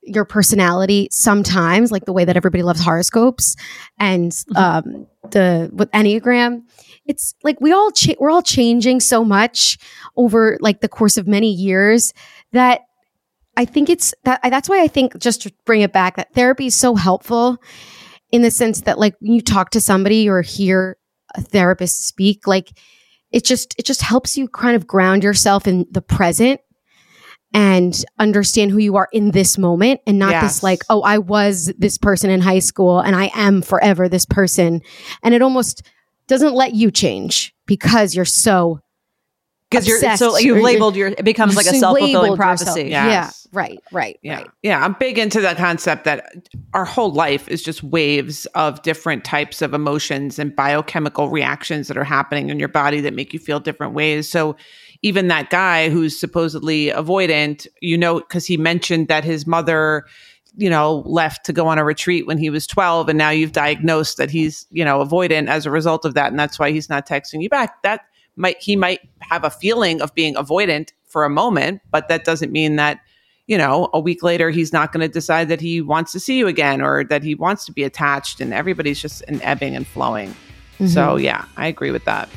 your 0.08 0.24
personality 0.24 1.08
sometimes 1.10 1.92
like 1.92 2.04
the 2.04 2.12
way 2.12 2.24
that 2.24 2.36
everybody 2.36 2.62
loves 2.62 2.82
horoscopes 2.82 3.56
and 3.98 4.44
um 4.56 5.06
the 5.30 5.70
with 5.72 5.90
enneagram 5.92 6.62
it's 7.06 7.34
like 7.42 7.60
we 7.60 7.72
all 7.72 7.90
cha- 7.90 8.14
we're 8.18 8.30
all 8.30 8.42
changing 8.42 9.00
so 9.00 9.24
much 9.24 9.78
over 10.16 10.58
like 10.60 10.80
the 10.80 10.88
course 10.88 11.16
of 11.16 11.26
many 11.26 11.50
years 11.50 12.12
that 12.52 12.82
I 13.56 13.64
think 13.64 13.90
it's 13.90 14.14
that 14.22 14.40
that's 14.44 14.68
why 14.68 14.80
I 14.80 14.86
think 14.86 15.18
just 15.18 15.42
to 15.42 15.52
bring 15.66 15.80
it 15.80 15.92
back 15.92 16.16
that 16.16 16.32
therapy 16.32 16.66
is 16.66 16.76
so 16.76 16.94
helpful 16.94 17.56
in 18.30 18.42
the 18.42 18.52
sense 18.52 18.82
that 18.82 18.98
like 18.98 19.16
when 19.20 19.32
you 19.32 19.40
talk 19.40 19.70
to 19.70 19.80
somebody 19.80 20.28
or 20.28 20.42
hear 20.42 20.96
a 21.34 21.42
therapist 21.42 22.06
speak 22.06 22.46
like 22.46 22.70
it 23.32 23.44
just 23.44 23.74
it 23.78 23.84
just 23.84 24.02
helps 24.02 24.38
you 24.38 24.48
kind 24.48 24.76
of 24.76 24.86
ground 24.86 25.24
yourself 25.24 25.66
in 25.66 25.86
the 25.90 26.00
present 26.00 26.60
and 27.54 28.04
understand 28.18 28.70
who 28.70 28.78
you 28.78 28.96
are 28.96 29.08
in 29.12 29.30
this 29.30 29.56
moment 29.56 30.00
and 30.06 30.18
not 30.18 30.30
Yes. 30.32 30.42
this 30.42 30.62
like 30.62 30.82
oh 30.90 31.02
I 31.02 31.18
was 31.18 31.72
this 31.78 31.96
person 31.98 32.30
in 32.30 32.40
high 32.40 32.58
school 32.58 33.00
and 33.00 33.16
I 33.16 33.30
am 33.34 33.62
forever 33.62 34.08
this 34.08 34.26
person 34.26 34.82
and 35.22 35.34
it 35.34 35.42
almost 35.42 35.82
doesn't 36.26 36.54
let 36.54 36.74
you 36.74 36.90
change 36.90 37.54
because 37.66 38.14
you're 38.14 38.24
so 38.26 38.80
because 39.70 39.86
you're 39.86 40.16
so 40.16 40.32
like, 40.32 40.44
you've 40.44 40.56
you're- 40.56 40.62
labeled 40.62 40.96
your 40.96 41.08
it 41.08 41.24
becomes 41.24 41.54
like 41.56 41.66
a 41.66 41.74
self-fulfilling 41.74 42.36
prophecy 42.36 42.84
Yeah. 42.84 43.06
Yeah, 43.08 43.30
right, 43.52 43.78
right, 43.92 44.18
Yeah. 44.22 44.36
right. 44.36 44.46
Yeah. 44.62 44.82
I'm 44.84 44.94
big 44.98 45.18
into 45.18 45.40
the 45.42 45.54
concept 45.54 46.04
that 46.04 46.48
our 46.72 46.86
whole 46.86 47.12
life 47.12 47.48
is 47.48 47.62
just 47.62 47.82
waves 47.82 48.46
of 48.54 48.80
different 48.82 49.24
types 49.24 49.60
of 49.60 49.74
emotions 49.74 50.38
and 50.38 50.56
biochemical 50.56 51.28
reactions 51.28 51.88
that 51.88 51.98
are 51.98 52.04
happening 52.04 52.48
in 52.48 52.58
your 52.58 52.68
body 52.68 53.00
that 53.02 53.12
make 53.12 53.34
you 53.34 53.38
feel 53.38 53.60
different 53.60 53.92
ways. 53.92 54.26
So 54.28 54.56
even 55.02 55.28
that 55.28 55.50
guy 55.50 55.90
who's 55.90 56.18
supposedly 56.18 56.86
avoidant, 56.86 57.66
you 57.80 57.96
know, 57.96 58.20
because 58.20 58.46
he 58.46 58.56
mentioned 58.56 59.08
that 59.08 59.24
his 59.24 59.46
mother, 59.46 60.04
you 60.56 60.68
know, 60.68 61.02
left 61.06 61.44
to 61.46 61.52
go 61.52 61.66
on 61.68 61.78
a 61.78 61.84
retreat 61.84 62.26
when 62.26 62.38
he 62.38 62.50
was 62.50 62.66
12, 62.66 63.08
and 63.08 63.18
now 63.18 63.30
you've 63.30 63.52
diagnosed 63.52 64.16
that 64.16 64.30
he's, 64.30 64.66
you 64.70 64.84
know, 64.84 65.04
avoidant 65.04 65.48
as 65.48 65.66
a 65.66 65.70
result 65.70 66.04
of 66.04 66.14
that. 66.14 66.30
And 66.30 66.38
that's 66.38 66.58
why 66.58 66.72
he's 66.72 66.88
not 66.88 67.06
texting 67.06 67.42
you 67.42 67.48
back. 67.48 67.82
That 67.82 68.02
might, 68.36 68.60
he 68.60 68.76
might 68.76 69.00
have 69.20 69.44
a 69.44 69.50
feeling 69.50 70.00
of 70.02 70.14
being 70.14 70.34
avoidant 70.34 70.92
for 71.04 71.24
a 71.24 71.30
moment, 71.30 71.80
but 71.90 72.08
that 72.08 72.24
doesn't 72.24 72.52
mean 72.52 72.76
that 72.76 73.00
you 73.48 73.56
know, 73.56 73.88
a 73.94 73.98
week 73.98 74.22
later, 74.22 74.50
he's 74.50 74.74
not 74.74 74.92
going 74.92 75.00
to 75.00 75.08
decide 75.08 75.48
that 75.48 75.60
he 75.60 75.80
wants 75.80 76.12
to 76.12 76.20
see 76.20 76.36
you 76.36 76.46
again 76.46 76.82
or 76.82 77.02
that 77.04 77.22
he 77.22 77.34
wants 77.34 77.64
to 77.64 77.72
be 77.72 77.82
attached. 77.82 78.40
And 78.40 78.52
everybody's 78.52 79.00
just 79.00 79.22
an 79.22 79.40
ebbing 79.40 79.74
and 79.74 79.86
flowing. 79.86 80.36
So, 80.78 80.84
mm-hmm. 80.84 81.24
yeah, 81.24 81.46
I 81.56 81.66
agree 81.66 81.90
with 81.90 82.04
that. 82.04 82.28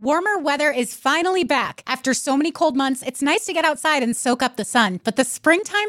Warmer 0.00 0.38
weather 0.38 0.70
is 0.70 0.94
finally 0.94 1.42
back. 1.42 1.82
After 1.84 2.14
so 2.14 2.36
many 2.36 2.52
cold 2.52 2.76
months, 2.76 3.02
it's 3.02 3.20
nice 3.20 3.44
to 3.46 3.52
get 3.52 3.64
outside 3.64 4.00
and 4.00 4.16
soak 4.16 4.44
up 4.44 4.54
the 4.54 4.64
sun, 4.64 5.00
but 5.02 5.16
the 5.16 5.24
springtime 5.24 5.88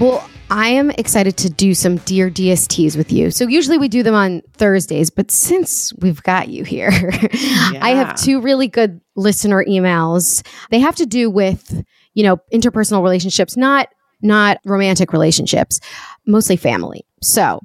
Well, 0.00 0.28
I 0.50 0.68
am 0.68 0.90
excited 0.90 1.36
to 1.38 1.50
do 1.50 1.72
some 1.74 1.96
Dear 1.98 2.28
DSTs 2.28 2.96
with 2.96 3.12
you. 3.12 3.30
So 3.30 3.46
usually 3.46 3.78
we 3.78 3.88
do 3.88 4.02
them 4.02 4.14
on 4.14 4.42
Thursdays, 4.54 5.08
but 5.08 5.30
since 5.30 5.92
we've 6.00 6.22
got 6.22 6.48
you 6.48 6.64
here, 6.64 6.90
I 6.92 7.94
have 7.96 8.20
two 8.20 8.40
really 8.40 8.68
good 8.68 9.00
listener 9.14 9.64
emails. 9.64 10.44
They 10.70 10.80
have 10.80 10.96
to 10.96 11.06
do 11.06 11.30
with, 11.30 11.84
you 12.12 12.24
know, 12.24 12.38
interpersonal 12.52 13.02
relationships, 13.02 13.56
not 13.56 13.88
not 14.20 14.58
romantic 14.64 15.12
relationships, 15.12 15.80
mostly 16.26 16.56
family. 16.56 17.04
So, 17.22 17.60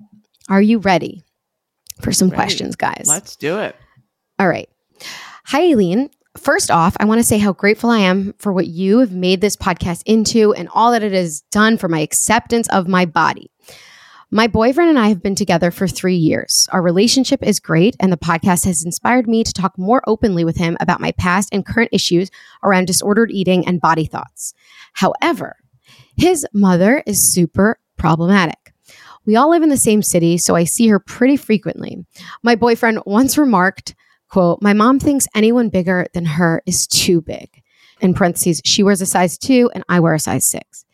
are 0.49 0.61
you 0.61 0.79
ready 0.79 1.23
for 2.01 2.11
some 2.11 2.29
Ready. 2.29 2.35
questions, 2.35 2.75
guys? 2.75 3.05
Let's 3.07 3.35
do 3.37 3.59
it. 3.59 3.75
All 4.37 4.47
right. 4.47 4.69
Hi, 5.45 5.61
Aileen. 5.63 6.09
First 6.37 6.69
off, 6.69 6.95
I 6.99 7.05
want 7.05 7.19
to 7.19 7.23
say 7.23 7.39
how 7.39 7.53
grateful 7.53 7.89
I 7.89 7.99
am 7.99 8.33
for 8.37 8.53
what 8.53 8.67
you 8.67 8.99
have 8.99 9.11
made 9.11 9.41
this 9.41 9.55
podcast 9.55 10.03
into 10.05 10.53
and 10.53 10.69
all 10.73 10.91
that 10.91 11.03
it 11.03 11.11
has 11.11 11.41
done 11.51 11.77
for 11.77 11.87
my 11.87 11.99
acceptance 11.99 12.69
of 12.69 12.87
my 12.87 13.05
body. 13.05 13.51
My 14.31 14.45
boyfriend 14.45 14.91
and 14.91 14.99
I 14.99 15.07
have 15.07 15.23
been 15.23 15.33
together 15.33 15.71
for 15.71 15.87
three 15.87 16.15
years. 16.15 16.69
Our 16.71 16.83
relationship 16.83 17.41
is 17.41 17.59
great, 17.59 17.95
and 17.99 18.11
the 18.11 18.17
podcast 18.17 18.63
has 18.65 18.85
inspired 18.85 19.27
me 19.27 19.43
to 19.43 19.51
talk 19.51 19.75
more 19.75 20.03
openly 20.05 20.45
with 20.45 20.55
him 20.55 20.77
about 20.79 21.01
my 21.01 21.11
past 21.13 21.49
and 21.51 21.65
current 21.65 21.89
issues 21.91 22.29
around 22.63 22.85
disordered 22.85 23.31
eating 23.31 23.65
and 23.67 23.81
body 23.81 24.05
thoughts. 24.05 24.53
However, 24.93 25.55
his 26.15 26.45
mother 26.53 27.01
is 27.07 27.33
super 27.33 27.79
problematic. 27.97 28.71
We 29.25 29.35
all 29.35 29.49
live 29.49 29.63
in 29.63 29.69
the 29.69 29.77
same 29.77 30.03
city, 30.03 30.37
so 30.37 30.55
I 30.55 30.63
see 30.63 30.87
her 30.89 30.99
pretty 30.99 31.35
frequently. 31.35 32.05
My 32.43 32.53
boyfriend 32.53 33.01
once 33.07 33.35
remarked, 33.35 33.95
quote, 34.29 34.61
my 34.61 34.73
mom 34.73 34.99
thinks 34.99 35.27
anyone 35.35 35.69
bigger 35.69 36.05
than 36.13 36.25
her 36.25 36.61
is 36.65 36.87
too 36.87 37.21
big. 37.21 37.61
In 38.01 38.13
parentheses, 38.13 38.61
she 38.63 38.83
wears 38.83 39.01
a 39.01 39.05
size 39.05 39.37
two 39.37 39.69
and 39.73 39.83
I 39.89 39.99
wear 39.99 40.13
a 40.13 40.19
size 40.19 40.47
six. 40.47 40.85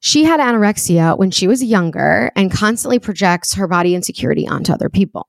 She 0.00 0.24
had 0.24 0.40
anorexia 0.40 1.16
when 1.18 1.30
she 1.30 1.46
was 1.46 1.62
younger 1.62 2.32
and 2.34 2.50
constantly 2.50 2.98
projects 2.98 3.54
her 3.54 3.68
body 3.68 3.94
insecurity 3.94 4.48
onto 4.48 4.72
other 4.72 4.88
people. 4.88 5.28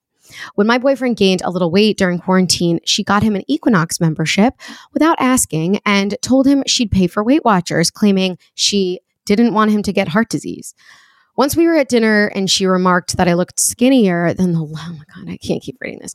When 0.56 0.68
my 0.68 0.78
boyfriend 0.78 1.18
gained 1.18 1.42
a 1.42 1.50
little 1.50 1.72
weight 1.72 1.98
during 1.98 2.20
quarantine, 2.20 2.80
she 2.86 3.04
got 3.04 3.24
him 3.24 3.36
an 3.36 3.44
Equinox 3.48 4.00
membership 4.00 4.54
without 4.94 5.20
asking 5.20 5.82
and 5.86 6.16
told 6.22 6.48
him 6.48 6.64
she'd 6.66 6.92
pay 6.92 7.08
for 7.08 7.24
Weight 7.24 7.44
Watchers, 7.44 7.92
claiming 7.92 8.38
she 8.54 9.02
didn't 9.26 9.54
want 9.54 9.72
him 9.72 9.84
to 9.84 9.94
get 9.94 10.08
heart 10.08 10.30
disease. 10.30 10.74
Once 11.38 11.56
we 11.56 11.66
were 11.66 11.76
at 11.76 11.88
dinner 11.88 12.28
and 12.36 12.50
she 12.50 12.66
remarked 12.66 13.18
that 13.18 13.28
I 13.28 13.34
looked 13.34 13.60
skinnier 13.60 14.34
than 14.34 14.52
the, 14.52 14.60
oh 14.60 14.66
my 14.66 15.04
God, 15.16 15.30
I 15.30 15.38
can't 15.38 15.62
keep 15.62 15.78
reading 15.80 16.00
this. 16.00 16.14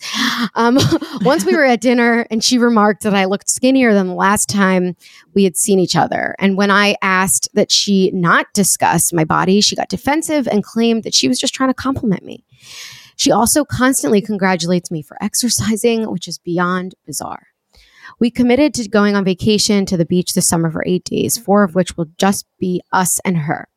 Um, 0.55 0.79
once 1.23 1.45
we 1.45 1.57
were 1.57 1.65
at 1.65 1.81
dinner 1.81 2.27
and 2.31 2.45
she 2.45 2.59
remarked 2.59 3.03
that 3.03 3.15
I 3.15 3.25
looked 3.25 3.49
skinnier 3.49 3.95
than 3.95 4.09
the 4.09 4.15
last 4.15 4.49
time 4.49 4.95
we 5.35 5.45
had 5.45 5.57
seen 5.57 5.79
each 5.79 5.97
other. 5.97 6.37
And 6.39 6.57
when 6.57 6.71
I 6.71 6.97
asked 7.01 7.49
that 7.55 7.73
she 7.73 8.11
not 8.13 8.47
discuss 8.53 9.13
my 9.13 9.25
body, 9.25 9.61
she 9.61 9.77
got 9.77 9.89
defensive 9.89 10.47
and 10.47 10.63
claimed 10.63 11.05
that 11.05 11.15
she 11.15 11.29
was 11.29 11.39
just 11.39 11.55
trying 11.55 11.71
to 11.71 11.75
compliment 11.75 12.25
me. 12.25 12.45
She 13.17 13.33
also 13.33 13.65
constantly 13.65 14.21
congratulates 14.21 14.91
me 14.91 15.03
for 15.03 15.17
exercising, 15.23 16.11
which 16.11 16.29
is 16.29 16.39
beyond 16.39 16.95
bizarre. 17.07 17.49
We 18.19 18.31
committed 18.31 18.73
to 18.75 18.89
going 18.89 19.17
on 19.17 19.25
vacation 19.25 19.85
to 19.87 19.97
the 19.97 20.07
beach 20.07 20.35
this 20.35 20.49
summer 20.49 20.71
for 20.71 20.85
eight 20.87 21.05
days, 21.05 21.37
four 21.37 21.65
of 21.65 21.75
which 21.75 21.97
will 21.97 22.07
just 22.19 22.47
be 22.59 22.83
us 22.93 23.21
and 23.25 23.39
her. 23.39 23.69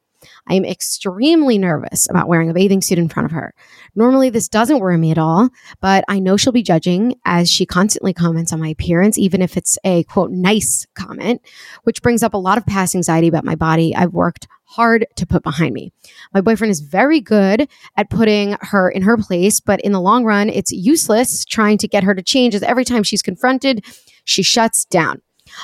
I 0.48 0.56
am 0.56 0.66
extremely 0.66 1.58
nervous 1.58 2.10
about 2.10 2.28
wearing 2.28 2.50
a 2.50 2.54
bathing 2.54 2.82
suit 2.82 2.98
in 2.98 3.10
front 3.10 3.26
of 3.26 3.32
her. 3.32 3.54
Normally, 3.96 4.30
this 4.30 4.48
doesn't 4.48 4.80
worry 4.80 4.98
me 4.98 5.12
at 5.12 5.18
all, 5.18 5.50
but 5.82 6.04
I 6.08 6.20
know 6.20 6.38
she'll 6.38 6.54
be 6.54 6.64
judging 6.64 7.16
as 7.26 7.50
she 7.50 7.66
constantly 7.66 8.14
comments 8.14 8.54
on 8.54 8.60
my 8.60 8.70
appearance, 8.70 9.18
even 9.18 9.42
if 9.42 9.58
it's 9.58 9.78
a 9.84 10.04
quote, 10.06 10.32
nice 10.32 10.86
comment, 10.96 11.42
which 11.84 12.02
brings 12.02 12.24
up 12.24 12.34
a 12.34 12.38
lot 12.38 12.58
of 12.58 12.66
past 12.66 12.96
anxiety 12.96 13.28
about 13.28 13.46
my 13.46 13.56
body 13.56 13.96
I've 13.96 14.14
worked 14.14 14.48
hard 14.70 15.08
to 15.16 15.26
put 15.26 15.42
behind 15.42 15.74
me. 15.74 15.92
My 16.34 16.42
boyfriend 16.42 16.72
is 16.72 16.80
very 16.80 17.20
good 17.20 17.68
at 17.98 18.10
putting 18.10 18.56
her 18.62 18.90
in 18.90 19.02
her 19.02 19.18
place, 19.18 19.60
but 19.60 19.82
in 19.82 19.92
the 19.92 20.02
long 20.02 20.24
run, 20.24 20.48
it's 20.50 20.72
useless 20.72 21.44
trying 21.44 21.80
to 21.80 21.88
get 21.88 22.04
her 22.04 22.14
to 22.14 22.22
change 22.22 22.54
as 22.54 22.62
every 22.62 22.86
time 22.86 23.04
she's 23.04 23.24
confronted, 23.24 23.84
she 24.26 24.44
shuts 24.44 24.86
down. 24.86 25.22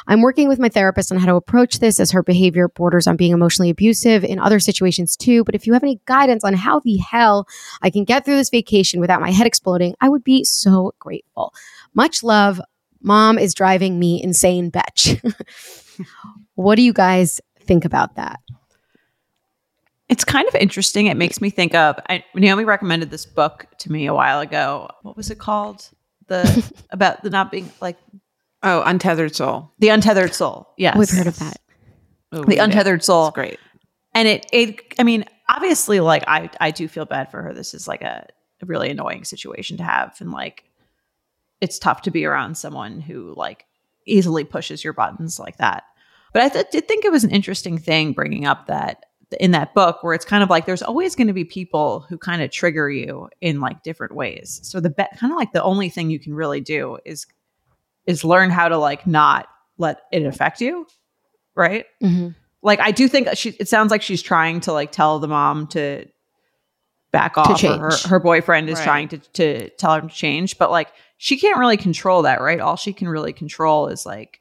I'm 0.07 0.21
working 0.21 0.47
with 0.47 0.59
my 0.59 0.69
therapist 0.69 1.11
on 1.11 1.17
how 1.17 1.27
to 1.27 1.35
approach 1.35 1.79
this 1.79 1.99
as 1.99 2.11
her 2.11 2.23
behavior 2.23 2.67
borders 2.67 3.07
on 3.07 3.15
being 3.15 3.31
emotionally 3.31 3.69
abusive 3.69 4.23
in 4.23 4.39
other 4.39 4.59
situations 4.59 5.15
too. 5.15 5.43
But 5.43 5.55
if 5.55 5.67
you 5.67 5.73
have 5.73 5.83
any 5.83 5.99
guidance 6.05 6.43
on 6.43 6.53
how 6.53 6.79
the 6.79 6.97
hell 6.97 7.47
I 7.81 7.89
can 7.89 8.03
get 8.03 8.25
through 8.25 8.37
this 8.37 8.49
vacation 8.49 8.99
without 8.99 9.21
my 9.21 9.31
head 9.31 9.47
exploding, 9.47 9.95
I 10.01 10.09
would 10.09 10.23
be 10.23 10.43
so 10.43 10.93
grateful. 10.99 11.53
Much 11.93 12.23
love. 12.23 12.59
Mom 13.01 13.37
is 13.37 13.53
driving 13.53 13.99
me 13.99 14.21
insane, 14.23 14.69
Betch. 14.69 15.21
what 16.55 16.75
do 16.75 16.81
you 16.81 16.93
guys 16.93 17.39
think 17.59 17.85
about 17.85 18.15
that? 18.15 18.39
It's 20.07 20.23
kind 20.23 20.47
of 20.47 20.55
interesting. 20.55 21.07
It 21.07 21.17
makes 21.17 21.41
me 21.41 21.49
think 21.49 21.73
of 21.73 21.99
I, 22.09 22.23
Naomi 22.35 22.63
recommended 22.63 23.09
this 23.09 23.25
book 23.25 23.67
to 23.79 23.91
me 23.91 24.05
a 24.05 24.13
while 24.13 24.39
ago. 24.39 24.89
What 25.01 25.17
was 25.17 25.31
it 25.31 25.39
called? 25.39 25.89
The 26.27 26.73
about 26.91 27.23
the 27.23 27.29
not 27.29 27.51
being 27.51 27.71
like 27.81 27.97
Oh, 28.65 28.81
Untethered 28.81 29.35
Soul. 29.35 29.71
the 29.79 29.89
untethered 29.89 30.33
soul. 30.33 30.67
Yes, 30.77 30.97
We've 30.97 31.09
heard 31.09 31.27
of 31.27 31.37
that. 31.39 31.57
Oh, 32.31 32.43
The 32.43 32.55
yeah. 32.55 32.63
untethered 32.63 33.03
soul. 33.03 33.27
It's 33.27 33.35
great. 33.35 33.59
and 34.13 34.27
it 34.27 34.45
it 34.51 34.81
i 34.99 35.03
mean 35.03 35.23
obviously 35.47 35.99
like 35.99 36.23
i 36.27 36.49
i 36.59 36.71
do 36.71 36.87
feel 36.87 37.05
bad 37.05 37.29
for 37.31 37.41
her 37.43 37.53
this 37.53 37.73
is 37.73 37.87
like 37.87 38.01
a, 38.01 38.25
a 38.61 38.65
really 38.65 38.89
annoying 38.89 39.23
situation 39.23 39.77
to 39.77 39.83
have 39.83 40.15
and 40.19 40.31
like 40.31 40.63
it's 41.61 41.77
tough 41.79 42.01
to 42.03 42.11
be 42.11 42.25
around 42.25 42.57
someone 42.57 42.99
who 42.99 43.33
like 43.37 43.65
easily 44.07 44.43
pushes 44.43 44.83
your 44.83 44.93
buttons 44.93 45.39
like 45.39 45.57
that 45.57 45.83
but 46.33 46.41
i 46.41 46.49
th- 46.49 46.65
did 46.71 46.87
think 46.87 47.05
it 47.05 47.11
was 47.11 47.23
an 47.23 47.29
interesting 47.31 47.77
thing 47.77 48.11
bringing 48.13 48.45
up 48.45 48.67
that 48.67 49.03
in 49.39 49.51
that 49.51 49.73
book 49.73 50.01
where 50.03 50.13
it's 50.13 50.25
kind 50.25 50.43
of 50.43 50.49
like 50.49 50.65
there's 50.65 50.81
always 50.83 51.15
going 51.15 51.27
to 51.27 51.33
be 51.33 51.45
people 51.45 52.05
who 52.09 52.17
kind 52.17 52.41
of 52.41 52.49
trigger 52.51 52.89
you 52.89 53.29
in 53.41 53.59
like 53.61 53.83
different 53.83 54.15
ways 54.15 54.59
so 54.63 54.79
the 54.79 54.89
be- 54.89 55.03
kind 55.17 55.31
of 55.31 55.37
like 55.37 55.51
the 55.53 55.63
only 55.63 55.89
thing 55.89 56.09
you 56.09 56.19
can 56.19 56.33
really 56.33 56.61
do 56.61 56.97
is 57.05 57.27
is 58.07 58.23
learn 58.23 58.49
how 58.49 58.67
to 58.69 58.77
like 58.77 59.05
not 59.07 59.47
let 59.77 60.01
it 60.11 60.25
affect 60.25 60.61
you 60.61 60.85
right 61.55 61.85
Mm-hmm. 62.03 62.29
like 62.61 62.79
I 62.79 62.91
do 62.91 63.07
think 63.07 63.29
she 63.35 63.49
it 63.59 63.67
sounds 63.67 63.91
like 63.91 64.01
she's 64.01 64.21
trying 64.21 64.59
to 64.61 64.73
like 64.73 64.91
tell 64.91 65.19
the 65.19 65.27
mom 65.27 65.67
to 65.67 66.05
back 67.11 67.37
off 67.37 67.63
or 67.63 67.77
her, 67.77 67.89
change. 67.91 68.03
her 68.03 68.19
boyfriend 68.19 68.69
is 68.69 68.77
Right. 68.79 68.83
trying 68.85 69.07
to 69.09 69.17
to 69.17 69.69
tell 69.71 69.95
her 69.95 70.01
to 70.01 70.07
change 70.07 70.57
but 70.57 70.69
like 70.71 70.89
she 71.17 71.37
can't 71.37 71.57
really 71.57 71.77
control 71.77 72.23
that 72.23 72.41
right 72.41 72.59
all 72.59 72.75
she 72.75 72.91
can 72.93 73.07
really 73.07 73.33
control 73.33 73.87
is 73.87 74.05
like 74.05 74.39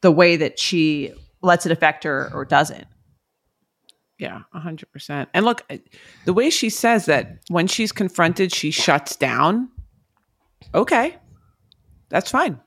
the 0.00 0.10
way 0.10 0.36
that 0.36 0.58
she 0.58 1.12
lets 1.42 1.66
it 1.66 1.72
affect 1.72 2.04
her 2.04 2.30
or 2.34 2.44
doesn't 2.44 2.86
Yeah, 4.18 4.42
a 4.54 4.60
hundred 4.60 4.90
percent. 4.92 5.28
And 5.34 5.44
look, 5.44 5.62
uh, 5.68 5.78
the 6.24 6.32
way 6.32 6.48
she 6.50 6.70
says 6.70 7.06
that 7.06 7.38
when 7.48 7.66
she's 7.66 7.90
confronted, 7.92 8.52
she 8.54 8.70
shuts 8.70 9.16
down. 9.16 9.68
Okay, 10.74 11.16
that's 12.12 12.30
fine. 12.30 12.60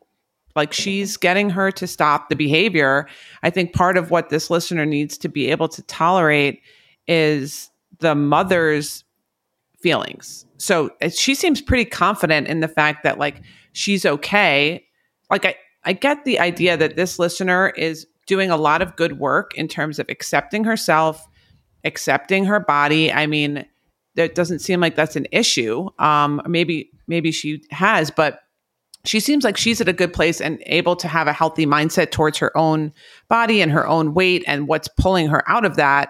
Like 0.55 0.73
she's 0.73 1.17
getting 1.17 1.49
her 1.51 1.71
to 1.71 1.85
stop 1.85 2.29
the 2.29 2.35
behavior. 2.35 3.07
I 3.43 3.49
think 3.49 3.73
part 3.73 3.97
of 3.97 4.09
what 4.09 4.29
this 4.29 4.49
listener 4.49 4.85
needs 4.85 5.17
to 5.19 5.29
be 5.29 5.51
able 5.51 5.67
to 5.69 5.81
tolerate 5.83 6.61
is 7.07 7.69
the 7.99 8.15
mother's 8.15 9.03
feelings. 9.79 10.45
So 10.57 10.89
uh, 11.01 11.09
she 11.09 11.35
seems 11.35 11.61
pretty 11.61 11.85
confident 11.85 12.47
in 12.47 12.61
the 12.61 12.67
fact 12.67 13.03
that 13.03 13.19
like 13.19 13.41
she's 13.73 14.05
okay. 14.05 14.85
Like 15.29 15.45
I, 15.45 15.55
I 15.83 15.93
get 15.93 16.23
the 16.25 16.39
idea 16.39 16.77
that 16.77 16.95
this 16.95 17.19
listener 17.19 17.69
is 17.69 18.07
doing 18.25 18.49
a 18.49 18.57
lot 18.57 18.81
of 18.81 18.95
good 18.95 19.19
work 19.19 19.55
in 19.55 19.67
terms 19.67 19.99
of 19.99 20.07
accepting 20.09 20.63
herself, 20.63 21.27
accepting 21.83 22.45
her 22.45 22.59
body. 22.59 23.11
I 23.11 23.27
mean, 23.27 23.65
that 24.15 24.33
doesn't 24.33 24.59
seem 24.59 24.79
like 24.79 24.95
that's 24.95 25.17
an 25.17 25.27
issue. 25.31 25.89
Um, 25.99 26.41
maybe 26.47 26.89
maybe 27.07 27.31
she 27.31 27.61
has, 27.69 28.09
but 28.09 28.39
she 29.07 29.19
seems 29.19 29.43
like 29.43 29.57
she's 29.57 29.81
at 29.81 29.89
a 29.89 29.93
good 29.93 30.13
place 30.13 30.39
and 30.41 30.61
able 30.65 30.95
to 30.97 31.07
have 31.07 31.27
a 31.27 31.33
healthy 31.33 31.65
mindset 31.65 32.11
towards 32.11 32.37
her 32.37 32.55
own 32.57 32.93
body 33.27 33.61
and 33.61 33.71
her 33.71 33.87
own 33.87 34.13
weight. 34.13 34.43
And 34.47 34.67
what's 34.67 34.87
pulling 34.87 35.27
her 35.27 35.43
out 35.49 35.65
of 35.65 35.75
that 35.75 36.09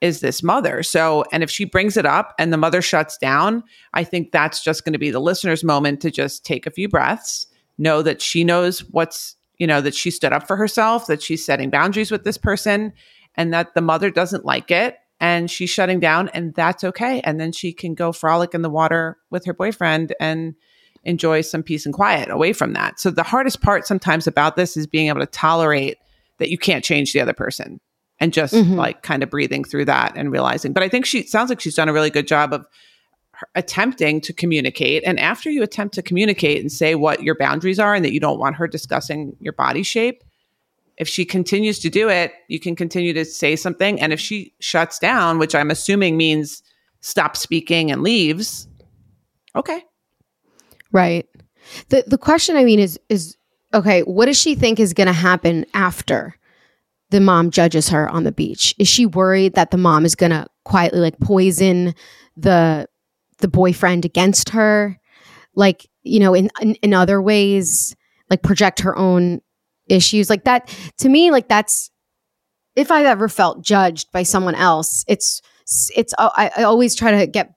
is 0.00 0.20
this 0.20 0.42
mother. 0.42 0.82
So, 0.82 1.24
and 1.32 1.42
if 1.42 1.50
she 1.50 1.64
brings 1.64 1.96
it 1.96 2.04
up 2.04 2.34
and 2.38 2.52
the 2.52 2.56
mother 2.56 2.82
shuts 2.82 3.16
down, 3.16 3.62
I 3.94 4.02
think 4.02 4.32
that's 4.32 4.62
just 4.62 4.84
going 4.84 4.94
to 4.94 4.98
be 4.98 5.10
the 5.10 5.20
listener's 5.20 5.62
moment 5.62 6.00
to 6.02 6.10
just 6.10 6.44
take 6.44 6.66
a 6.66 6.72
few 6.72 6.88
breaths, 6.88 7.46
know 7.78 8.02
that 8.02 8.20
she 8.20 8.42
knows 8.42 8.80
what's, 8.90 9.36
you 9.58 9.66
know, 9.66 9.80
that 9.80 9.94
she 9.94 10.10
stood 10.10 10.32
up 10.32 10.46
for 10.46 10.56
herself, 10.56 11.06
that 11.06 11.22
she's 11.22 11.44
setting 11.44 11.70
boundaries 11.70 12.10
with 12.10 12.24
this 12.24 12.38
person, 12.38 12.92
and 13.36 13.54
that 13.54 13.74
the 13.74 13.80
mother 13.80 14.10
doesn't 14.10 14.44
like 14.44 14.70
it 14.70 14.98
and 15.20 15.50
she's 15.50 15.70
shutting 15.70 16.00
down 16.00 16.28
and 16.30 16.52
that's 16.54 16.84
okay 16.84 17.20
and 17.20 17.40
then 17.40 17.52
she 17.52 17.72
can 17.72 17.94
go 17.94 18.12
frolic 18.12 18.54
in 18.54 18.62
the 18.62 18.68
water 18.68 19.16
with 19.30 19.44
her 19.44 19.54
boyfriend 19.54 20.12
and 20.20 20.54
enjoy 21.04 21.40
some 21.40 21.62
peace 21.62 21.84
and 21.86 21.94
quiet 21.94 22.30
away 22.30 22.52
from 22.52 22.72
that 22.72 22.98
so 23.00 23.10
the 23.10 23.22
hardest 23.22 23.60
part 23.60 23.86
sometimes 23.86 24.26
about 24.26 24.56
this 24.56 24.76
is 24.76 24.86
being 24.86 25.08
able 25.08 25.20
to 25.20 25.26
tolerate 25.26 25.98
that 26.38 26.50
you 26.50 26.58
can't 26.58 26.84
change 26.84 27.12
the 27.12 27.20
other 27.20 27.32
person 27.32 27.80
and 28.20 28.32
just 28.32 28.54
Mhm. 28.54 28.76
like 28.76 29.02
kind 29.02 29.22
of 29.22 29.30
breathing 29.30 29.64
through 29.64 29.84
that 29.86 30.12
and 30.16 30.30
realizing 30.30 30.72
but 30.72 30.82
i 30.82 30.88
think 30.88 31.04
she 31.06 31.22
sounds 31.24 31.50
like 31.50 31.60
she's 31.60 31.74
done 31.74 31.88
a 31.88 31.92
really 31.92 32.10
good 32.10 32.26
job 32.28 32.52
of 32.52 32.66
attempting 33.54 34.20
to 34.20 34.32
communicate 34.32 35.02
and 35.04 35.18
after 35.18 35.50
you 35.50 35.62
attempt 35.62 35.94
to 35.96 36.02
communicate 36.02 36.60
and 36.60 36.70
say 36.70 36.94
what 36.94 37.22
your 37.22 37.34
boundaries 37.36 37.78
are 37.80 37.94
and 37.94 38.04
that 38.04 38.12
you 38.12 38.20
don't 38.20 38.38
want 38.38 38.54
her 38.56 38.68
discussing 38.68 39.34
your 39.40 39.52
body 39.52 39.82
shape 39.82 40.22
if 40.98 41.08
she 41.08 41.24
continues 41.24 41.78
to 41.80 41.88
do 41.88 42.10
it, 42.10 42.32
you 42.48 42.60
can 42.60 42.76
continue 42.76 43.14
to 43.14 43.24
say 43.24 43.56
something. 43.56 43.98
And 43.98 44.12
if 44.12 44.20
she 44.20 44.52
shuts 44.60 44.98
down, 44.98 45.38
which 45.38 45.54
I'm 45.54 45.70
assuming 45.70 46.18
means 46.18 46.62
stop 47.00 47.34
speaking 47.34 47.90
and 47.90 48.02
leaves, 48.02 48.68
okay. 49.56 49.82
Right. 50.92 51.26
The 51.88 52.04
the 52.06 52.18
question 52.18 52.56
I 52.56 52.64
mean 52.64 52.78
is 52.78 52.98
is 53.08 53.36
okay, 53.74 54.02
what 54.02 54.26
does 54.26 54.38
she 54.38 54.54
think 54.54 54.78
is 54.78 54.92
going 54.92 55.06
to 55.06 55.12
happen 55.12 55.64
after 55.74 56.36
the 57.10 57.20
mom 57.20 57.50
judges 57.50 57.88
her 57.88 58.08
on 58.08 58.24
the 58.24 58.32
beach? 58.32 58.74
Is 58.78 58.88
she 58.88 59.06
worried 59.06 59.54
that 59.54 59.70
the 59.70 59.78
mom 59.78 60.04
is 60.04 60.14
going 60.14 60.30
to 60.32 60.46
quietly 60.64 61.00
like 61.00 61.18
poison 61.20 61.94
the 62.36 62.86
the 63.38 63.48
boyfriend 63.48 64.04
against 64.04 64.50
her? 64.50 64.98
Like, 65.54 65.88
you 66.02 66.20
know, 66.20 66.34
in, 66.34 66.50
in 66.60 66.74
in 66.76 66.94
other 66.94 67.20
ways, 67.22 67.96
like 68.30 68.42
project 68.42 68.80
her 68.80 68.96
own 68.96 69.40
issues 69.88 70.30
like 70.30 70.44
that 70.44 70.74
to 70.96 71.08
me 71.08 71.32
like 71.32 71.48
that's 71.48 71.90
if 72.76 72.90
I've 72.90 73.06
ever 73.06 73.28
felt 73.28 73.62
judged 73.62 74.10
by 74.12 74.22
someone 74.22 74.54
else, 74.54 75.04
it's 75.08 75.42
it's 75.94 76.14
I, 76.18 76.50
I 76.56 76.62
always 76.62 76.94
try 76.94 77.20
to 77.20 77.26
get 77.26 77.54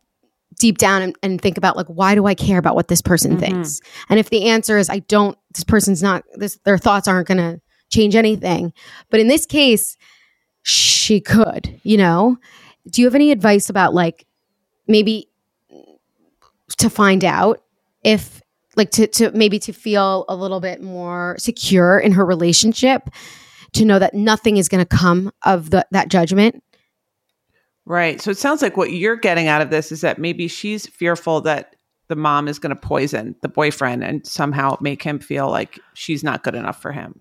deep 0.60 0.78
down 0.78 1.02
and, 1.02 1.16
and 1.24 1.42
think 1.42 1.58
about 1.58 1.76
like 1.78 1.88
why 1.88 2.16
do 2.16 2.26
I 2.26 2.34
care 2.36 2.58
about 2.58 2.76
what 2.76 2.88
this 2.88 3.02
person 3.02 3.38
Mhm. 3.38 3.40
thinks? 3.40 3.82
And 4.10 4.20
if 4.20 4.30
the 4.30 4.46
answer 4.50 4.78
is 4.78 4.90
I 4.90 5.00
don't, 5.00 5.38
this 5.54 5.64
person's 5.64 6.02
not 6.04 6.24
this 6.36 6.58
their 6.66 6.78
thoughts 6.78 7.08
aren't 7.08 7.28
going 7.28 7.38
to 7.38 7.62
change 7.90 8.16
anything. 8.16 8.74
But 9.10 9.20
in 9.20 9.28
this 9.28 9.46
case, 9.46 9.96
she 10.64 11.20
could. 11.22 11.80
You 11.84 11.98
know, 11.98 12.38
do 12.90 13.02
you 13.02 13.08
have 13.08 13.16
any 13.16 13.32
advice 13.32 13.70
about 13.70 13.94
like 13.94 14.26
maybe 14.88 15.30
to 16.78 16.90
find 16.90 17.24
out 17.24 17.62
if 18.04 18.42
like 18.76 18.92
to 18.92 19.08
to 19.08 19.32
maybe 19.32 19.60
to 19.60 19.72
feel 19.74 20.26
a 20.28 20.36
little 20.36 20.60
bit 20.60 20.82
more 20.82 21.36
secure 21.38 22.00
in 22.00 22.12
her 22.14 22.26
relationship 22.26 23.10
to 23.74 23.86
know 23.86 24.00
that 24.00 24.14
nothing 24.14 24.58
is 24.58 24.68
going 24.70 24.84
to 24.86 24.98
come 24.98 25.32
of 25.44 25.70
the, 25.70 25.86
that 25.92 26.08
judgment 26.10 26.64
Right. 27.86 28.20
So 28.20 28.32
it 28.32 28.38
sounds 28.38 28.62
like 28.62 28.78
what 28.78 28.92
you're 28.94 29.16
getting 29.16 29.48
out 29.48 29.62
of 29.62 29.70
this 29.70 29.92
is 29.92 30.02
that 30.02 30.18
maybe 30.18 30.48
she's 30.48 30.88
fearful 30.88 31.42
that 31.42 31.76
the 32.08 32.16
mom 32.16 32.48
is 32.48 32.60
going 32.60 32.76
to 32.76 32.82
poison 32.82 33.36
the 33.42 33.48
boyfriend 33.50 34.04
and 34.04 34.26
somehow 34.26 34.78
make 34.82 35.04
him 35.04 35.20
feel 35.20 35.50
like 35.50 35.80
she's 35.94 36.24
not 36.24 36.44
good 36.44 36.56
enough 36.56 36.82
for 36.82 36.92
him. 36.92 37.20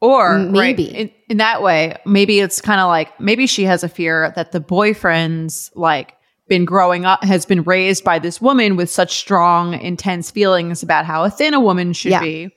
Or 0.00 0.38
Maybe. 0.38 0.84
right, 0.86 0.94
in, 0.94 1.10
in 1.30 1.36
that 1.38 1.62
way, 1.62 1.96
maybe 2.04 2.40
it's 2.40 2.60
kind 2.60 2.80
of 2.80 2.88
like 2.88 3.18
maybe 3.20 3.46
she 3.46 3.64
has 3.64 3.82
a 3.82 3.88
fear 3.88 4.32
that 4.36 4.52
the 4.52 4.60
boyfriend's 4.60 5.70
like 5.74 6.14
been 6.46 6.64
growing 6.64 7.04
up, 7.06 7.24
has 7.24 7.46
been 7.46 7.62
raised 7.62 8.04
by 8.04 8.18
this 8.18 8.40
woman 8.40 8.76
with 8.76 8.90
such 8.90 9.16
strong, 9.16 9.74
intense 9.80 10.30
feelings 10.30 10.82
about 10.82 11.06
how 11.06 11.24
a 11.24 11.30
thin 11.30 11.54
a 11.54 11.60
woman 11.60 11.92
should 11.92 12.10
Yeah. 12.12 12.20
be. 12.20 12.50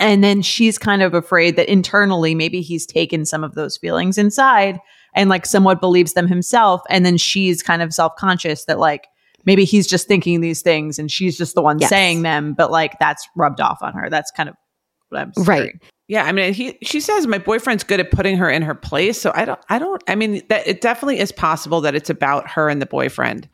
And 0.00 0.22
then 0.24 0.42
she's 0.42 0.78
kind 0.78 1.02
of 1.02 1.14
afraid 1.14 1.56
that 1.56 1.68
internally, 1.68 2.34
maybe 2.34 2.60
he's 2.60 2.86
taken 2.86 3.24
some 3.24 3.44
of 3.44 3.54
those 3.54 3.76
feelings 3.76 4.18
inside 4.18 4.80
and 5.14 5.28
like 5.30 5.46
somewhat 5.46 5.80
believes 5.80 6.12
them 6.14 6.28
himself. 6.28 6.82
And 6.90 7.04
then 7.04 7.16
she's 7.16 7.62
kind 7.62 7.82
of 7.82 7.92
self 7.94 8.14
conscious 8.16 8.64
that 8.66 8.78
like 8.78 9.06
maybe 9.44 9.64
he's 9.64 9.86
just 9.86 10.06
thinking 10.08 10.40
these 10.40 10.62
things 10.62 10.98
and 10.98 11.10
she's 11.10 11.36
just 11.38 11.54
the 11.54 11.62
one 11.62 11.78
Yes. 11.78 11.88
saying 11.90 12.22
them, 12.22 12.54
but 12.54 12.70
like 12.70 12.98
that's 12.98 13.28
rubbed 13.36 13.60
off 13.60 13.78
on 13.82 13.92
her. 13.94 14.08
That's 14.10 14.30
kind 14.30 14.48
of 14.48 14.54
what 15.08 15.20
I'm 15.20 15.32
Right. 15.44 15.74
Yeah, 16.06 16.24
I 16.24 16.32
mean, 16.32 16.54
he 16.54 16.78
she 16.82 17.00
says 17.00 17.26
my 17.26 17.36
boyfriend's 17.38 17.84
good 17.84 18.00
at 18.00 18.10
putting 18.10 18.36
her 18.38 18.48
in 18.48 18.62
her 18.62 18.74
place, 18.74 19.20
so 19.20 19.30
I 19.34 19.44
don't 19.44 19.60
I 19.68 19.78
don't 19.78 20.02
I 20.08 20.14
mean 20.14 20.42
that 20.48 20.66
it 20.66 20.80
definitely 20.80 21.18
is 21.18 21.32
possible 21.32 21.80
that 21.82 21.94
it's 21.94 22.08
about 22.10 22.48
her 22.50 22.68
and 22.70 22.80
the 22.80 22.86
boyfriend. 22.86 23.46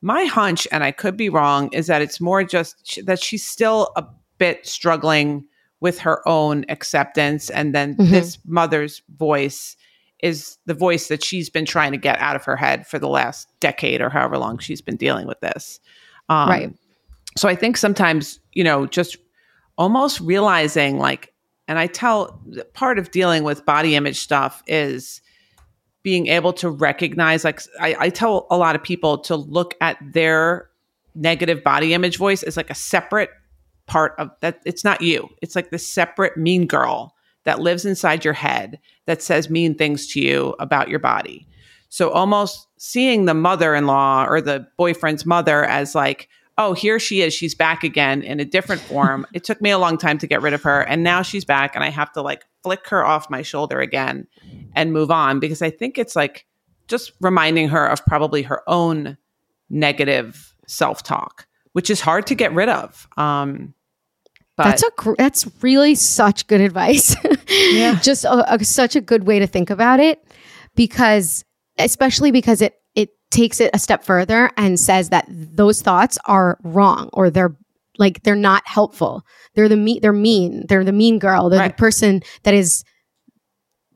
My 0.00 0.24
hunch, 0.26 0.66
and 0.72 0.84
I 0.84 0.90
could 0.92 1.16
be 1.16 1.28
wrong, 1.28 1.70
is 1.72 1.86
that 1.88 2.00
it's 2.02 2.20
more 2.20 2.44
just 2.44 2.76
sh- 2.88 2.98
that 3.04 3.20
she's 3.22 3.44
still 3.44 3.90
a 3.96 4.04
bit 4.38 4.66
struggling 4.66 5.44
with 5.80 5.98
her 5.98 6.26
own 6.26 6.64
acceptance, 6.70 7.50
and 7.50 7.74
then 7.74 7.94
Mhm. 7.96 8.08
this 8.10 8.38
mother's 8.46 9.02
voice 9.18 9.76
is 10.22 10.58
the 10.66 10.74
voice 10.74 11.08
that 11.08 11.22
she's 11.22 11.48
been 11.48 11.64
trying 11.64 11.92
to 11.92 11.98
get 11.98 12.18
out 12.18 12.36
of 12.36 12.44
her 12.44 12.56
head 12.56 12.86
for 12.86 12.98
the 12.98 13.08
last 13.08 13.48
decade 13.60 14.00
or 14.00 14.10
however 14.10 14.38
long 14.38 14.58
she's 14.58 14.80
been 14.80 14.96
dealing 14.96 15.26
with 15.26 15.40
this. 15.40 15.80
Um, 16.28 16.48
Right. 16.48 16.74
So 17.36 17.48
I 17.48 17.54
think 17.54 17.76
sometimes, 17.76 18.40
you 18.52 18.64
know, 18.64 18.86
just 18.86 19.16
almost 19.76 20.20
realizing 20.20 20.98
like, 20.98 21.32
and 21.68 21.78
I 21.78 21.86
tell 21.86 22.40
part 22.72 22.98
of 22.98 23.10
dealing 23.10 23.44
with 23.44 23.64
body 23.64 23.94
image 23.94 24.18
stuff 24.18 24.62
is 24.66 25.20
being 26.02 26.28
able 26.28 26.52
to 26.54 26.70
recognize, 26.70 27.44
like, 27.44 27.60
I, 27.78 27.94
I 27.98 28.10
tell 28.10 28.46
a 28.50 28.56
lot 28.56 28.74
of 28.74 28.82
people 28.82 29.18
to 29.18 29.36
look 29.36 29.74
at 29.80 29.98
their 30.12 30.68
negative 31.14 31.62
body 31.62 31.94
image 31.94 32.16
voice 32.16 32.42
as 32.42 32.56
like 32.56 32.70
a 32.70 32.74
separate 32.74 33.30
part 33.86 34.14
of 34.18 34.30
that. 34.40 34.60
It's 34.64 34.82
not 34.82 35.02
you, 35.02 35.28
it's 35.42 35.54
like 35.54 35.70
the 35.70 35.78
separate 35.78 36.36
mean 36.36 36.66
girl 36.66 37.14
that 37.48 37.60
lives 37.60 37.86
inside 37.86 38.26
your 38.26 38.34
head 38.34 38.78
that 39.06 39.22
says 39.22 39.48
mean 39.48 39.74
things 39.74 40.06
to 40.06 40.20
you 40.20 40.54
about 40.58 40.90
your 40.90 40.98
body. 40.98 41.48
So 41.88 42.10
almost 42.10 42.66
seeing 42.76 43.24
the 43.24 43.32
mother-in-law 43.32 44.26
or 44.28 44.42
the 44.42 44.68
boyfriend's 44.76 45.24
mother 45.24 45.64
as 45.64 45.94
like, 45.94 46.28
oh, 46.58 46.74
here 46.74 46.98
she 46.98 47.22
is, 47.22 47.32
she's 47.32 47.54
back 47.54 47.82
again 47.82 48.20
in 48.20 48.38
a 48.38 48.44
different 48.44 48.82
form. 48.90 49.26
it 49.32 49.44
took 49.44 49.62
me 49.62 49.70
a 49.70 49.78
long 49.78 49.96
time 49.96 50.18
to 50.18 50.26
get 50.26 50.42
rid 50.42 50.52
of 50.52 50.62
her 50.62 50.82
and 50.82 51.02
now 51.02 51.22
she's 51.22 51.46
back 51.46 51.74
and 51.74 51.82
I 51.82 51.88
have 51.88 52.12
to 52.12 52.20
like 52.20 52.44
flick 52.62 52.86
her 52.88 53.02
off 53.02 53.30
my 53.30 53.40
shoulder 53.40 53.80
again 53.80 54.26
and 54.74 54.92
move 54.92 55.10
on 55.10 55.40
because 55.40 55.62
I 55.62 55.70
think 55.70 55.96
it's 55.96 56.14
like 56.14 56.44
just 56.86 57.12
reminding 57.18 57.70
her 57.70 57.86
of 57.86 58.04
probably 58.04 58.42
her 58.42 58.62
own 58.68 59.16
negative 59.70 60.54
self-talk, 60.66 61.46
which 61.72 61.88
is 61.88 62.02
hard 62.02 62.26
to 62.26 62.34
get 62.34 62.52
rid 62.52 62.68
of. 62.68 63.08
Um 63.16 63.72
but 64.58 64.64
that's 64.64 64.82
a 64.82 64.90
gr- 64.96 65.14
that's 65.16 65.48
really 65.62 65.94
such 65.94 66.46
good 66.46 66.60
advice. 66.60 67.16
Yeah. 67.48 67.98
just 68.02 68.24
a, 68.24 68.54
a- 68.54 68.64
such 68.64 68.94
a 68.96 69.00
good 69.00 69.24
way 69.26 69.38
to 69.38 69.46
think 69.46 69.70
about 69.70 70.00
it, 70.00 70.22
because 70.76 71.44
especially 71.78 72.30
because 72.30 72.60
it 72.60 72.74
it 72.94 73.10
takes 73.30 73.60
it 73.60 73.70
a 73.72 73.78
step 73.78 74.04
further 74.04 74.50
and 74.56 74.78
says 74.78 75.08
that 75.10 75.26
those 75.30 75.80
thoughts 75.82 76.18
are 76.26 76.58
wrong 76.62 77.08
or 77.12 77.30
they're 77.30 77.56
like 77.98 78.22
they're 78.22 78.36
not 78.36 78.62
helpful. 78.66 79.24
They're 79.54 79.68
the 79.68 79.76
mean. 79.76 80.00
They're 80.02 80.12
mean. 80.12 80.66
They're 80.68 80.84
the 80.84 80.92
mean 80.92 81.18
girl. 81.18 81.48
They're 81.48 81.60
Right. 81.60 81.76
the 81.76 81.80
person 81.80 82.22
that 82.42 82.54
is 82.54 82.84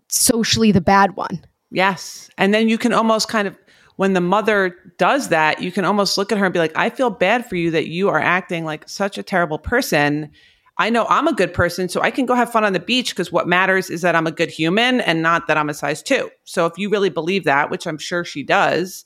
socially 0.09 0.73
the 0.73 0.81
bad 0.81 1.17
one. 1.17 1.45
Yes. 1.71 2.29
And 2.37 2.53
then 2.53 2.69
you 2.69 2.79
can 2.79 2.93
almost 2.93 3.29
kind 3.29 3.49
of, 3.49 3.57
when 3.97 4.13
the 4.13 4.21
mother 4.21 4.77
does 4.99 5.29
that, 5.29 5.63
you 5.63 5.73
can 5.73 5.85
almost 5.85 6.19
look 6.19 6.33
at 6.33 6.39
her 6.39 6.45
and 6.45 6.53
be 6.53 6.59
like, 6.59 6.77
I 6.77 6.91
feel 6.91 7.11
bad 7.11 7.47
for 7.47 7.57
you 7.57 7.71
that 7.71 7.89
you 7.89 8.09
are 8.09 8.21
acting 8.21 8.65
like 8.65 8.89
such 8.89 9.17
a 9.19 9.23
terrible 9.23 9.59
person. 9.59 10.31
I 10.79 10.91
know 10.91 11.07
I'm 11.09 11.29
a 11.29 11.35
good 11.35 11.53
person, 11.53 11.89
so 11.89 12.01
I 12.01 12.11
can 12.11 12.27
go 12.27 12.35
have 12.35 12.51
fun 12.51 12.65
on 12.65 12.73
the 12.73 12.81
beach 12.81 13.11
because 13.11 13.31
what 13.31 13.47
matters 13.47 13.91
is 13.91 14.01
that 14.03 14.15
I'm 14.15 14.27
a 14.27 14.33
good 14.33 14.51
human 14.51 15.01
and 15.03 15.23
not 15.23 15.47
that 15.47 15.57
I'm 15.57 15.69
a 15.69 15.75
size 15.75 16.03
two. 16.03 16.31
So 16.45 16.67
if 16.67 16.79
you 16.79 16.89
really 16.89 17.11
believe 17.11 17.45
that, 17.45 17.71
which 17.71 17.87
I'm 17.87 17.99
sure 17.99 18.25
she 18.25 18.43
does, 18.43 19.05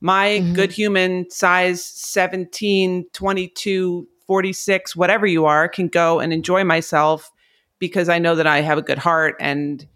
my 0.00 0.40
Mhm. 0.40 0.54
good 0.54 0.72
human 0.72 1.28
size 1.30 1.84
17, 1.84 3.06
22, 3.12 4.08
46, 4.26 4.94
whatever 4.94 5.26
you 5.26 5.44
are, 5.46 5.68
can 5.68 5.88
go 5.88 6.20
and 6.20 6.32
enjoy 6.32 6.64
myself 6.64 7.30
because 7.78 8.08
I 8.08 8.18
know 8.18 8.34
that 8.36 8.46
I 8.46 8.60
have 8.60 8.78
a 8.78 8.82
good 8.82 8.98
heart 8.98 9.34
and 9.40 9.86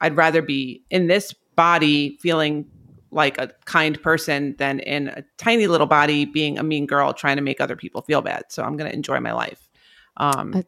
I'd 0.00 0.16
rather 0.16 0.42
be 0.42 0.84
in 0.90 1.06
this 1.06 1.32
body 1.56 2.18
feeling 2.20 2.66
like 3.10 3.38
a 3.38 3.52
kind 3.64 4.00
person 4.02 4.54
than 4.58 4.80
in 4.80 5.08
a 5.08 5.24
tiny 5.38 5.66
little 5.66 5.86
body 5.86 6.24
being 6.24 6.58
a 6.58 6.62
mean 6.62 6.86
girl 6.86 7.12
trying 7.12 7.36
to 7.36 7.42
make 7.42 7.60
other 7.60 7.76
people 7.76 8.02
feel 8.02 8.22
bad. 8.22 8.44
So 8.48 8.62
I'm 8.62 8.76
going 8.76 8.90
to 8.90 8.94
enjoy 8.94 9.20
my 9.20 9.32
life. 9.32 9.68
Um, 10.16 10.54
Uh, 10.54 10.62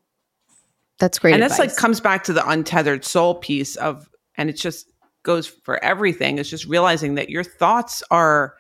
That's 0.99 1.19
great. 1.19 1.35
and 1.35 1.43
that's 1.43 1.59
like 1.59 1.75
comes 1.77 2.01
back 2.01 2.25
to 2.25 2.33
the 2.33 2.49
untethered 2.49 3.05
soul 3.05 3.35
piece 3.35 3.77
of, 3.77 4.09
and 4.37 4.49
it 4.49 4.55
just 4.55 4.91
goes 5.23 5.47
for 5.47 5.83
everything. 5.83 6.39
It's 6.39 6.49
just 6.51 6.67
realizing 6.67 7.17
that 7.17 7.31
your 7.31 7.45
thoughts 7.45 8.03
are, 8.11 8.55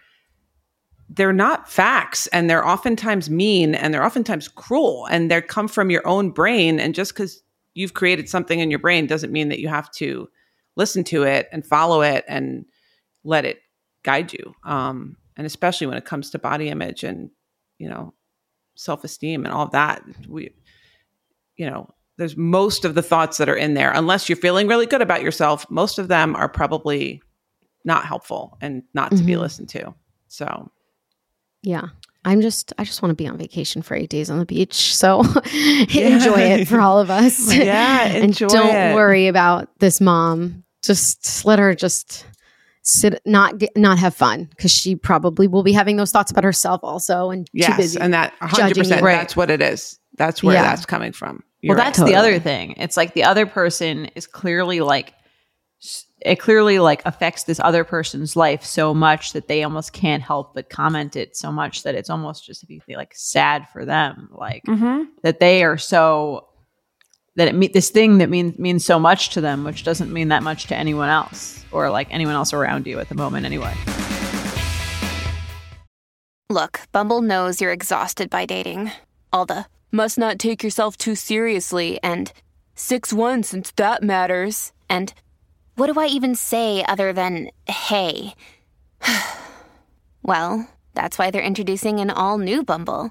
they're 1.09 1.33
not 1.33 1.71
facts 1.71 2.27
and 2.29 2.49
they're 2.49 2.67
oftentimes 2.67 3.31
mean 3.31 3.75
and 3.75 3.93
they're 3.93 4.05
oftentimes 4.05 4.49
cruel 4.49 5.07
and 5.11 5.31
they 5.31 5.41
come 5.43 5.69
from 5.69 5.91
your 5.91 6.07
own 6.07 6.31
brain. 6.31 6.81
And 6.81 6.95
just 6.95 7.13
because 7.15 7.43
you've 7.75 7.95
created 7.95 8.29
something 8.29 8.59
in 8.59 8.71
your 8.71 8.79
brain 8.81 9.07
doesn't 9.07 9.33
mean 9.33 9.49
that 9.51 9.61
you 9.61 9.69
have 9.69 9.91
to 9.93 10.29
listen 10.77 11.05
to 11.05 11.23
it 11.23 11.49
and 11.53 11.65
follow 11.65 12.03
it 12.03 12.25
and 12.27 12.65
let 13.23 13.45
it 13.45 13.59
guide 14.03 14.33
you. 14.33 14.55
Um, 14.65 15.17
and 15.37 15.47
especially 15.47 15.87
when 15.87 15.99
it 15.99 16.05
comes 16.05 16.31
to 16.31 16.39
body 16.39 16.69
image 16.69 17.05
and, 17.05 17.31
you 17.79 17.89
know, 17.89 18.15
self 18.75 19.05
esteem 19.05 19.45
and 19.45 19.53
all 19.53 19.67
of 19.67 19.73
that. 19.73 20.03
We, 20.29 20.51
you 21.57 21.69
know, 21.69 21.89
there's 22.17 22.37
most 22.37 22.85
of 22.85 22.95
the 22.95 23.03
thoughts 23.03 23.39
that 23.39 23.49
are 23.49 23.57
in 23.57 23.75
there 23.75 23.91
unless 23.93 24.29
you're 24.29 24.37
feeling 24.37 24.69
really 24.69 24.87
good 24.87 25.03
about 25.03 25.23
yourself 25.23 25.67
most 25.71 25.99
of 25.99 26.09
them 26.09 26.37
are 26.37 26.49
probably 26.49 27.21
not 27.85 28.05
helpful 28.07 28.57
and 28.61 28.83
not 28.95 29.11
to 29.11 29.23
be 29.25 29.33
Mhm. 29.33 29.41
listened 29.41 29.69
to 29.71 29.95
so 30.29 30.71
Yeah. 31.63 31.89
I'm 32.27 32.41
just 32.41 32.73
I 32.79 32.85
just 32.85 33.03
want 33.03 33.11
to 33.11 33.15
be 33.23 33.29
on 33.29 33.37
vacation 33.37 33.83
for 33.83 33.95
eight 33.95 34.09
days 34.09 34.31
on 34.31 34.39
the 34.39 34.47
beach. 34.47 34.95
So 34.97 35.21
enjoy 35.95 36.41
it 36.41 36.67
for 36.69 36.81
all 36.81 36.99
of 36.99 37.11
us. 37.11 37.53
Yeah, 37.55 38.07
enjoy 38.07 38.47
and 38.47 38.53
don't 38.55 38.75
it. 38.75 38.95
worry 38.95 39.27
about 39.27 39.69
this 39.81 40.01
mom. 40.01 40.65
Just 40.83 41.45
let 41.45 41.59
her 41.59 41.75
just 41.75 42.25
sit 42.87 43.21
not 43.27 43.59
get, 43.59 43.77
not 43.77 43.99
have 43.99 44.15
fun 44.15 44.45
because 44.51 44.71
she 44.71 44.95
probably 44.95 45.49
will 45.49 45.63
be 45.63 45.73
having 45.73 45.97
those 45.97 46.11
thoughts 46.13 46.31
about 46.31 46.45
herself 46.45 46.81
also 46.85 47.31
and 47.31 47.47
too 47.47 47.53
yes 47.55 47.77
busy. 47.77 47.99
and 47.99 48.13
that 48.15 48.33
100% 48.41 48.77
you. 48.97 49.03
that's 49.03 49.35
what 49.35 49.51
it 49.51 49.61
is 49.63 49.99
that's 50.17 50.43
where 50.43 50.55
Yeah. 50.55 50.63
that's 50.63 50.85
coming 50.87 51.13
from 51.13 51.43
You're 51.63 51.75
well, 51.75 51.85
right. 51.85 51.95
that's 51.95 52.09
the 52.09 52.15
other 52.15 52.39
thing. 52.39 52.75
It's 52.77 52.97
like 52.97 53.15
the 53.15 53.25
other 53.25 53.47
person 53.47 54.07
is 54.15 54.27
clearly 54.27 54.81
like 54.81 55.15
it 56.21 56.37
clearly 56.37 56.79
like 56.79 57.03
affects 57.05 57.45
this 57.45 57.61
other 57.61 57.85
person's 57.85 58.37
life 58.37 58.65
so 58.65 58.95
much 58.95 59.33
that 59.35 59.49
they 59.49 59.63
almost 59.63 59.93
can't 59.93 60.23
help 60.23 60.55
but 60.55 60.71
comment 60.71 61.17
it 61.17 61.37
so 61.37 61.51
much 61.53 61.83
that 61.83 61.95
it's 61.95 62.09
almost 62.09 62.47
just 62.47 62.63
if 62.63 62.71
you 62.71 62.81
feel 62.81 62.97
like 62.99 63.13
sad 63.15 63.67
for 63.73 63.85
them, 63.85 64.29
like 64.33 64.63
Mhm. 64.67 65.07
that 65.23 65.41
they 65.41 65.65
are 65.65 65.77
so 65.77 66.49
that 67.37 67.49
it 67.49 67.55
me- 67.55 67.69
this 67.69 67.91
thing 67.91 68.19
that 68.19 68.31
means 68.31 68.59
means 68.59 68.85
so 68.85 68.99
much 68.99 69.31
to 69.31 69.41
them, 69.41 69.65
which 69.65 69.85
doesn't 69.85 70.13
mean 70.13 70.29
that 70.29 70.43
much 70.43 70.67
to 70.67 70.77
anyone 70.77 71.09
else 71.09 71.65
or 71.73 71.91
like 71.91 72.09
anyone 72.11 72.35
else 72.35 72.53
around 72.53 72.87
you 72.87 73.01
at 73.01 73.09
the 73.09 73.15
moment 73.15 73.47
anyway. 73.47 73.75
Look, 76.51 76.81
Bumble 76.93 77.23
knows 77.23 77.61
you're 77.61 77.73
exhausted 77.73 78.31
by 78.31 78.47
dating. 78.47 78.93
All 79.33 79.47
the 79.47 79.67
must 79.91 80.19
not 80.19 80.39
take 80.39 80.63
yourself 80.63 80.97
too 80.97 81.15
seriously 81.15 81.99
and 82.03 82.33
6 82.75 83.13
1 83.13 83.43
since 83.43 83.73
that 83.73 84.03
matters. 84.03 84.73
And 84.89 85.13
what 85.77 85.93
do 85.93 85.99
I 85.99 86.07
even 86.07 86.35
say 86.35 86.85
other 86.85 87.13
than 87.13 87.51
hey? 87.67 88.35
well, 90.23 90.69
that's 90.95 91.19
why 91.19 91.31
they're 91.31 91.43
introducing 91.43 91.99
an 91.99 92.11
all 92.11 92.39
new 92.39 92.63
Bumble 92.63 93.11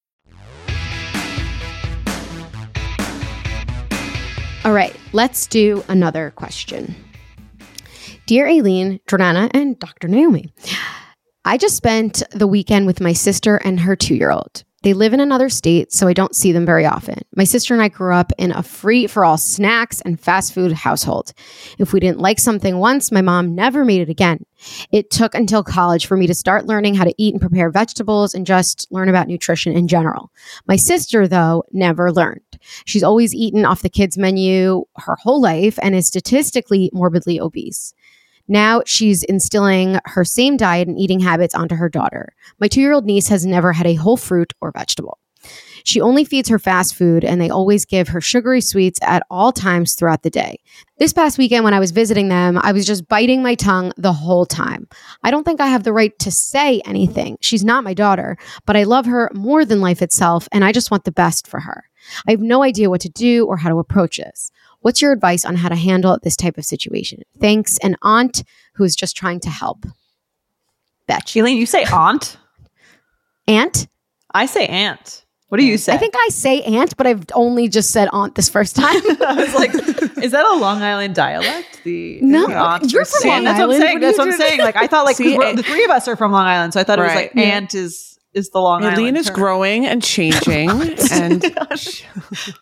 All 4.63 4.73
right, 4.73 4.95
let's 5.11 5.47
do 5.47 5.83
another 5.87 6.31
question. 6.35 6.93
Dear 8.27 8.47
Aileen, 8.47 8.99
Jordana, 9.07 9.49
and 9.55 9.79
Dr. 9.79 10.07
Naomi, 10.07 10.53
I 11.43 11.57
just 11.57 11.75
spent 11.75 12.21
the 12.29 12.45
weekend 12.45 12.85
with 12.85 13.01
my 13.01 13.13
sister 13.13 13.55
and 13.55 13.79
her 13.79 13.95
two 13.95 14.13
year 14.13 14.29
old. 14.29 14.63
They 14.83 14.93
live 14.93 15.13
in 15.13 15.19
another 15.19 15.49
state, 15.49 15.91
so 15.91 16.07
I 16.07 16.13
don't 16.13 16.35
see 16.35 16.51
them 16.51 16.65
very 16.65 16.85
often. 16.85 17.21
My 17.35 17.43
sister 17.43 17.73
and 17.73 17.81
I 17.81 17.87
grew 17.87 18.13
up 18.13 18.31
in 18.37 18.51
a 18.51 18.61
free 18.61 19.07
for 19.07 19.25
all 19.25 19.37
snacks 19.37 19.99
and 20.01 20.19
fast 20.19 20.53
food 20.53 20.71
household. 20.71 21.33
If 21.79 21.91
we 21.91 21.99
didn't 21.99 22.19
like 22.19 22.37
something 22.37 22.77
once, 22.77 23.11
my 23.11 23.21
mom 23.21 23.55
never 23.55 23.83
made 23.83 24.01
it 24.01 24.09
again. 24.09 24.45
It 24.91 25.09
took 25.09 25.33
until 25.33 25.63
college 25.63 26.05
for 26.05 26.17
me 26.17 26.27
to 26.27 26.35
start 26.35 26.67
learning 26.67 26.93
how 26.93 27.05
to 27.05 27.15
eat 27.17 27.33
and 27.33 27.41
prepare 27.41 27.71
vegetables 27.71 28.35
and 28.35 28.45
just 28.45 28.87
learn 28.91 29.09
about 29.09 29.27
nutrition 29.27 29.73
in 29.73 29.87
general. 29.87 30.31
My 30.67 30.75
sister, 30.75 31.27
though, 31.27 31.63
never 31.71 32.11
learned. 32.11 32.50
She's 32.85 33.03
always 33.03 33.33
eaten 33.33 33.65
off 33.65 33.81
the 33.81 33.89
kids' 33.89 34.17
menu 34.17 34.83
her 34.97 35.15
whole 35.15 35.41
life 35.41 35.77
and 35.81 35.95
is 35.95 36.07
statistically 36.07 36.89
morbidly 36.93 37.39
obese. 37.39 37.93
Now 38.47 38.81
she's 38.85 39.23
instilling 39.23 39.99
her 40.05 40.25
same 40.25 40.57
diet 40.57 40.87
and 40.87 40.99
eating 40.99 41.19
habits 41.19 41.55
onto 41.55 41.75
her 41.75 41.89
daughter. 41.89 42.33
My 42.59 42.67
two 42.67 42.81
year 42.81 42.93
old 42.93 43.05
niece 43.05 43.29
has 43.29 43.45
never 43.45 43.73
had 43.73 43.87
a 43.87 43.95
whole 43.95 44.17
fruit 44.17 44.53
or 44.61 44.71
vegetable. 44.71 45.19
She 45.83 46.01
only 46.01 46.23
feeds 46.23 46.49
her 46.49 46.59
fast 46.59 46.95
food, 46.95 47.23
and 47.23 47.41
they 47.41 47.49
always 47.49 47.85
give 47.85 48.09
her 48.09 48.21
sugary 48.21 48.61
sweets 48.61 48.99
at 49.01 49.23
all 49.29 49.51
times 49.51 49.95
throughout 49.95 50.21
the 50.21 50.29
day. 50.29 50.59
This 50.99 51.13
past 51.13 51.37
weekend, 51.37 51.63
when 51.63 51.73
I 51.73 51.79
was 51.79 51.91
visiting 51.91 52.29
them, 52.29 52.59
I 52.61 52.71
was 52.71 52.85
just 52.85 53.07
biting 53.07 53.41
my 53.41 53.55
tongue 53.55 53.91
the 53.97 54.13
whole 54.13 54.45
time. 54.45 54.87
I 55.23 55.31
don't 55.31 55.43
think 55.43 55.59
I 55.59 55.67
have 55.67 55.83
the 55.83 55.93
right 55.93 56.17
to 56.19 56.31
say 56.31 56.81
anything. 56.81 57.37
She's 57.41 57.63
not 57.63 57.83
my 57.83 57.93
daughter, 57.93 58.37
but 58.65 58.77
I 58.77 58.83
love 58.83 59.05
her 59.05 59.31
more 59.33 59.65
than 59.65 59.81
life 59.81 60.01
itself, 60.01 60.47
and 60.51 60.63
I 60.63 60.71
just 60.71 60.91
want 60.91 61.05
the 61.05 61.11
best 61.11 61.47
for 61.47 61.59
her. 61.61 61.85
I 62.27 62.31
have 62.31 62.41
no 62.41 62.63
idea 62.63 62.89
what 62.89 63.01
to 63.01 63.09
do 63.09 63.45
or 63.45 63.57
how 63.57 63.69
to 63.69 63.79
approach 63.79 64.17
this. 64.17 64.51
What's 64.81 65.01
your 65.01 65.11
advice 65.11 65.45
on 65.45 65.55
how 65.57 65.69
to 65.69 65.75
handle 65.75 66.17
this 66.23 66.35
type 66.35 66.57
of 66.57 66.65
situation? 66.65 67.21
Thanks, 67.39 67.77
an 67.79 67.95
aunt 68.01 68.43
who 68.73 68.83
is 68.83 68.95
just 68.95 69.15
trying 69.15 69.39
to 69.41 69.49
help. 69.49 69.85
Betch. 71.07 71.35
Aileen, 71.37 71.57
you 71.57 71.65
say 71.65 71.83
aunt? 71.85 72.37
Aunt? 73.47 73.87
I 74.33 74.45
say 74.45 74.65
aunt. 74.67 75.25
What 75.49 75.59
do 75.59 75.65
you 75.65 75.77
say? 75.77 75.91
I 75.91 75.97
think 75.97 76.13
I 76.17 76.29
say 76.29 76.61
aunt, 76.61 76.95
but 76.95 77.05
I've 77.05 77.25
only 77.33 77.67
just 77.67 77.91
said 77.91 78.07
aunt 78.13 78.35
this 78.35 78.47
first 78.47 78.73
time. 78.75 78.95
I 79.27 79.33
was 79.35 79.53
like, 79.53 79.73
is 80.23 80.31
that 80.31 80.45
a 80.45 80.55
Long 80.57 80.81
Island 80.81 81.13
dialect? 81.13 81.81
The 81.83 82.19
No, 82.21 82.47
the 82.47 82.55
aunt 82.55 82.91
you're 82.93 83.03
from 83.03 83.29
aunt? 83.29 83.43
Long 83.45 83.53
That's 83.57 83.59
what 83.59 83.75
I'm 83.75 83.81
saying. 83.81 83.93
What 83.95 84.01
That's 84.01 84.17
what 84.17 84.27
I'm 84.29 84.33
saying. 84.37 84.59
Like 84.61 84.75
I 84.77 84.87
thought, 84.87 85.03
like 85.03 85.17
'cause 85.17 85.25
See, 85.25 85.35
it- 85.35 85.55
the 85.57 85.63
three 85.63 85.83
of 85.83 85.91
us 85.91 86.07
are 86.07 86.15
from 86.15 86.31
Long 86.31 86.45
Island, 86.45 86.73
so 86.73 86.79
I 86.79 86.85
thought 86.85 86.99
it 86.99 87.01
was 87.01 87.13
like 87.15 87.35
aunt 87.35 87.75
is 87.75 88.10
is 88.33 88.49
the 88.49 88.59
Long 88.59 88.83
Aileen 88.83 88.99
Island. 88.99 89.17
is 89.17 89.25
term. 89.27 89.35
growing 89.35 89.85
and 89.85 90.01
changing 90.03 90.69
and 91.11 91.43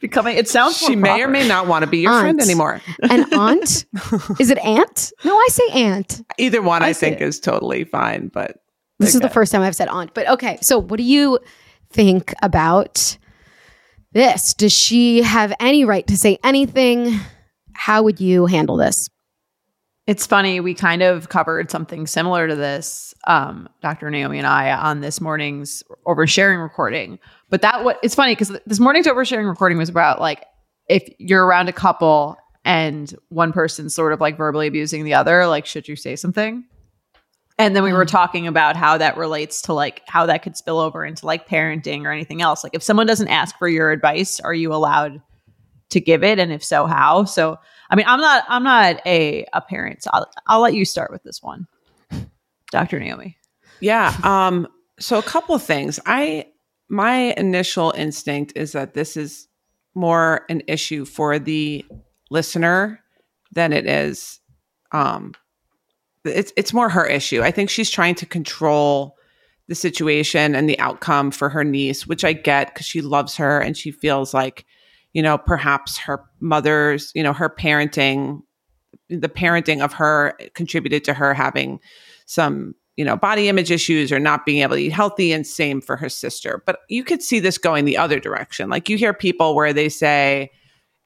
becoming. 0.02 0.38
It 0.38 0.48
sounds 0.48 0.78
she 0.78 0.96
more 0.96 1.02
may 1.18 1.24
or 1.24 1.28
may 1.28 1.48
not 1.48 1.68
want 1.68 1.84
to 1.84 1.90
be 1.90 2.00
your 2.00 2.20
friend 2.20 2.40
anymore 2.42 2.82
An 3.04 3.32
aunt? 3.34 3.86
Is 4.40 4.50
it 4.50 4.58
aunt? 4.60 5.12
No, 5.24 5.36
I 5.36 5.48
say 5.50 5.70
aunt. 5.74 6.22
either 6.38 6.62
one 6.62 6.82
i, 6.84 6.88
I 6.90 6.94
think 6.94 7.18
it. 7.18 7.24
is 7.24 7.40
totally 7.40 7.84
fine 7.84 8.30
but 8.30 8.58
This 9.00 9.14
is 9.16 9.22
the 9.22 9.30
first 9.30 9.52
time 9.52 9.62
I've 9.62 9.76
said 9.76 9.88
aunt. 9.90 10.14
But 10.14 10.28
okay, 10.30 10.58
so 10.62 10.80
what 10.80 10.98
do 10.98 11.04
you 11.04 11.40
think 11.92 12.34
about 12.42 13.18
this? 14.12 14.54
Does 14.54 14.74
she 14.74 15.22
have 15.22 15.54
any 15.60 15.86
right 15.86 16.06
to 16.08 16.18
say 16.18 16.38
anything? 16.44 17.20
How 17.74 18.04
would 18.04 18.20
you 18.20 18.46
handle 18.48 18.76
this? 18.76 19.08
It's 20.10 20.26
funny. 20.26 20.60
We 20.60 20.74
kind 20.74 21.04
of 21.04 21.30
covered 21.30 21.70
something 21.70 22.08
similar 22.08 22.48
to 22.48 22.56
this, 22.56 23.14
um, 23.28 23.70
Dr. 23.84 24.10
Naomi 24.10 24.40
and 24.40 24.48
I, 24.48 24.72
on 24.72 25.02
this 25.02 25.22
morning's 25.22 25.84
oversharing 26.08 26.60
recording. 26.64 27.20
But 27.52 27.62
that 27.62 27.84
what 27.84 28.00
it's 28.02 28.16
funny 28.16 28.32
because 28.32 28.58
this 28.66 28.80
morning's 28.80 29.06
oversharing 29.06 29.48
recording 29.48 29.78
was 29.78 29.88
about 29.88 30.20
like 30.20 30.44
if 30.88 31.08
you're 31.20 31.46
around 31.46 31.70
a 31.70 31.74
couple 31.74 32.38
and 32.66 33.14
one 33.28 33.54
person's 33.54 33.94
sort 33.94 34.12
of 34.12 34.20
like 34.20 34.36
verbally 34.36 34.66
abusing 34.66 35.04
the 35.04 35.14
other, 35.14 35.46
like 35.46 35.68
should 35.68 35.88
you 35.88 35.96
say 35.96 36.16
something? 36.16 36.66
And 37.60 37.76
then 37.76 37.84
we 37.84 37.94
were 37.94 38.06
talking 38.06 38.48
about 38.48 38.76
how 38.76 38.98
that 38.98 39.16
relates 39.16 39.62
to 39.64 39.74
like 39.74 40.02
how 40.08 40.26
that 40.26 40.42
could 40.42 40.58
spill 40.58 40.80
over 40.80 41.06
into 41.06 41.28
like 41.28 41.48
parenting 41.48 42.06
or 42.06 42.12
anything 42.12 42.42
else. 42.42 42.64
Like 42.64 42.74
if 42.74 42.82
someone 42.82 43.06
doesn't 43.06 43.28
ask 43.28 43.56
for 43.60 43.68
your 43.68 43.92
advice, 43.92 44.40
are 44.40 44.56
you 44.56 44.74
allowed 44.74 45.22
to 45.92 46.02
give 46.02 46.24
it? 46.24 46.40
And 46.40 46.52
if 46.52 46.64
so, 46.64 46.88
how? 46.88 47.26
So 47.26 47.60
I 47.90 47.96
mean, 47.96 48.06
I'm 48.08 48.22
not 48.22 48.44
I'm 48.48 48.64
not 48.64 49.02
a 49.06 49.46
a 49.54 49.62
parent, 49.62 50.04
so 50.04 50.10
I'll 50.14 50.30
I'll 50.48 50.62
let 50.62 50.74
you 50.74 50.86
start 50.86 51.12
with 51.12 51.24
this 51.24 51.42
one, 51.42 51.68
Dr. 52.72 53.00
Naomi. 53.00 53.38
Yeah. 53.80 54.16
Um, 54.24 54.68
so 55.00 55.18
a 55.18 55.24
couple 55.24 55.56
of 55.56 55.64
things. 55.64 56.00
I 56.06 56.48
my 56.90 57.34
initial 57.38 57.94
instinct 57.96 58.54
is 58.56 58.74
that 58.74 58.94
this 58.94 59.18
is 59.18 59.48
more 59.96 60.46
an 60.50 60.62
issue 60.68 61.06
for 61.06 61.40
the 61.40 61.86
listener 62.30 63.02
than 63.52 63.74
it 63.74 63.88
is 63.88 64.40
um 64.92 65.34
it's 66.26 66.54
it's 66.58 66.74
more 66.74 66.90
her 66.90 67.06
issue. 67.06 67.42
I 67.42 67.52
think 67.52 67.70
she's 67.70 67.90
trying 67.90 68.16
to 68.16 68.26
control 68.26 69.16
the 69.68 69.76
situation 69.76 70.56
and 70.56 70.68
the 70.68 70.80
outcome 70.80 71.32
for 71.32 71.50
her 71.50 71.64
niece, 71.64 72.08
which 72.08 72.26
I 72.26 72.34
get 72.34 72.74
because 72.74 72.86
she 72.86 73.02
loves 73.02 73.38
her 73.38 73.60
and 73.60 73.78
she 73.78 73.92
feels 73.92 74.34
like, 74.34 74.66
you 75.14 75.22
know, 75.22 75.38
perhaps 75.38 75.98
her 75.98 76.24
mother's, 76.40 77.12
you 77.16 77.24
know, 77.24 77.34
her 77.34 77.50
parenting, 77.50 78.42
the 79.10 79.30
parenting 79.30 79.84
of 79.84 79.94
her 79.94 80.38
contributed 80.54 81.04
to 81.06 81.14
her 81.14 81.34
having 81.34 81.80
some, 82.26 82.76
you 82.96 83.06
know, 83.06 83.16
body 83.16 83.50
image 83.50 83.72
issues 83.72 84.12
or 84.12 84.20
not 84.20 84.46
being 84.46 84.62
able 84.62 84.76
to 84.76 84.82
eat 84.82 84.92
healthy, 84.92 85.32
and 85.32 85.48
same 85.48 85.82
for 85.82 85.96
her 85.96 86.10
sister. 86.10 86.62
But 86.66 86.80
you 86.90 87.04
could 87.04 87.24
see 87.24 87.40
this 87.40 87.58
going 87.58 87.86
the 87.86 87.98
other 87.98 88.20
direction. 88.20 88.70
Like 88.70 88.90
you 88.90 88.98
hear 88.98 89.14
people 89.14 89.56
where 89.56 89.74
they 89.74 89.90
say, 89.90 90.52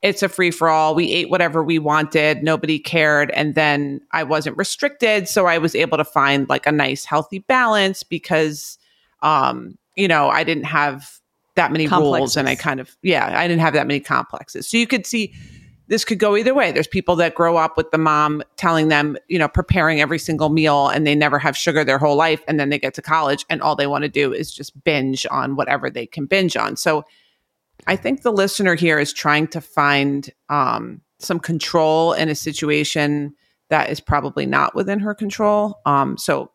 it's 0.02 0.22
a 0.22 0.28
free 0.28 0.52
for 0.52 0.68
all. 0.68 0.96
We 0.96 1.12
ate 1.14 1.30
whatever 1.30 1.64
we 1.64 1.80
wanted. 1.80 2.44
Nobody 2.44 2.78
cared. 2.78 3.32
And 3.32 3.56
then 3.56 4.02
I 4.12 4.24
wasn't 4.24 4.58
restricted. 4.58 5.30
So 5.30 5.46
I 5.46 5.58
was 5.58 5.76
able 5.76 5.98
to 5.98 6.04
find 6.04 6.50
like 6.50 6.68
a 6.68 6.74
nice, 6.74 7.06
healthy 7.06 7.40
balance 7.40 8.04
because, 8.04 8.78
um, 9.22 9.78
you 9.96 10.10
know, 10.10 10.28
I 10.28 10.44
didn't 10.44 10.66
have 10.66 11.22
that 11.56 11.72
many 11.72 11.88
rules 11.88 12.36
and 12.36 12.48
I 12.50 12.56
kind 12.56 12.80
of, 12.80 12.96
yeah, 13.02 13.38
I 13.38 13.48
didn't 13.48 13.62
have 13.62 13.74
that 13.74 13.88
many 13.88 14.00
complexes. 14.00 14.68
So 14.68 14.78
you 14.78 14.88
could 14.88 15.06
see 15.06 15.34
this 15.88 16.06
could 16.06 16.18
go 16.18 16.36
either 16.36 16.54
way. 16.54 16.72
There's 16.72 16.88
people 16.88 17.16
that 17.18 17.36
grow 17.36 17.58
up 17.58 17.78
with 17.78 17.92
the 17.92 17.98
mom 17.98 18.42
telling 18.56 18.88
them, 18.88 19.18
you 19.28 19.38
know, 19.38 19.48
preparing 19.48 20.02
every 20.02 20.18
single 20.18 20.50
meal 20.50 20.88
and 20.88 21.06
they 21.06 21.14
never 21.14 21.38
have 21.38 21.58
sugar 21.58 21.84
their 21.84 22.00
whole 22.00 22.16
life. 22.16 22.42
And 22.48 22.60
then 22.60 22.70
they 22.70 22.80
get 22.80 22.94
to 22.96 23.02
college 23.02 23.46
and 23.50 23.62
all 23.62 23.76
they 23.76 23.88
want 23.88 24.04
to 24.04 24.10
do 24.10 24.34
is 24.34 24.52
just 24.52 24.82
binge 24.84 25.26
on 25.30 25.56
whatever 25.56 25.90
they 25.90 26.06
can 26.06 26.26
binge 26.26 26.56
on. 26.56 26.78
So 26.78 27.06
I 27.86 27.96
think 27.96 28.22
the 28.22 28.32
listener 28.32 28.76
here 28.76 28.98
is 28.98 29.12
trying 29.12 29.48
to 29.50 29.62
find 29.62 30.30
um, 30.50 31.02
some 31.20 31.40
control 31.40 32.14
in 32.14 32.30
a 32.30 32.36
situation 32.36 33.34
that 33.70 33.90
is 33.90 34.00
probably 34.00 34.46
not 34.46 34.74
within 34.76 35.00
her 35.00 35.14
control. 35.14 35.80
Um, 35.86 36.18
so 36.18 36.52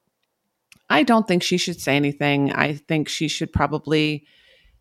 I 0.89 1.03
don't 1.03 1.29
think 1.29 1.43
she 1.43 1.59
should 1.59 1.81
say 1.81 1.97
anything. 1.97 2.53
I 2.53 2.75
think 2.75 3.09
she 3.09 3.29
should 3.29 3.53
probably 3.53 4.25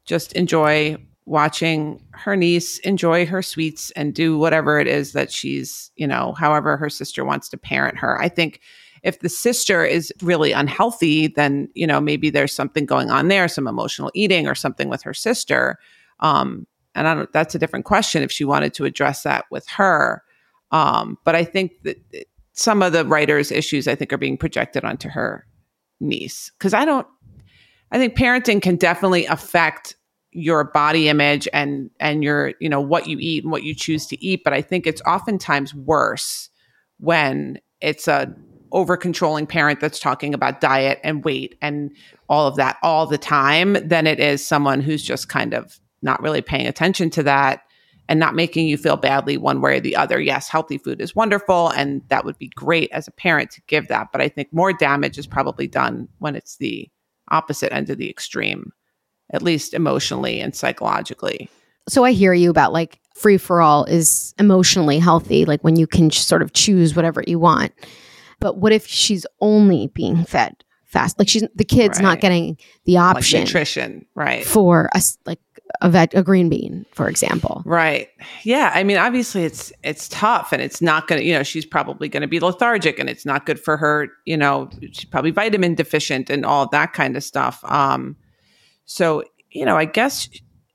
just 0.07 0.33
enjoy 0.33 0.97
watching 1.27 2.01
her 2.13 2.37
niece 2.37 2.79
enjoy 2.79 3.25
her 3.25 3.41
sweets 3.41 3.91
and 3.91 4.15
do 4.15 4.37
whatever 4.37 4.79
it 4.79 4.87
is 4.87 5.11
that 5.11 5.29
she's, 5.29 5.91
you 5.97 6.07
know, 6.07 6.33
however 6.39 6.77
her 6.77 6.89
sister 6.89 7.25
wants 7.25 7.49
to 7.49 7.57
parent 7.57 7.97
her. 7.97 8.19
I 8.19 8.29
think 8.29 8.61
if 9.03 9.19
the 9.19 9.29
sister 9.29 9.83
is 9.83 10.11
really 10.21 10.53
unhealthy, 10.53 11.27
then, 11.27 11.67
you 11.75 11.85
know, 11.85 11.99
maybe 11.99 12.29
there's 12.29 12.55
something 12.55 12.85
going 12.85 13.11
on 13.11 13.27
there, 13.27 13.49
some 13.49 13.67
emotional 13.67 14.09
eating 14.13 14.47
or 14.47 14.55
something 14.55 14.87
with 14.87 15.03
her 15.03 15.13
sister. 15.13 15.77
Um, 16.21 16.65
and 16.95 17.09
I 17.09 17.13
don't, 17.13 17.31
that's 17.33 17.53
a 17.53 17.59
different 17.59 17.85
question 17.85 18.23
if 18.23 18.31
she 18.31 18.45
wanted 18.45 18.73
to 18.75 18.85
address 18.85 19.23
that 19.23 19.45
with 19.51 19.67
her. 19.67 20.23
Um, 20.71 21.17
but 21.25 21.35
I 21.35 21.43
think 21.43 21.73
that 21.83 21.97
some 22.53 22.81
of 22.81 22.93
the 22.93 23.05
writer's 23.05 23.51
issues, 23.51 23.87
I 23.87 23.95
think, 23.95 24.13
are 24.13 24.17
being 24.17 24.37
projected 24.37 24.85
onto 24.85 25.09
her 25.09 25.45
niece. 25.99 26.53
Cause 26.59 26.73
I 26.73 26.85
don't, 26.85 27.05
I 27.91 27.97
think 27.97 28.17
parenting 28.17 28.61
can 28.61 28.77
definitely 28.77 29.25
affect 29.25 29.96
your 30.37 30.65
body 30.65 31.09
image 31.09 31.47
and 31.51 31.89
and 31.99 32.23
your 32.23 32.53
you 32.59 32.69
know 32.69 32.79
what 32.79 33.07
you 33.07 33.17
eat 33.19 33.43
and 33.43 33.51
what 33.51 33.63
you 33.63 33.73
choose 33.73 34.05
to 34.05 34.23
eat 34.23 34.43
but 34.43 34.53
i 34.53 34.61
think 34.61 34.85
it's 34.85 35.01
oftentimes 35.01 35.73
worse 35.73 36.49
when 36.99 37.59
it's 37.81 38.07
a 38.07 38.31
over 38.71 38.95
controlling 38.95 39.47
parent 39.47 39.79
that's 39.79 39.99
talking 39.99 40.35
about 40.35 40.61
diet 40.61 40.99
and 41.03 41.25
weight 41.25 41.55
and 41.59 41.89
all 42.29 42.45
of 42.47 42.55
that 42.55 42.77
all 42.83 43.07
the 43.07 43.17
time 43.17 43.73
than 43.87 44.05
it 44.05 44.19
is 44.19 44.45
someone 44.45 44.79
who's 44.79 45.01
just 45.01 45.27
kind 45.27 45.55
of 45.55 45.79
not 46.03 46.21
really 46.21 46.41
paying 46.41 46.67
attention 46.67 47.09
to 47.09 47.23
that 47.23 47.61
and 48.07 48.19
not 48.19 48.35
making 48.35 48.67
you 48.67 48.77
feel 48.77 48.95
badly 48.95 49.37
one 49.37 49.59
way 49.59 49.77
or 49.77 49.79
the 49.79 49.95
other. 49.95 50.19
Yes, 50.19 50.47
healthy 50.47 50.77
food 50.77 51.01
is 51.01 51.15
wonderful 51.15 51.69
and 51.69 52.01
that 52.09 52.25
would 52.25 52.37
be 52.37 52.49
great 52.49 52.91
as 52.91 53.07
a 53.07 53.11
parent 53.11 53.49
to 53.51 53.61
give 53.67 53.87
that, 53.87 54.11
but 54.11 54.21
I 54.21 54.29
think 54.29 54.49
more 54.51 54.73
damage 54.73 55.17
is 55.17 55.25
probably 55.25 55.67
done 55.67 56.07
when 56.19 56.35
it's 56.35 56.57
the 56.57 56.89
opposite 57.31 57.73
end 57.73 57.89
of 57.89 57.97
the 57.97 58.09
extreme 58.09 58.71
at 59.31 59.41
least 59.41 59.73
emotionally 59.73 60.39
and 60.39 60.55
psychologically. 60.55 61.49
So 61.89 62.03
I 62.03 62.11
hear 62.11 62.33
you 62.33 62.49
about 62.49 62.73
like 62.73 62.99
free 63.15 63.37
for 63.37 63.61
all 63.61 63.85
is 63.85 64.33
emotionally 64.37 64.99
healthy, 64.99 65.45
like 65.45 65.63
when 65.63 65.75
you 65.75 65.87
can 65.87 66.11
sort 66.11 66.41
of 66.41 66.53
choose 66.53 66.95
whatever 66.95 67.23
you 67.25 67.39
want. 67.39 67.73
But 68.39 68.57
what 68.57 68.71
if 68.71 68.85
she's 68.85 69.25
only 69.41 69.87
being 69.87 70.23
fed 70.23 70.63
fast? 70.85 71.17
Like 71.17 71.27
she's 71.27 71.43
the 71.55 71.65
kid's 71.65 71.97
right. 71.97 72.03
not 72.03 72.19
getting 72.21 72.57
the 72.85 72.97
option 72.97 73.39
like 73.39 73.47
nutrition, 73.47 74.05
right? 74.15 74.45
For 74.45 74.89
a 74.93 75.01
like 75.25 75.39
a 75.81 75.89
vet, 75.89 76.13
a 76.13 76.23
green 76.23 76.49
bean, 76.49 76.85
for 76.93 77.09
example. 77.09 77.63
Right. 77.65 78.09
Yeah. 78.43 78.71
I 78.73 78.83
mean, 78.83 78.97
obviously 78.97 79.43
it's 79.43 79.73
it's 79.83 80.07
tough 80.09 80.51
and 80.51 80.61
it's 80.61 80.81
not 80.81 81.07
gonna, 81.07 81.21
you 81.21 81.33
know, 81.33 81.43
she's 81.43 81.65
probably 81.65 82.09
gonna 82.09 82.27
be 82.27 82.39
lethargic 82.39 82.99
and 82.99 83.09
it's 83.09 83.25
not 83.25 83.45
good 83.45 83.59
for 83.59 83.77
her, 83.77 84.09
you 84.25 84.37
know, 84.37 84.69
she's 84.91 85.05
probably 85.05 85.31
vitamin 85.31 85.75
deficient 85.75 86.29
and 86.29 86.45
all 86.45 86.67
that 86.69 86.93
kind 86.93 87.17
of 87.17 87.23
stuff. 87.23 87.63
Um, 87.65 88.15
so, 88.87 89.23
you 89.51 89.65
know, 89.65 89.77
I 89.77 89.85
guess 89.85 90.27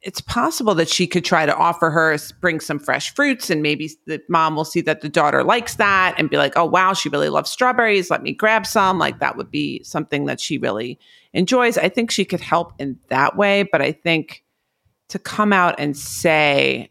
it's 0.02 0.20
possible 0.20 0.74
that 0.74 0.88
she 0.88 1.06
could 1.06 1.24
try 1.24 1.46
to 1.46 1.56
offer 1.56 1.90
her 1.90 2.16
bring 2.40 2.60
some 2.60 2.78
fresh 2.78 3.14
fruits 3.14 3.50
and 3.50 3.62
maybe 3.62 3.90
the 4.06 4.20
mom 4.28 4.54
will 4.54 4.64
see 4.64 4.80
that 4.82 5.00
the 5.00 5.08
daughter 5.08 5.42
likes 5.44 5.76
that 5.76 6.14
and 6.18 6.28
be 6.28 6.36
like 6.36 6.52
oh 6.56 6.64
wow 6.64 6.92
she 6.92 7.08
really 7.08 7.28
loves 7.28 7.50
strawberries 7.50 8.10
let 8.10 8.22
me 8.22 8.32
grab 8.32 8.66
some. 8.66 8.98
Like 8.98 9.20
that 9.20 9.36
would 9.36 9.50
be 9.50 9.82
something 9.84 10.26
that 10.26 10.40
she 10.40 10.58
really 10.58 10.98
enjoys. 11.32 11.78
I 11.78 11.88
think 11.88 12.10
she 12.10 12.24
could 12.24 12.40
help 12.40 12.72
in 12.78 12.98
that 13.08 13.36
way 13.36 13.62
but 13.62 13.80
i 13.80 13.92
think 13.92 14.44
to 15.08 15.18
come 15.18 15.52
out 15.52 15.76
and 15.78 15.96
say 15.96 16.90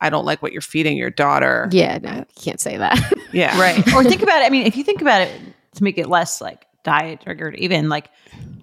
i 0.00 0.08
don't 0.10 0.24
like 0.24 0.42
what 0.42 0.52
you're 0.52 0.60
feeding 0.62 0.96
your 0.96 1.10
daughter. 1.10 1.68
Yeah 1.70 1.98
no 1.98 2.16
you 2.16 2.42
can't 2.42 2.60
say 2.60 2.78
that. 2.78 2.98
Yeah. 3.32 3.58
Right. 3.60 3.78
Or 3.94 4.02
think 4.04 4.22
about 4.22 4.42
it 4.42 4.46
i 4.46 4.50
mean 4.50 4.66
if 4.66 4.76
you 4.76 4.84
think 4.84 5.02
about 5.02 5.20
it 5.20 5.30
to 5.74 5.84
make 5.84 5.98
it 5.98 6.08
less 6.08 6.40
like 6.40 6.66
diet 6.82 7.20
triggered 7.20 7.54
even 7.56 7.88
like 7.88 8.08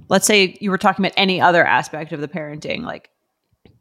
let's 0.09 0.27
say 0.27 0.57
you 0.59 0.71
were 0.71 0.77
talking 0.77 1.05
about 1.05 1.13
any 1.15 1.39
other 1.39 1.63
aspect 1.63 2.11
of 2.11 2.19
the 2.19 2.27
parenting, 2.27 2.83
like 2.83 3.09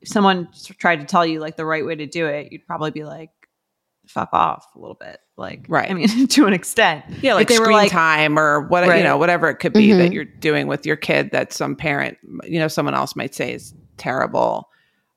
if 0.01 0.09
someone 0.09 0.49
tried 0.79 1.01
to 1.01 1.07
tell 1.07 1.27
you 1.27 1.41
like 1.41 1.57
the 1.57 1.65
right 1.65 1.85
way 1.85 1.97
to 1.97 2.07
do 2.07 2.27
it, 2.27 2.53
you'd 2.53 2.67
probably 2.67 2.91
be 2.91 3.05
like, 3.05 3.31
fuck 4.07 4.29
off 4.33 4.67
a 4.75 4.79
little 4.79 4.95
bit. 4.95 5.19
Like, 5.37 5.67
right. 5.69 5.91
I 5.91 5.95
mean, 5.95 6.27
to 6.29 6.47
an 6.47 6.53
extent. 6.53 7.05
Yeah. 7.23 7.35
Like, 7.35 7.49
they 7.49 7.59
were 7.59 7.73
like, 7.73 7.91
time 7.91 8.39
or 8.39 8.61
what, 8.69 8.87
right. 8.87 8.99
you 8.99 9.05
know, 9.05 9.17
whatever 9.17 9.49
it 9.49 9.57
could 9.57 9.73
be 9.73 9.89
mm-hmm. 9.89 9.99
that 9.99 10.13
you're 10.13 10.25
doing 10.25 10.67
with 10.67 10.87
your 10.87 10.97
kid 10.97 11.31
that 11.33 11.53
some 11.53 11.75
parent, 11.75 12.19
you 12.45 12.59
know, 12.59 12.69
someone 12.69 12.95
else 12.95 13.17
might 13.17 13.35
say 13.35 13.53
is 13.53 13.75
terrible. 13.97 14.69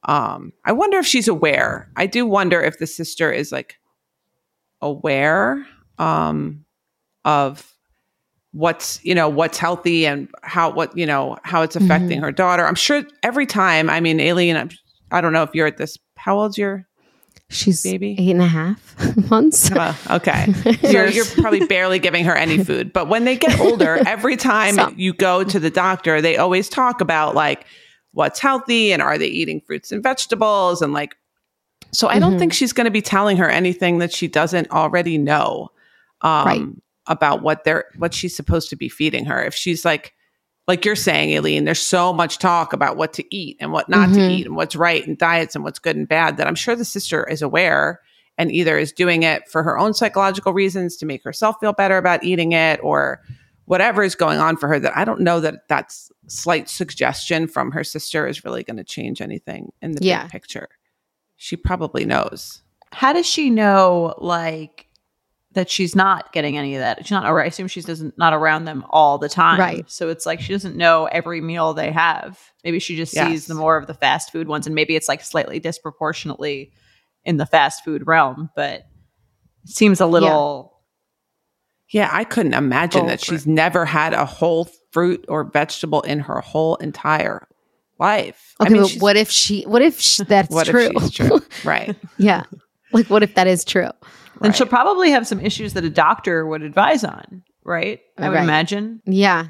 Um, 0.03 0.53
I 0.65 0.71
wonder 0.71 0.97
if 0.97 1.05
she's 1.05 1.27
aware. 1.27 1.91
I 1.95 2.07
do 2.07 2.25
wonder 2.25 2.61
if 2.61 2.79
the 2.79 2.87
sister 2.87 3.31
is 3.31 3.51
like 3.51 3.77
aware 4.81 5.65
um, 5.99 6.65
of 7.23 7.71
what's 8.53 9.03
you 9.03 9.15
know 9.15 9.29
what's 9.29 9.57
healthy 9.57 10.05
and 10.05 10.29
how 10.43 10.69
what 10.69 10.95
you 10.97 11.05
know 11.05 11.37
how 11.43 11.61
it's 11.61 11.75
affecting 11.75 12.17
mm-hmm. 12.17 12.25
her 12.25 12.31
daughter. 12.31 12.65
I'm 12.65 12.75
sure 12.75 13.03
every 13.23 13.45
time 13.45 13.89
i 13.89 13.99
mean 13.99 14.19
Aileen 14.19 14.57
I'm, 14.57 14.69
i 15.11 15.21
don't 15.21 15.33
know 15.33 15.43
if 15.43 15.51
you're 15.53 15.67
at 15.67 15.77
this 15.77 15.97
how 16.17 16.39
old's 16.39 16.57
your 16.57 16.85
she's 17.49 17.83
baby? 17.83 18.15
eight 18.19 18.31
and 18.31 18.41
a 18.41 18.47
half 18.47 18.95
months. 19.29 19.69
Oh, 19.73 19.97
okay. 20.11 20.53
You're, 20.89 21.07
you're 21.07 21.25
probably 21.25 21.65
barely 21.65 21.99
giving 21.99 22.23
her 22.23 22.35
any 22.35 22.63
food. 22.63 22.93
But 22.93 23.09
when 23.09 23.25
they 23.25 23.35
get 23.35 23.59
older 23.59 23.99
every 24.05 24.37
time 24.37 24.95
you 24.97 25.13
go 25.13 25.43
to 25.43 25.59
the 25.59 25.69
doctor 25.69 26.21
they 26.21 26.37
always 26.37 26.69
talk 26.69 27.01
about 27.01 27.35
like 27.35 27.65
what's 28.13 28.39
healthy 28.39 28.93
and 28.93 29.01
are 29.01 29.17
they 29.17 29.27
eating 29.27 29.61
fruits 29.61 29.91
and 29.91 30.03
vegetables 30.03 30.81
and 30.81 30.93
like 30.93 31.15
so 31.91 32.07
i 32.07 32.19
don't 32.19 32.31
mm-hmm. 32.31 32.39
think 32.39 32.53
she's 32.53 32.73
going 32.73 32.85
to 32.85 32.91
be 32.91 33.01
telling 33.01 33.37
her 33.37 33.49
anything 33.49 33.97
that 33.99 34.13
she 34.13 34.27
doesn't 34.27 34.69
already 34.71 35.17
know. 35.17 35.69
Um, 36.21 36.45
right 36.45 36.61
about 37.07 37.41
what 37.41 37.63
they're 37.63 37.85
what 37.97 38.13
she's 38.13 38.35
supposed 38.35 38.69
to 38.69 38.75
be 38.75 38.89
feeding 38.89 39.25
her. 39.25 39.43
If 39.43 39.55
she's 39.55 39.85
like 39.85 40.13
like 40.67 40.85
you're 40.85 40.95
saying, 40.95 41.35
Aileen, 41.35 41.65
there's 41.65 41.81
so 41.81 42.13
much 42.13 42.37
talk 42.37 42.71
about 42.71 42.95
what 42.95 43.13
to 43.13 43.35
eat 43.35 43.57
and 43.59 43.71
what 43.71 43.89
not 43.89 44.09
mm-hmm. 44.09 44.19
to 44.19 44.29
eat 44.29 44.45
and 44.45 44.55
what's 44.55 44.75
right 44.75 45.05
and 45.05 45.17
diets 45.17 45.55
and 45.55 45.63
what's 45.63 45.79
good 45.79 45.95
and 45.95 46.07
bad 46.07 46.37
that 46.37 46.47
I'm 46.47 46.55
sure 46.55 46.75
the 46.75 46.85
sister 46.85 47.27
is 47.27 47.41
aware 47.41 47.99
and 48.37 48.51
either 48.51 48.77
is 48.77 48.91
doing 48.91 49.23
it 49.23 49.47
for 49.49 49.63
her 49.63 49.77
own 49.77 49.93
psychological 49.93 50.53
reasons 50.53 50.97
to 50.97 51.05
make 51.05 51.23
herself 51.23 51.57
feel 51.59 51.73
better 51.73 51.97
about 51.97 52.23
eating 52.23 52.53
it 52.53 52.79
or 52.83 53.21
whatever 53.65 54.03
is 54.03 54.15
going 54.15 54.39
on 54.39 54.57
for 54.57 54.67
her 54.67 54.79
that 54.79 54.95
I 54.97 55.03
don't 55.05 55.21
know 55.21 55.39
that 55.39 55.67
that 55.67 55.93
slight 56.27 56.69
suggestion 56.69 57.47
from 57.47 57.71
her 57.71 57.83
sister 57.83 58.27
is 58.27 58.43
really 58.43 58.63
going 58.63 58.77
to 58.77 58.83
change 58.83 59.21
anything 59.21 59.71
in 59.81 59.93
the 59.93 60.05
yeah. 60.05 60.23
big 60.23 60.31
picture. 60.31 60.69
She 61.37 61.55
probably 61.55 62.05
knows. 62.05 62.61
How 62.91 63.13
does 63.13 63.25
she 63.25 63.49
know 63.49 64.13
like 64.17 64.87
that 65.53 65.69
she's 65.69 65.95
not 65.95 66.31
getting 66.31 66.57
any 66.57 66.75
of 66.75 66.79
that. 66.79 67.05
She's 67.05 67.11
not. 67.11 67.25
I 67.25 67.45
assume 67.45 67.67
she's 67.67 67.85
doesn't 67.85 68.17
not 68.17 68.33
around 68.33 68.65
them 68.65 68.85
all 68.89 69.17
the 69.17 69.29
time. 69.29 69.59
Right. 69.59 69.89
So 69.89 70.09
it's 70.09 70.25
like 70.25 70.39
she 70.39 70.53
doesn't 70.53 70.75
know 70.75 71.05
every 71.05 71.41
meal 71.41 71.73
they 71.73 71.91
have. 71.91 72.39
Maybe 72.63 72.79
she 72.79 72.95
just 72.95 73.13
yes. 73.13 73.27
sees 73.27 73.45
the 73.47 73.55
more 73.55 73.77
of 73.77 73.87
the 73.87 73.93
fast 73.93 74.31
food 74.31 74.47
ones, 74.47 74.65
and 74.65 74.75
maybe 74.75 74.95
it's 74.95 75.09
like 75.09 75.21
slightly 75.21 75.59
disproportionately 75.59 76.71
in 77.25 77.37
the 77.37 77.45
fast 77.45 77.83
food 77.83 78.07
realm. 78.07 78.49
But 78.55 78.85
it 79.63 79.69
seems 79.69 79.99
a 79.99 80.05
little. 80.05 80.79
Yeah, 81.89 82.03
yeah 82.03 82.09
I 82.13 82.23
couldn't 82.23 82.53
imagine 82.53 83.07
that 83.07 83.21
she's 83.23 83.45
never 83.45 83.85
had 83.85 84.13
a 84.13 84.25
whole 84.25 84.69
fruit 84.91 85.25
or 85.27 85.43
vegetable 85.43 86.01
in 86.01 86.19
her 86.19 86.39
whole 86.39 86.75
entire 86.77 87.47
life. 87.99 88.55
Okay, 88.61 88.69
I 88.69 88.73
mean, 88.73 88.83
but 88.83 89.01
what 89.01 89.17
if 89.17 89.29
she? 89.29 89.63
What 89.63 89.81
if 89.81 89.99
she, 89.99 90.23
that's 90.23 90.49
what 90.49 90.67
true? 90.67 90.91
If 90.95 91.03
she's 91.03 91.11
true? 91.11 91.41
right. 91.65 91.95
yeah. 92.17 92.43
Like, 92.93 93.09
what 93.09 93.23
if 93.23 93.35
that 93.35 93.47
is 93.47 93.65
true? 93.65 93.89
Then 94.41 94.49
right. 94.49 94.57
she'll 94.57 94.67
probably 94.67 95.11
have 95.11 95.27
some 95.27 95.39
issues 95.39 95.73
that 95.73 95.83
a 95.83 95.89
doctor 95.89 96.45
would 96.47 96.63
advise 96.63 97.03
on, 97.03 97.43
right? 97.63 98.01
I 98.17 98.27
would 98.27 98.35
right. 98.35 98.43
imagine. 98.43 99.01
Yeah. 99.05 99.47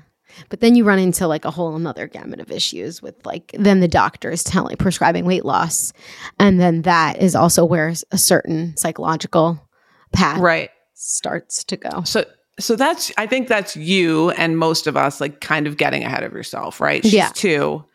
But 0.49 0.59
then 0.59 0.75
you 0.75 0.83
run 0.83 0.99
into 0.99 1.27
like 1.27 1.45
a 1.45 1.51
whole 1.51 1.75
another 1.75 2.07
gamut 2.07 2.39
of 2.39 2.51
issues 2.51 3.01
with 3.01 3.25
like 3.25 3.55
then 3.57 3.79
the 3.79 3.87
doctor 3.87 4.29
is 4.31 4.43
telling 4.43 4.77
prescribing 4.77 5.25
weight 5.25 5.45
loss. 5.45 5.93
And 6.39 6.59
then 6.59 6.83
that 6.83 7.21
is 7.21 7.35
also 7.35 7.65
where 7.65 7.93
a 8.11 8.17
certain 8.17 8.75
psychological 8.77 9.65
path 10.11 10.39
right 10.39 10.69
starts 10.93 11.63
to 11.65 11.77
go. 11.77 12.03
So 12.03 12.25
so 12.59 12.75
that's 12.75 13.11
I 13.17 13.27
think 13.27 13.47
that's 13.47 13.77
you 13.77 14.31
and 14.31 14.57
most 14.57 14.87
of 14.87 14.97
us 14.97 15.21
like 15.21 15.41
kind 15.41 15.67
of 15.67 15.77
getting 15.77 16.03
ahead 16.03 16.23
of 16.23 16.33
yourself, 16.33 16.81
right? 16.81 17.03
She's 17.03 17.13
yeah. 17.13 17.31
two. 17.33 17.85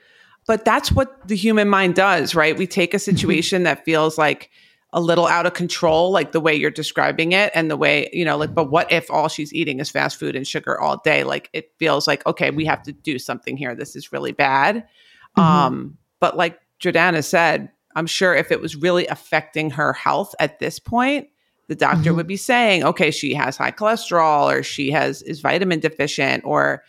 But 0.47 0.65
that's 0.65 0.93
what 0.93 1.27
the 1.27 1.37
human 1.37 1.69
mind 1.69 1.97
does, 1.97 2.35
right? 2.35 2.57
We 2.57 2.67
take 2.67 2.95
a 2.95 3.01
situation 3.01 3.65
that 3.65 3.85
feels 3.85 4.17
like 4.17 4.51
a 4.97 5.01
little 5.01 5.27
out 5.27 5.45
of 5.45 5.53
control, 5.53 6.11
like 6.11 6.33
the 6.33 6.41
way 6.41 6.55
you're 6.55 6.71
describing 6.71 7.33
it 7.33 7.53
and 7.55 7.71
the 7.71 7.77
way, 7.77 8.09
you 8.15 8.25
know, 8.25 8.39
like, 8.39 8.55
but 8.55 8.71
what 8.71 8.91
if 8.91 9.11
all 9.11 9.29
she's 9.29 9.53
eating 9.53 9.79
is 9.79 9.91
fast 9.91 10.19
food 10.19 10.35
and 10.35 10.49
sugar 10.49 10.81
all 10.81 10.97
day? 11.05 11.23
Like 11.23 11.51
it 11.53 11.71
feels 11.79 12.07
like, 12.07 12.25
okay, 12.27 12.51
we 12.51 12.65
have 12.65 12.83
to 12.85 12.93
do 12.93 13.19
something 13.19 13.59
here. 13.59 13.75
This 13.75 13.95
is 13.95 14.11
really 14.11 14.33
bad. 14.33 14.89
Mm-hmm. 15.37 15.41
Um, 15.41 15.99
but 16.19 16.39
like 16.39 16.59
Jordana 16.81 17.23
said, 17.23 17.71
I'm 17.95 18.07
sure 18.07 18.35
if 18.35 18.51
it 18.51 18.63
was 18.63 18.75
really 18.75 19.07
affecting 19.09 19.71
her 19.73 19.93
health 19.93 20.35
at 20.41 20.61
this 20.61 20.79
point, 20.79 21.29
the 21.69 21.75
doctor 21.75 22.09
Mm-hmm. 22.09 22.17
would 22.17 22.27
be 22.27 22.39
saying, 22.39 22.83
okay, 22.85 23.11
she 23.11 23.35
has 23.35 23.59
high 23.59 23.73
cholesterol 23.73 24.51
or 24.51 24.63
she 24.63 24.91
has 24.93 25.21
is 25.23 25.41
vitamin 25.41 25.81
deficient 25.81 26.43
or, 26.47 26.83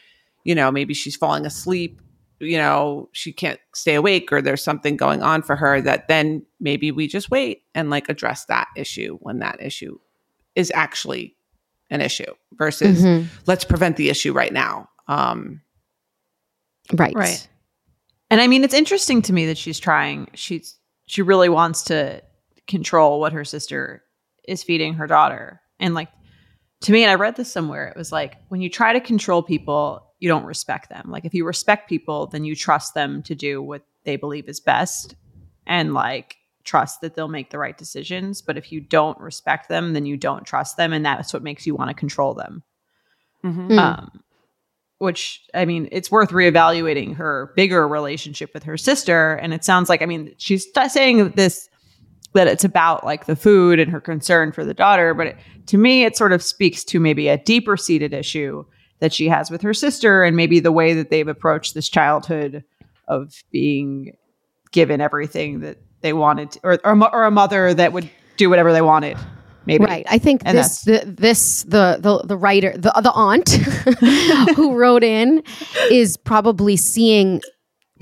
you 0.45 0.55
know, 0.55 0.71
maybe 0.71 0.93
she's 0.93 1.17
falling 1.17 1.45
asleep, 1.45 1.99
you 2.39 2.57
know, 2.57 3.09
she 3.13 3.31
can't 3.33 3.59
stay 3.73 3.95
awake 3.95 4.31
or 4.31 4.41
there's 4.41 4.63
something 4.63 4.95
going 4.97 5.23
on 5.23 5.41
for 5.41 5.55
her 5.55 5.81
that 5.81 6.07
then 6.07 6.45
maybe 6.59 6.91
we 6.91 7.07
just 7.07 7.31
wait 7.31 7.63
and 7.73 7.89
like 7.89 8.09
address 8.09 8.45
that 8.45 8.67
issue 8.75 9.17
when 9.21 9.39
that 9.39 9.61
issue 9.61 9.97
is 10.55 10.71
actually 10.75 11.35
an 11.89 12.01
issue 12.01 12.31
versus 12.53 13.01
Mhm. 13.03 13.27
let's 13.47 13.63
prevent 13.63 13.95
the 13.97 14.09
issue 14.09 14.33
right 14.33 14.53
now. 14.53 14.89
Um 15.07 15.61
Right. 16.93 17.13
Right. 17.15 17.47
And 18.29 18.39
I 18.41 18.47
mean, 18.47 18.63
it's 18.63 18.73
interesting 18.73 19.21
to 19.23 19.33
me 19.33 19.45
that 19.47 19.57
she's 19.57 19.79
trying. 19.79 20.27
She's 20.33 20.75
she 21.05 21.21
really 21.21 21.49
wants 21.49 21.83
to 21.83 22.21
control 22.67 23.19
what 23.19 23.33
her 23.33 23.45
sister 23.45 24.03
is 24.47 24.63
feeding 24.63 24.93
her 24.95 25.07
daughter. 25.07 25.61
And 25.79 25.93
like 25.93 26.09
to 26.81 26.91
me, 26.91 27.03
and 27.03 27.11
I 27.11 27.15
read 27.15 27.35
this 27.35 27.51
somewhere, 27.51 27.87
it 27.87 27.97
was 27.97 28.11
like 28.11 28.37
when 28.49 28.61
you 28.61 28.69
try 28.69 28.93
to 28.93 28.99
control 28.99 29.41
people, 29.41 30.03
you 30.19 30.29
don't 30.29 30.45
respect 30.45 30.89
them. 30.89 31.09
Like 31.09 31.25
if 31.25 31.33
you 31.33 31.45
respect 31.45 31.89
people, 31.89 32.27
then 32.27 32.43
you 32.43 32.55
trust 32.55 32.93
them 32.93 33.23
to 33.23 33.35
do 33.35 33.61
what 33.61 33.83
they 34.03 34.15
believe 34.15 34.47
is 34.47 34.59
best 34.59 35.15
and 35.65 35.93
like 35.93 36.37
trust 36.63 37.01
that 37.01 37.15
they'll 37.15 37.27
make 37.27 37.49
the 37.49 37.57
right 37.57 37.77
decisions. 37.77 38.41
But 38.41 38.57
if 38.57 38.71
you 38.71 38.81
don't 38.81 39.19
respect 39.19 39.69
them, 39.69 39.93
then 39.93 40.05
you 40.05 40.17
don't 40.17 40.45
trust 40.45 40.77
them. 40.77 40.93
And 40.93 41.05
that's 41.05 41.33
what 41.33 41.43
makes 41.43 41.65
you 41.65 41.75
want 41.75 41.89
to 41.89 41.93
control 41.93 42.33
them. 42.33 42.63
Mm. 43.43 43.77
Um, 43.77 44.23
which 44.99 45.43
I 45.53 45.65
mean, 45.65 45.87
it's 45.91 46.11
worth 46.11 46.31
reevaluating 46.31 47.15
her 47.15 47.53
bigger 47.55 47.87
relationship 47.87 48.53
with 48.53 48.63
her 48.63 48.77
sister. 48.77 49.33
And 49.35 49.53
it 49.53 49.63
sounds 49.63 49.89
like, 49.89 50.01
I 50.01 50.05
mean, 50.05 50.33
she's 50.37 50.65
t- 50.71 50.89
saying 50.89 51.31
this 51.31 51.69
that 52.37 52.47
it's 52.47 52.63
about 52.63 53.03
like 53.03 53.25
the 53.25 53.35
food 53.35 53.79
and 53.79 53.91
her 53.91 53.99
concern 53.99 54.51
for 54.51 54.63
the 54.63 54.73
daughter, 54.73 55.13
but 55.13 55.27
it, 55.27 55.37
to 55.65 55.77
me, 55.77 56.03
it 56.03 56.15
sort 56.15 56.31
of 56.31 56.41
speaks 56.41 56.83
to 56.85 56.99
maybe 56.99 57.27
a 57.27 57.37
deeper 57.37 57.75
seated 57.75 58.13
issue 58.13 58.63
that 58.99 59.11
she 59.11 59.27
has 59.27 59.51
with 59.51 59.61
her 59.61 59.73
sister, 59.73 60.23
and 60.23 60.35
maybe 60.35 60.59
the 60.59 60.71
way 60.71 60.93
that 60.93 61.09
they've 61.09 61.27
approached 61.27 61.73
this 61.73 61.89
childhood 61.89 62.63
of 63.07 63.33
being 63.51 64.15
given 64.71 65.01
everything 65.01 65.61
that 65.61 65.77
they 66.01 66.13
wanted, 66.13 66.51
to, 66.51 66.59
or 66.63 66.79
or, 66.83 66.93
a 66.93 67.05
or 67.11 67.23
a 67.25 67.31
mother 67.31 67.73
that 67.73 67.93
would 67.93 68.09
do 68.37 68.49
whatever 68.49 68.71
they 68.71 68.81
wanted. 68.81 69.17
Maybe 69.65 69.83
Right. 69.83 70.05
I 70.09 70.17
think 70.17 70.43
And 70.45 70.57
this 70.57 70.83
the, 70.83 71.03
this 71.05 71.63
the 71.63 71.97
the 71.99 72.25
the 72.25 72.37
writer 72.37 72.71
the 72.77 72.93
the 73.01 73.11
aunt 73.11 73.49
who 74.55 74.75
wrote 74.75 75.03
in 75.03 75.43
is 75.91 76.15
probably 76.15 76.77
seeing 76.77 77.41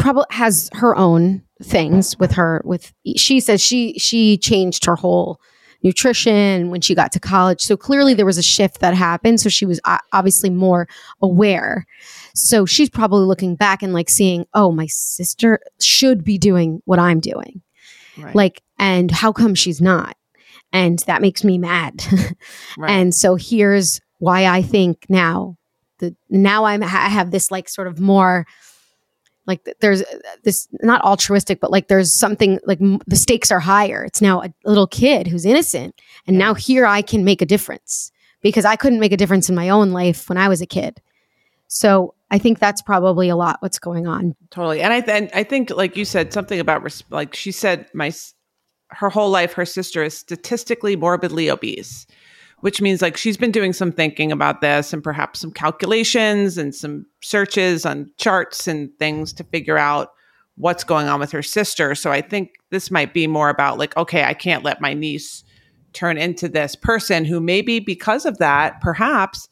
probably 0.05 0.25
has 0.29 0.69
her 0.73 0.95
own 0.95 1.41
things 1.63 2.15
with 2.19 2.31
her 2.33 2.61
with 2.63 2.93
she 3.17 3.39
says 3.39 3.59
she 3.59 3.97
she 3.97 4.37
changed 4.37 4.85
her 4.85 4.95
whole 4.95 5.41
nutrition 5.83 6.69
when 6.69 6.79
she 6.79 6.93
got 6.93 7.11
to 7.11 7.19
college. 7.19 7.61
So 7.61 7.75
clearly 7.75 8.13
there 8.13 8.25
was 8.25 8.37
a 8.37 8.43
shift 8.43 8.81
that 8.81 8.93
happened. 8.93 9.41
So 9.41 9.49
she 9.49 9.65
was 9.65 9.79
uh, 9.83 9.97
obviously 10.13 10.51
more 10.51 10.87
aware. 11.23 11.87
So 12.35 12.67
she's 12.67 12.89
probably 12.89 13.25
looking 13.25 13.55
back 13.55 13.81
and 13.81 13.93
like 13.93 14.11
seeing 14.11 14.45
oh 14.53 14.71
my 14.71 14.85
sister 14.85 15.59
should 15.81 16.23
be 16.23 16.37
doing 16.37 16.83
what 16.85 16.99
i'm 16.99 17.19
doing. 17.19 17.63
Right. 18.15 18.35
like 18.35 18.61
and 18.77 19.09
how 19.09 19.31
come 19.31 19.55
she's 19.55 19.81
not? 19.81 20.15
And 20.71 20.99
that 20.99 21.21
makes 21.21 21.43
me 21.43 21.57
mad. 21.57 22.03
Right. 22.77 22.91
and 22.91 23.15
so 23.15 23.35
here's 23.35 24.01
why 24.19 24.45
i 24.45 24.61
think 24.61 25.05
now 25.09 25.57
the 25.99 26.15
now 26.29 26.65
i'm 26.65 26.83
i 26.83 26.87
have 26.87 27.31
this 27.31 27.49
like 27.49 27.69
sort 27.69 27.87
of 27.87 27.99
more 27.99 28.45
like 29.47 29.67
there's 29.79 30.01
uh, 30.01 30.19
this 30.43 30.67
not 30.81 31.01
altruistic 31.01 31.59
but 31.59 31.71
like 31.71 31.87
there's 31.87 32.13
something 32.13 32.59
like 32.65 32.81
m- 32.81 32.99
the 33.07 33.15
stakes 33.15 33.51
are 33.51 33.59
higher. 33.59 34.03
It's 34.03 34.21
now 34.21 34.41
a 34.41 34.53
little 34.65 34.87
kid 34.87 35.27
who's 35.27 35.45
innocent 35.45 36.01
and 36.27 36.37
now 36.37 36.53
here 36.53 36.85
i 36.85 37.01
can 37.01 37.23
make 37.23 37.41
a 37.41 37.45
difference 37.45 38.11
because 38.41 38.65
i 38.65 38.75
couldn't 38.75 38.99
make 38.99 39.11
a 39.11 39.17
difference 39.17 39.49
in 39.49 39.55
my 39.55 39.69
own 39.69 39.91
life 39.91 40.29
when 40.29 40.37
i 40.37 40.47
was 40.47 40.61
a 40.61 40.65
kid. 40.65 41.01
So 41.67 42.13
i 42.31 42.37
think 42.37 42.59
that's 42.59 42.81
probably 42.81 43.29
a 43.29 43.35
lot 43.35 43.61
what's 43.61 43.79
going 43.79 44.07
on. 44.07 44.35
Totally. 44.49 44.81
And 44.81 44.93
I 44.93 45.01
th- 45.01 45.17
and 45.17 45.29
I 45.33 45.43
think 45.43 45.69
like 45.69 45.95
you 45.97 46.05
said 46.05 46.33
something 46.33 46.59
about 46.59 46.83
res- 46.83 47.03
like 47.09 47.35
she 47.35 47.51
said 47.51 47.87
my 47.93 48.11
her 48.89 49.09
whole 49.09 49.29
life 49.29 49.53
her 49.53 49.65
sister 49.65 50.03
is 50.03 50.15
statistically 50.15 50.95
morbidly 50.95 51.49
obese, 51.49 52.05
which 52.65 52.81
means 52.81 52.99
like 52.99 53.15
she's 53.15 53.37
been 53.37 53.51
doing 53.51 53.71
some 53.73 53.91
thinking 53.91 54.31
about 54.31 54.59
this 54.59 54.91
and 54.91 55.03
perhaps 55.03 55.39
some 55.39 55.51
calculations 55.51 56.57
and 56.57 56.73
some 56.73 57.05
searches 57.21 57.85
on 57.85 58.09
charts 58.17 58.67
and 58.67 58.89
things 58.97 59.31
to 59.31 59.43
figure 59.43 59.77
out 59.77 60.13
what's 60.55 60.83
going 60.83 61.07
on 61.07 61.19
with 61.19 61.31
her 61.31 61.43
sister. 61.43 61.93
So 61.93 62.11
I 62.11 62.21
think 62.21 62.53
this 62.71 62.89
might 62.89 63.13
be 63.13 63.27
more 63.27 63.49
about 63.49 63.77
like 63.77 63.95
okay, 63.95 64.23
I 64.23 64.33
can't 64.33 64.63
let 64.63 64.81
my 64.81 64.95
niece 64.95 65.43
turn 65.93 66.17
into 66.17 66.49
this 66.49 66.75
person 66.75 67.23
who 67.23 67.39
maybe 67.39 67.79
because 67.79 68.25
of 68.25 68.39
that 68.39 68.81
perhaps 68.81 69.47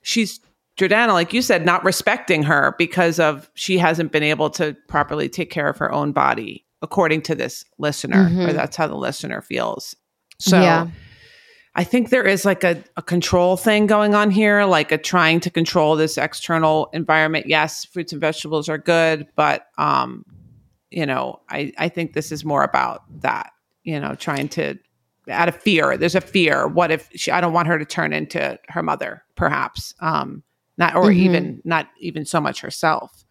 she's 0.00 0.40
Jordana, 0.78 1.12
like 1.12 1.34
you 1.34 1.42
said, 1.42 1.66
not 1.66 1.84
respecting 1.84 2.42
her 2.44 2.74
because 2.78 3.20
of 3.20 3.50
she 3.52 3.76
hasn't 3.76 4.12
been 4.12 4.22
able 4.22 4.48
to 4.52 4.74
properly 4.88 5.28
take 5.28 5.50
care 5.50 5.68
of 5.68 5.76
her 5.76 5.92
own 5.92 6.12
body, 6.12 6.64
according 6.80 7.20
to 7.20 7.34
this 7.34 7.66
listener, 7.78 8.30
Mhm. 8.30 8.48
or 8.48 8.52
that's 8.54 8.76
how 8.78 8.86
the 8.86 8.96
listener 8.96 9.42
feels. 9.42 9.94
So 10.38 10.58
Yeah. 10.58 10.86
I 11.76 11.82
think 11.84 12.10
there 12.10 12.24
is 12.24 12.44
like 12.44 12.62
a, 12.62 12.82
a 12.96 13.02
control 13.02 13.56
thing 13.56 13.86
going 13.86 14.14
on 14.14 14.30
here, 14.30 14.64
like 14.64 14.92
a 14.92 14.98
trying 14.98 15.40
to 15.40 15.50
control 15.50 15.96
this 15.96 16.16
external 16.16 16.88
environment. 16.92 17.46
Yes, 17.48 17.84
fruits 17.84 18.12
and 18.12 18.20
vegetables 18.20 18.68
are 18.68 18.78
good, 18.78 19.26
but 19.34 19.66
um, 19.76 20.24
you 20.90 21.04
know, 21.04 21.40
I, 21.48 21.72
I 21.76 21.88
think 21.88 22.12
this 22.12 22.30
is 22.30 22.44
more 22.44 22.62
about 22.62 23.02
that, 23.22 23.50
you 23.82 23.98
know, 23.98 24.14
trying 24.14 24.48
to 24.50 24.78
out 25.28 25.48
of 25.48 25.56
fear. 25.56 25.96
There's 25.96 26.14
a 26.14 26.20
fear. 26.20 26.68
What 26.68 26.90
if 26.92 27.08
she 27.16 27.32
I 27.32 27.40
don't 27.40 27.52
want 27.52 27.66
her 27.68 27.78
to 27.78 27.84
turn 27.84 28.12
into 28.12 28.58
her 28.68 28.82
mother, 28.82 29.24
perhaps. 29.34 29.94
Um, 30.00 30.42
not 30.76 30.94
or 30.94 31.04
Mhm. 31.10 31.16
even 31.16 31.62
not 31.64 31.88
even 31.98 32.24
so 32.24 32.40
much 32.40 32.60
herself. 32.60 33.24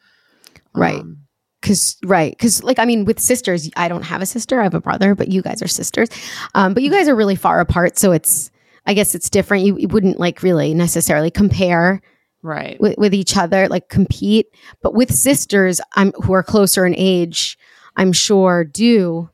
Right. 0.73 0.99
Um, 0.99 1.19
Cause 1.63 1.95
right, 2.03 2.37
cause 2.37 2.61
like 2.61 2.77
I 2.77 2.83
mean, 2.83 3.05
with 3.05 3.21
sisters, 3.21 3.69
I 3.77 3.87
don't 3.87 4.03
have 4.03 4.21
a 4.21 4.25
sister. 4.25 4.59
I 4.59 4.63
have 4.63 4.73
a 4.73 4.81
brother, 4.81 5.15
but 5.15 5.29
you 5.29 5.41
guys 5.41 5.61
are 5.61 5.67
sisters. 5.67 6.09
Um, 6.55 6.73
but 6.73 6.83
you 6.83 6.91
guys 6.91 7.07
are 7.07 7.15
really 7.15 7.37
far 7.37 7.61
apart, 7.61 7.97
so 7.97 8.11
it's 8.11 8.51
I 8.85 8.93
guess 8.93 9.15
it's 9.15 9.29
different. 9.29 9.63
You, 9.63 9.77
you 9.77 9.87
wouldn't 9.87 10.19
like 10.19 10.43
really 10.43 10.73
necessarily 10.73 11.31
compare 11.31 12.01
right. 12.41 12.77
with, 12.81 12.97
with 12.97 13.13
each 13.13 13.37
other, 13.37 13.69
like 13.69 13.87
compete. 13.87 14.47
But 14.81 14.93
with 14.93 15.09
sisters, 15.13 15.79
I'm 15.95 16.11
who 16.23 16.33
are 16.33 16.43
closer 16.43 16.85
in 16.85 16.93
age, 16.97 17.57
I'm 17.95 18.11
sure 18.11 18.65
do 18.65 19.29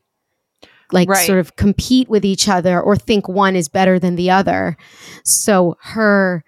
like 0.92 1.08
Right. 1.08 1.26
sort 1.26 1.40
of 1.40 1.56
compete 1.56 2.08
with 2.08 2.24
each 2.24 2.48
other 2.48 2.80
or 2.80 2.96
think 2.96 3.28
one 3.28 3.56
is 3.56 3.68
better 3.68 3.98
than 3.98 4.16
the 4.16 4.30
other. 4.30 4.76
So 5.24 5.76
her, 5.82 6.44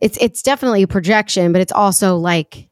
it's 0.00 0.18
it's 0.20 0.42
definitely 0.42 0.82
a 0.82 0.88
projection, 0.88 1.52
but 1.52 1.60
it's 1.60 1.72
also 1.72 2.16
like, 2.16 2.68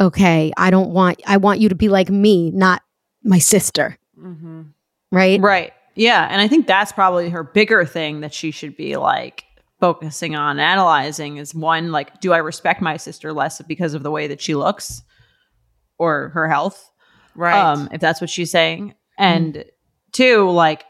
okay, 0.00 0.52
I 0.56 0.70
don't 0.70 0.90
want 0.90 1.20
I 1.26 1.36
want 1.36 1.60
you 1.60 1.68
to 1.68 1.74
be 1.74 1.88
like 1.88 2.10
me, 2.10 2.50
not 2.50 2.82
my 3.22 3.38
sister, 3.38 3.98
hmm 4.18 4.62
right? 5.10 5.40
Right. 5.40 5.72
Yeah. 5.94 6.28
And 6.30 6.40
I 6.40 6.48
think 6.48 6.66
that's 6.66 6.92
probably 6.92 7.30
her 7.30 7.42
bigger 7.42 7.84
thing 7.84 8.20
that 8.20 8.32
she 8.32 8.50
should 8.50 8.76
be 8.76 8.96
like 8.96 9.44
focusing 9.80 10.36
on 10.36 10.60
analyzing 10.60 11.38
is 11.38 11.54
one, 11.54 11.92
like, 11.92 12.20
do 12.20 12.32
I 12.32 12.38
respect 12.38 12.82
my 12.82 12.96
sister 12.96 13.32
less 13.32 13.60
because 13.62 13.94
of 13.94 14.02
the 14.02 14.10
way 14.10 14.26
that 14.28 14.40
she 14.40 14.54
looks 14.54 15.02
or 15.98 16.28
her 16.30 16.48
health? 16.48 16.90
Right. 17.34 17.58
Um, 17.58 17.88
if 17.92 18.00
that's 18.00 18.20
what 18.20 18.30
she's 18.30 18.50
saying. 18.50 18.94
And 19.16 19.64
two, 20.12 20.48
like, 20.50 20.84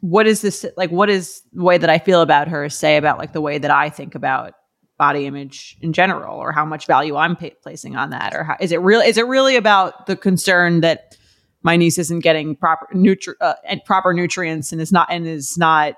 what 0.00 0.26
is 0.26 0.40
this 0.40 0.66
like 0.76 0.90
what 0.90 1.08
is 1.08 1.42
the 1.52 1.62
way 1.62 1.78
that 1.78 1.88
I 1.88 2.00
feel 2.00 2.22
about 2.22 2.48
her 2.48 2.68
say 2.68 2.96
about 2.96 3.18
like 3.18 3.32
the 3.32 3.40
way 3.40 3.58
that 3.58 3.70
I 3.70 3.88
think 3.88 4.16
about 4.16 4.54
body 5.02 5.26
image 5.26 5.76
in 5.80 5.92
general 5.92 6.38
or 6.38 6.52
how 6.52 6.64
much 6.64 6.86
value 6.86 7.16
I'm 7.16 7.34
pa- 7.34 7.58
placing 7.60 7.96
on 7.96 8.10
that 8.10 8.34
or 8.36 8.44
how, 8.44 8.56
is 8.60 8.70
it 8.70 8.80
really 8.80 9.06
is 9.08 9.18
it 9.18 9.26
really 9.26 9.56
about 9.56 10.06
the 10.06 10.14
concern 10.14 10.80
that 10.82 11.16
my 11.62 11.76
niece 11.76 11.98
isn't 11.98 12.20
getting 12.20 12.54
proper 12.54 12.86
nutri- 12.94 13.40
uh, 13.40 13.54
and 13.64 13.84
proper 13.84 14.12
nutrients 14.12 14.70
and 14.70 14.80
is 14.80 14.92
not 14.92 15.08
and 15.10 15.26
is 15.26 15.58
not 15.58 15.94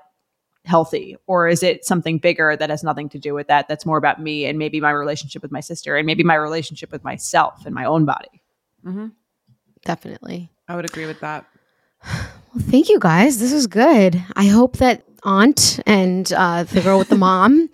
healthy 0.63 1.15
or 1.27 1.47
is 1.47 1.61
it 1.61 1.85
something 1.85 2.17
bigger 2.17 2.57
that 2.57 2.71
has 2.71 2.83
nothing 2.83 3.07
to 3.09 3.19
do 3.19 3.35
with 3.35 3.47
that 3.47 3.67
that's 3.67 3.85
more 3.85 3.99
about 3.99 4.19
me 4.19 4.45
and 4.45 4.57
maybe 4.57 4.81
my 4.81 4.89
relationship 4.89 5.43
with 5.43 5.51
my 5.51 5.59
sister 5.59 5.95
and 5.95 6.07
maybe 6.07 6.23
my 6.23 6.33
relationship 6.33 6.91
with 6.91 7.03
myself 7.03 7.63
and 7.67 7.75
my 7.75 7.85
own 7.85 8.05
body 8.05 8.41
hmm 8.83 9.07
Definitely. 9.85 10.49
I 10.67 10.75
would 10.75 10.85
agree 10.85 11.05
with 11.05 11.19
that. 11.19 11.45
Well, 12.03 12.63
thank 12.71 12.89
you 12.89 12.99
guys. 12.99 13.39
This 13.39 13.53
was 13.53 13.67
good. 13.67 14.21
I 14.35 14.47
hope 14.47 14.77
that 14.77 15.03
Aunt 15.23 15.79
and 15.85 16.31
uh, 16.33 16.63
the 16.63 16.81
girl 16.81 16.97
with 16.97 17.09
the 17.09 17.17
mom 17.17 17.69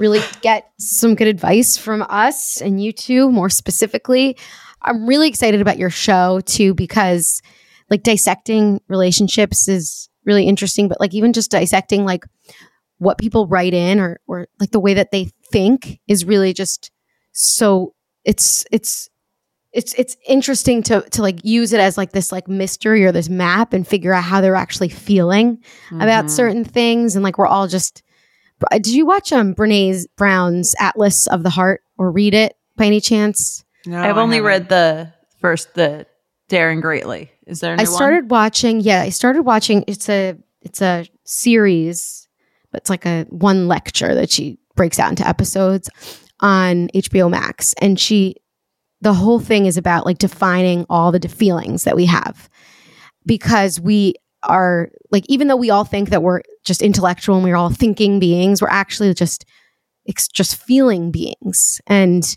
really 0.00 0.20
get 0.40 0.70
some 0.78 1.14
good 1.14 1.28
advice 1.28 1.76
from 1.76 2.02
us 2.08 2.60
and 2.60 2.82
you 2.82 2.92
two 2.92 3.30
more 3.30 3.50
specifically. 3.50 4.36
I'm 4.82 5.06
really 5.06 5.28
excited 5.28 5.60
about 5.60 5.78
your 5.78 5.90
show 5.90 6.40
too 6.46 6.74
because 6.74 7.42
like 7.90 8.02
dissecting 8.02 8.80
relationships 8.88 9.68
is 9.68 10.08
really 10.24 10.44
interesting. 10.48 10.88
But 10.88 11.00
like 11.00 11.12
even 11.14 11.32
just 11.32 11.50
dissecting 11.50 12.04
like 12.04 12.24
what 12.98 13.18
people 13.18 13.46
write 13.46 13.74
in 13.74 14.00
or 14.00 14.20
or 14.26 14.46
like 14.58 14.70
the 14.70 14.80
way 14.80 14.94
that 14.94 15.10
they 15.10 15.30
think 15.52 16.00
is 16.08 16.24
really 16.24 16.52
just 16.52 16.90
so 17.32 17.94
it's 18.24 18.64
it's 18.72 19.08
it's 19.72 19.94
it's 19.94 20.16
interesting 20.26 20.82
to 20.82 21.02
to 21.10 21.22
like 21.22 21.44
use 21.44 21.72
it 21.72 21.80
as 21.80 21.96
like 21.96 22.12
this 22.12 22.32
like 22.32 22.48
mystery 22.48 23.04
or 23.04 23.12
this 23.12 23.28
map 23.28 23.72
and 23.72 23.86
figure 23.86 24.12
out 24.12 24.24
how 24.24 24.40
they're 24.40 24.56
actually 24.56 24.88
feeling 24.88 25.56
Mm-hmm. 25.56 26.00
about 26.00 26.30
certain 26.30 26.64
things 26.64 27.16
and 27.16 27.22
like 27.24 27.36
we're 27.38 27.46
all 27.46 27.68
just 27.68 28.02
did 28.72 28.88
you 28.88 29.06
watch 29.06 29.32
um 29.32 29.54
Brené 29.54 30.04
Brown's 30.16 30.74
Atlas 30.78 31.26
of 31.26 31.42
the 31.42 31.50
Heart 31.50 31.82
or 31.98 32.10
read 32.10 32.34
it 32.34 32.56
by 32.76 32.86
any 32.86 33.00
chance? 33.00 33.64
No, 33.86 33.98
I've 34.00 34.18
I 34.18 34.20
only 34.20 34.36
haven't. 34.36 34.48
read 34.48 34.68
the 34.68 35.12
first, 35.40 35.74
the 35.74 36.06
Daring 36.48 36.80
Greatly. 36.80 37.30
Is 37.46 37.60
there? 37.60 37.72
a 37.74 37.80
I 37.80 37.84
new 37.84 37.90
one? 37.90 37.96
started 37.96 38.30
watching. 38.30 38.80
Yeah, 38.80 39.00
I 39.02 39.08
started 39.10 39.42
watching. 39.42 39.84
It's 39.86 40.08
a 40.08 40.36
it's 40.62 40.82
a 40.82 41.06
series, 41.24 42.28
but 42.70 42.82
it's 42.82 42.90
like 42.90 43.06
a 43.06 43.24
one 43.30 43.66
lecture 43.68 44.14
that 44.14 44.30
she 44.30 44.58
breaks 44.76 44.98
out 44.98 45.10
into 45.10 45.26
episodes 45.26 45.88
on 46.40 46.88
HBO 46.88 47.30
Max, 47.30 47.74
and 47.80 47.98
she 47.98 48.36
the 49.00 49.14
whole 49.14 49.40
thing 49.40 49.64
is 49.66 49.76
about 49.78 50.04
like 50.04 50.18
defining 50.18 50.84
all 50.90 51.10
the 51.12 51.18
de- 51.18 51.28
feelings 51.28 51.84
that 51.84 51.96
we 51.96 52.04
have 52.06 52.50
because 53.26 53.80
we 53.80 54.14
are 54.42 54.90
like 55.10 55.24
even 55.28 55.48
though 55.48 55.56
we 55.56 55.70
all 55.70 55.84
think 55.84 56.10
that 56.10 56.22
we're 56.22 56.42
just 56.64 56.82
intellectual 56.82 57.36
and 57.36 57.44
we're 57.44 57.56
all 57.56 57.70
thinking 57.70 58.18
beings, 58.18 58.62
we're 58.62 58.68
actually 58.68 59.12
just 59.14 59.44
it's 60.04 60.28
just 60.28 60.56
feeling 60.56 61.10
beings 61.10 61.80
and 61.86 62.36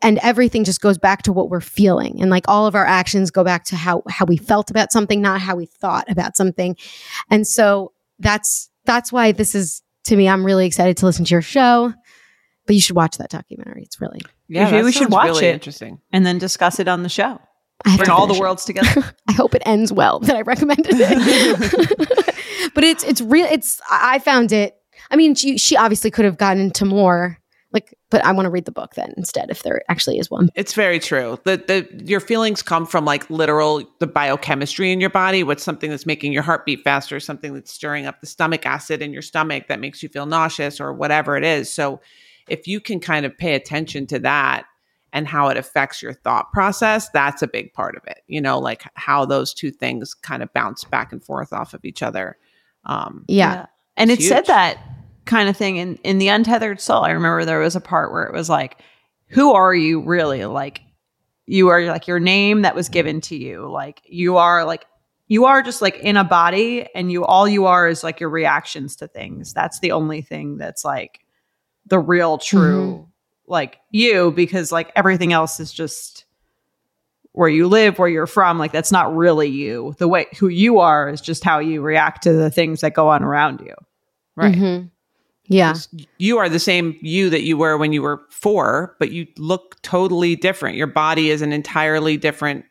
and 0.00 0.18
everything 0.22 0.64
just 0.64 0.80
goes 0.80 0.96
back 0.98 1.22
to 1.22 1.32
what 1.32 1.50
we're 1.50 1.60
feeling 1.60 2.20
and 2.20 2.30
like 2.30 2.44
all 2.48 2.66
of 2.66 2.74
our 2.74 2.84
actions 2.86 3.30
go 3.30 3.44
back 3.44 3.64
to 3.64 3.76
how 3.76 4.02
how 4.08 4.24
we 4.24 4.36
felt 4.36 4.70
about 4.70 4.92
something 4.92 5.20
not 5.20 5.40
how 5.40 5.54
we 5.56 5.66
thought 5.66 6.08
about 6.10 6.36
something 6.36 6.76
and 7.30 7.46
so 7.46 7.92
that's 8.18 8.70
that's 8.86 9.12
why 9.12 9.32
this 9.32 9.54
is 9.54 9.82
to 10.04 10.16
me 10.16 10.26
i'm 10.28 10.44
really 10.44 10.64
excited 10.66 10.96
to 10.96 11.04
listen 11.04 11.24
to 11.24 11.30
your 11.32 11.42
show 11.42 11.92
but 12.66 12.74
you 12.74 12.80
should 12.80 12.96
watch 12.96 13.18
that 13.18 13.28
documentary 13.30 13.82
it's 13.82 14.00
really 14.00 14.20
Yeah, 14.48 14.70
Maybe 14.70 14.84
we 14.84 14.92
should 14.92 15.10
watch 15.10 15.26
really 15.26 15.46
it. 15.46 15.54
Interesting. 15.54 16.00
and 16.12 16.24
then 16.24 16.38
discuss 16.38 16.78
it 16.80 16.88
on 16.88 17.02
the 17.02 17.08
show. 17.10 17.38
I 17.84 17.96
Bring 17.96 18.10
all 18.10 18.26
the 18.26 18.38
worlds 18.38 18.64
together. 18.64 19.14
I 19.28 19.32
hope 19.32 19.54
it 19.54 19.62
ends 19.66 19.92
well 19.92 20.18
that 20.20 20.36
I 20.36 20.42
recommended 20.42 20.94
it. 20.94 22.34
but 22.74 22.84
it's 22.84 23.04
it's 23.04 23.20
real. 23.20 23.46
It's 23.46 23.80
I 23.90 24.14
I 24.14 24.18
found 24.18 24.52
it. 24.52 24.76
I 25.10 25.16
mean, 25.16 25.34
she 25.34 25.58
she 25.58 25.76
obviously 25.76 26.10
could 26.10 26.24
have 26.24 26.38
gotten 26.38 26.62
into 26.62 26.84
more. 26.84 27.38
Like, 27.72 27.98
but 28.08 28.24
I 28.24 28.30
want 28.30 28.46
to 28.46 28.50
read 28.50 28.66
the 28.66 28.72
book 28.72 28.94
then 28.94 29.12
instead, 29.16 29.50
if 29.50 29.64
there 29.64 29.82
actually 29.88 30.18
is 30.18 30.30
one. 30.30 30.48
It's 30.54 30.74
very 30.74 31.00
true. 31.00 31.40
The 31.44 31.56
the 31.56 32.04
your 32.04 32.20
feelings 32.20 32.62
come 32.62 32.86
from 32.86 33.04
like 33.04 33.28
literal 33.28 33.82
the 33.98 34.06
biochemistry 34.06 34.92
in 34.92 35.00
your 35.00 35.10
body. 35.10 35.42
What's 35.42 35.64
something 35.64 35.90
that's 35.90 36.06
making 36.06 36.32
your 36.32 36.44
heart 36.44 36.64
beat 36.64 36.84
faster, 36.84 37.18
something 37.18 37.52
that's 37.52 37.72
stirring 37.72 38.06
up 38.06 38.20
the 38.20 38.28
stomach 38.28 38.64
acid 38.64 39.02
in 39.02 39.12
your 39.12 39.22
stomach 39.22 39.66
that 39.68 39.80
makes 39.80 40.02
you 40.02 40.08
feel 40.08 40.24
nauseous 40.24 40.80
or 40.80 40.92
whatever 40.92 41.36
it 41.36 41.44
is. 41.44 41.70
So 41.72 42.00
if 42.48 42.68
you 42.68 42.80
can 42.80 43.00
kind 43.00 43.26
of 43.26 43.36
pay 43.36 43.54
attention 43.54 44.06
to 44.06 44.20
that 44.20 44.66
and 45.14 45.28
how 45.28 45.48
it 45.48 45.56
affects 45.56 46.02
your 46.02 46.12
thought 46.12 46.52
process, 46.52 47.08
that's 47.10 47.40
a 47.40 47.46
big 47.46 47.72
part 47.72 47.96
of 47.96 48.02
it. 48.06 48.22
You 48.26 48.40
know, 48.40 48.58
like 48.58 48.82
how 48.94 49.24
those 49.24 49.54
two 49.54 49.70
things 49.70 50.12
kind 50.12 50.42
of 50.42 50.52
bounce 50.52 50.82
back 50.82 51.12
and 51.12 51.22
forth 51.22 51.52
off 51.52 51.72
of 51.72 51.84
each 51.84 52.02
other. 52.02 52.36
Um, 52.84 53.24
Yeah. 53.28 53.66
And 53.96 54.10
it 54.10 54.18
It's 54.18 54.28
said 54.28 54.46
that 54.46 54.76
kind 55.24 55.48
of 55.48 55.56
thing 55.56 55.76
in, 55.76 55.94
in 55.98 56.18
the 56.18 56.28
untethered 56.28 56.80
soul. 56.80 57.04
I 57.04 57.12
remember 57.12 57.44
there 57.44 57.60
was 57.60 57.76
a 57.76 57.80
part 57.80 58.12
where 58.12 58.24
it 58.24 58.34
was 58.34 58.50
like, 58.50 58.80
who 59.28 59.52
are 59.52 59.72
you 59.72 60.02
really? 60.02 60.44
Like 60.46 60.82
you 61.46 61.68
are 61.68 61.84
like 61.84 62.08
your 62.08 62.18
name 62.20 62.62
that 62.62 62.74
was 62.74 62.88
given 62.88 63.20
to 63.22 63.36
you. 63.36 63.70
Like 63.70 64.02
you 64.04 64.36
are 64.36 64.64
like 64.64 64.84
you 65.28 65.44
are 65.44 65.62
just 65.62 65.80
like 65.80 65.96
in 65.98 66.16
a 66.16 66.24
body 66.24 66.88
and 66.92 67.12
you 67.12 67.24
all 67.24 67.46
you 67.46 67.66
are 67.66 67.86
is 67.86 68.02
like 68.02 68.18
your 68.18 68.30
reactions 68.30 68.96
to 68.96 69.06
things. 69.06 69.54
That's 69.54 69.78
the 69.78 69.92
only 69.92 70.22
thing 70.22 70.58
that's 70.58 70.84
like 70.84 71.20
the 71.86 72.00
real 72.00 72.36
true 72.36 73.08
like 73.46 73.78
you 73.90 74.30
because 74.32 74.72
like 74.72 74.90
everything 74.96 75.32
else 75.32 75.60
is 75.60 75.72
just 75.72 76.24
where 77.32 77.48
you 77.48 77.66
live, 77.66 77.98
where 77.98 78.08
you're 78.08 78.26
from, 78.26 78.58
like 78.58 78.72
that's 78.72 78.92
not 78.92 79.14
really 79.14 79.48
you. 79.48 79.94
The 79.98 80.06
way 80.08 80.26
who 80.38 80.48
you 80.48 80.78
are 80.78 81.08
is 81.08 81.20
just 81.20 81.42
how 81.42 81.58
you 81.58 81.82
react 81.82 82.22
to 82.22 82.32
the 82.32 82.50
things 82.50 82.80
that 82.82 82.94
go 82.94 83.08
on 83.08 83.22
around 83.22 83.60
you. 83.60 83.74
right. 84.36 84.54
Mhm. 84.54 84.90
Yeah. 85.46 85.74
you 86.16 86.38
are 86.38 86.48
the 86.48 86.58
same 86.58 86.96
you 87.02 87.28
that 87.28 87.42
you 87.42 87.58
were 87.58 87.76
when 87.76 87.92
you 87.92 88.00
were 88.00 88.22
four, 88.30 88.96
but 88.98 89.10
you 89.10 89.26
look 89.36 89.76
totally 89.82 90.36
different. 90.36 90.76
Your 90.76 90.86
body 90.86 91.28
is 91.28 91.42
an 91.42 91.52
entirely 91.52 92.16
different 92.16 92.64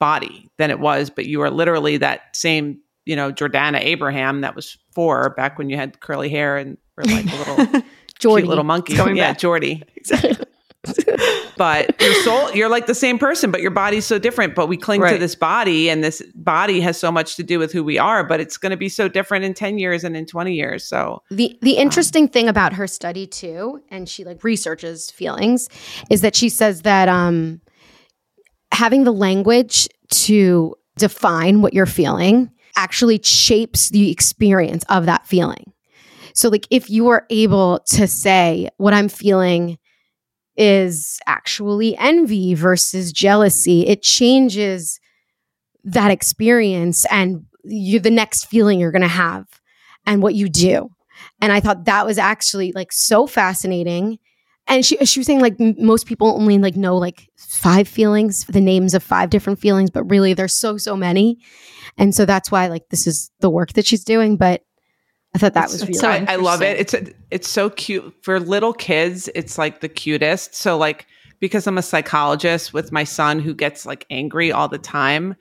body 0.00 0.50
than 0.56 0.70
it 0.70 0.80
was, 0.80 1.08
but 1.08 1.26
you 1.26 1.40
are 1.42 1.50
literally 1.50 1.98
that 1.98 2.34
same, 2.34 2.80
you 3.04 3.14
know, 3.14 3.32
Jordana 3.32 3.78
Abraham 3.80 4.40
that 4.40 4.56
was 4.56 4.76
four 4.92 5.30
back 5.36 5.56
when 5.56 5.70
you 5.70 5.76
had 5.76 6.00
curly 6.00 6.28
hair 6.28 6.56
and 6.56 6.76
were 6.96 7.04
like 7.04 7.26
a 7.26 7.36
little 7.36 7.82
Jordy. 8.18 8.42
cute 8.42 8.48
little 8.48 8.64
monkey. 8.64 8.96
Going 8.96 9.16
yeah, 9.16 9.32
back. 9.32 9.38
Jordy. 9.38 9.82
but 11.56 12.00
your 12.00 12.14
soul, 12.22 12.52
you're 12.52 12.68
like 12.68 12.86
the 12.86 12.94
same 12.94 13.18
person, 13.18 13.50
but 13.50 13.60
your 13.60 13.70
body's 13.70 14.04
so 14.04 14.18
different. 14.18 14.54
But 14.54 14.68
we 14.68 14.76
cling 14.76 15.02
to 15.02 15.18
this 15.18 15.34
body, 15.34 15.90
and 15.90 16.02
this 16.02 16.22
body 16.34 16.80
has 16.80 16.98
so 16.98 17.10
much 17.10 17.36
to 17.36 17.42
do 17.42 17.58
with 17.58 17.72
who 17.72 17.82
we 17.82 17.98
are. 17.98 18.24
But 18.24 18.40
it's 18.40 18.56
going 18.56 18.70
to 18.70 18.76
be 18.76 18.88
so 18.88 19.08
different 19.08 19.44
in 19.44 19.54
ten 19.54 19.78
years 19.78 20.04
and 20.04 20.16
in 20.16 20.26
twenty 20.26 20.54
years. 20.54 20.84
So 20.84 21.22
The 21.30 21.58
the 21.62 21.76
interesting 21.76 22.28
thing 22.28 22.48
about 22.48 22.72
her 22.74 22.86
study 22.86 23.26
too, 23.26 23.80
and 23.90 24.08
she 24.08 24.24
like 24.24 24.44
researches 24.44 25.10
feelings, 25.10 25.68
is 26.10 26.20
that 26.20 26.36
she 26.36 26.48
says 26.48 26.82
that 26.82 27.08
um 27.08 27.60
having 28.72 29.04
the 29.04 29.12
language 29.12 29.88
to 30.10 30.74
define 30.98 31.62
what 31.62 31.74
you're 31.74 31.86
feeling 31.86 32.50
actually 32.76 33.20
shapes 33.22 33.88
the 33.88 34.10
experience 34.10 34.84
of 34.88 35.06
that 35.06 35.26
feeling. 35.26 35.72
So 36.36 36.50
like 36.50 36.66
if 36.70 36.90
you 36.90 37.08
are 37.08 37.26
able 37.30 37.80
to 37.86 38.06
say 38.06 38.68
what 38.76 38.94
I'm 38.94 39.08
feeling 39.08 39.78
is 40.56 41.18
actually 41.26 41.96
envy 41.96 42.54
versus 42.54 43.10
jealousy, 43.10 43.86
it 43.86 44.02
changes 44.02 45.00
that 45.84 46.10
experience 46.10 47.06
and 47.10 47.44
you 47.64 48.00
the 48.00 48.10
next 48.10 48.46
feeling 48.46 48.78
you're 48.78 48.92
going 48.92 49.02
to 49.02 49.08
have 49.08 49.46
and 50.04 50.22
what 50.22 50.34
you 50.34 50.48
do. 50.48 50.90
And 51.40 51.52
I 51.52 51.60
thought 51.60 51.86
that 51.86 52.04
was 52.06 52.18
actually 52.18 52.72
like 52.72 52.92
so 52.92 53.26
fascinating. 53.26 54.18
And 54.66 54.84
she 54.84 54.96
she 55.06 55.20
was 55.20 55.26
saying 55.26 55.40
like 55.40 55.58
m- 55.58 55.74
most 55.78 56.06
people 56.06 56.28
only 56.28 56.58
like 56.58 56.76
know 56.76 56.96
like 56.96 57.28
five 57.38 57.88
feelings, 57.88 58.44
the 58.44 58.60
names 58.60 58.92
of 58.94 59.02
five 59.02 59.30
different 59.30 59.58
feelings, 59.58 59.90
but 59.90 60.04
really 60.10 60.34
there's 60.34 60.58
so 60.58 60.76
so 60.76 60.96
many. 60.96 61.38
And 61.96 62.14
so 62.14 62.26
that's 62.26 62.50
why 62.50 62.66
like 62.66 62.88
this 62.90 63.06
is 63.06 63.30
the 63.40 63.48
work 63.48 63.72
that 63.72 63.86
she's 63.86 64.04
doing. 64.04 64.36
But 64.36 64.62
I 65.34 65.38
thought 65.38 65.54
that 65.54 65.70
was 65.70 65.82
really 65.82 65.94
so 65.94 66.08
I, 66.08 66.24
I 66.28 66.36
love 66.36 66.62
it. 66.62 66.78
It's 66.78 66.94
it's 67.30 67.48
so 67.48 67.68
cute 67.70 68.14
for 68.22 68.40
little 68.40 68.72
kids. 68.72 69.28
It's 69.34 69.58
like 69.58 69.80
the 69.80 69.88
cutest. 69.88 70.54
So 70.54 70.78
like 70.78 71.06
because 71.40 71.66
I'm 71.66 71.78
a 71.78 71.82
psychologist 71.82 72.72
with 72.72 72.92
my 72.92 73.04
son 73.04 73.40
who 73.40 73.54
gets 73.54 73.86
like 73.86 74.06
angry 74.10 74.52
all 74.52 74.68
the 74.68 74.78
time. 74.78 75.36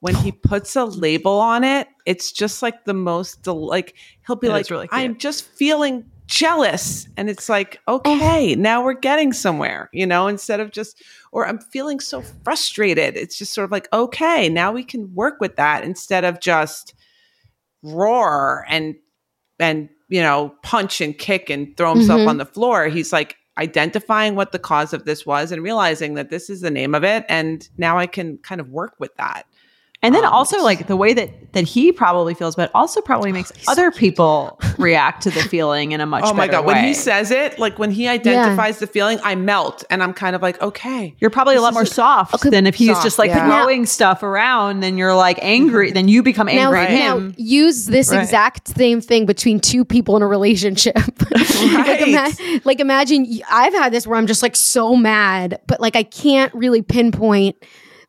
When 0.00 0.14
he 0.14 0.32
puts 0.50 0.76
a 0.76 0.84
label 0.84 1.38
on 1.38 1.64
it, 1.64 1.88
it's 2.04 2.32
just 2.32 2.62
like 2.62 2.84
the 2.84 2.94
most 2.94 3.42
del- 3.42 3.66
like 3.66 3.94
he'll 4.26 4.36
be 4.36 4.48
It 4.48 4.50
like, 4.50 4.70
really 4.70 4.88
"I'm 4.90 5.16
just 5.16 5.44
feeling 5.44 6.04
jealous," 6.26 7.08
and 7.16 7.30
it's 7.30 7.48
like, 7.48 7.80
oh. 7.86 7.96
okay, 7.96 8.54
now 8.56 8.84
we're 8.84 8.94
getting 8.94 9.32
somewhere, 9.32 9.88
you 9.92 10.06
know. 10.06 10.26
Instead 10.26 10.60
of 10.60 10.72
just, 10.72 11.02
or 11.32 11.46
I'm 11.46 11.58
feeling 11.58 12.00
so 12.00 12.22
frustrated. 12.44 13.16
It's 13.16 13.38
just 13.38 13.54
sort 13.54 13.64
of 13.64 13.70
like, 13.70 13.88
okay, 13.92 14.48
now 14.48 14.72
we 14.72 14.84
can 14.84 15.14
work 15.14 15.40
with 15.40 15.56
that 15.56 15.84
instead 15.84 16.24
of 16.24 16.40
just 16.40 16.94
roar 17.82 18.64
and 18.68 18.96
and 19.58 19.88
you 20.08 20.20
know 20.22 20.54
punch 20.62 21.00
and 21.00 21.18
kick 21.18 21.50
and 21.50 21.76
throw 21.76 21.94
himself 21.94 22.20
Mhm. 22.20 22.28
on 22.28 22.36
the 22.38 22.44
floor 22.46 22.88
he's 22.88 23.12
like 23.12 23.36
identifying 23.58 24.34
what 24.34 24.52
the 24.52 24.58
cause 24.58 24.92
of 24.92 25.04
this 25.04 25.24
was 25.26 25.50
and 25.50 25.62
realizing 25.62 26.14
that 26.14 26.30
this 26.30 26.50
is 26.50 26.60
the 26.60 26.70
name 26.70 26.94
of 26.94 27.02
it 27.04 27.24
and 27.28 27.68
now 27.78 27.98
i 27.98 28.06
can 28.06 28.38
kind 28.38 28.60
of 28.60 28.68
work 28.70 28.94
with 28.98 29.14
that 29.16 29.46
And 30.02 30.14
then 30.14 30.24
Um, 30.24 30.32
also 30.32 30.62
like 30.62 30.86
the 30.88 30.96
way 30.96 31.14
that 31.14 31.30
that 31.52 31.64
he 31.64 31.90
probably 31.90 32.34
feels, 32.34 32.54
but 32.54 32.70
also 32.74 33.00
probably 33.00 33.32
makes 33.32 33.50
other 33.66 33.90
people 33.90 34.60
react 34.78 35.22
to 35.22 35.30
the 35.30 35.40
feeling 35.40 35.92
in 35.92 36.02
a 36.02 36.06
much 36.06 36.22
oh 36.26 36.34
my 36.34 36.46
better 36.46 36.58
god 36.58 36.66
when 36.66 36.84
he 36.84 36.92
says 36.92 37.30
it 37.30 37.58
like 37.58 37.78
when 37.78 37.90
he 37.90 38.06
identifies 38.06 38.78
the 38.78 38.86
feeling 38.86 39.18
i 39.24 39.34
melt 39.34 39.82
and 39.88 40.02
i'm 40.02 40.12
kind 40.12 40.36
of 40.36 40.42
like 40.42 40.60
okay 40.60 41.14
You're 41.18 41.30
probably 41.30 41.56
a 41.56 41.62
lot 41.62 41.72
more 41.72 41.84
is- 41.84 41.92
soft 41.92 42.42
than 42.42 42.66
if 42.66 42.74
he's 42.74 42.90
Soft, 42.90 43.02
just 43.04 43.18
like 43.18 43.30
yeah. 43.30 43.46
throwing 43.46 43.86
stuff 43.86 44.22
around. 44.22 44.80
Then 44.80 44.98
you're 44.98 45.14
like 45.14 45.38
angry. 45.40 45.90
Then 45.96 46.08
you 46.08 46.22
become 46.22 46.46
now, 46.48 46.72
angry 46.72 46.78
at 46.80 46.90
now 46.90 47.32
use 47.38 47.86
this 47.86 48.10
Right. 48.10 48.20
exact 48.22 48.68
same 48.76 49.00
thing 49.00 49.24
between 49.24 49.58
two 49.60 49.84
people 49.84 50.14
in 50.16 50.22
a 50.22 50.26
relationship. 50.26 50.94
like, 51.30 52.00
ima- 52.02 52.60
like 52.64 52.80
imagine 52.80 53.26
I've 53.50 53.72
had 53.72 53.92
this 53.94 54.06
where 54.06 54.18
I'm 54.18 54.26
just 54.26 54.42
like 54.42 54.56
so 54.56 54.94
mad, 54.94 55.60
but 55.66 55.80
like 55.80 55.96
I 55.96 56.02
can't 56.02 56.52
really 56.54 56.82
pinpoint 56.82 57.56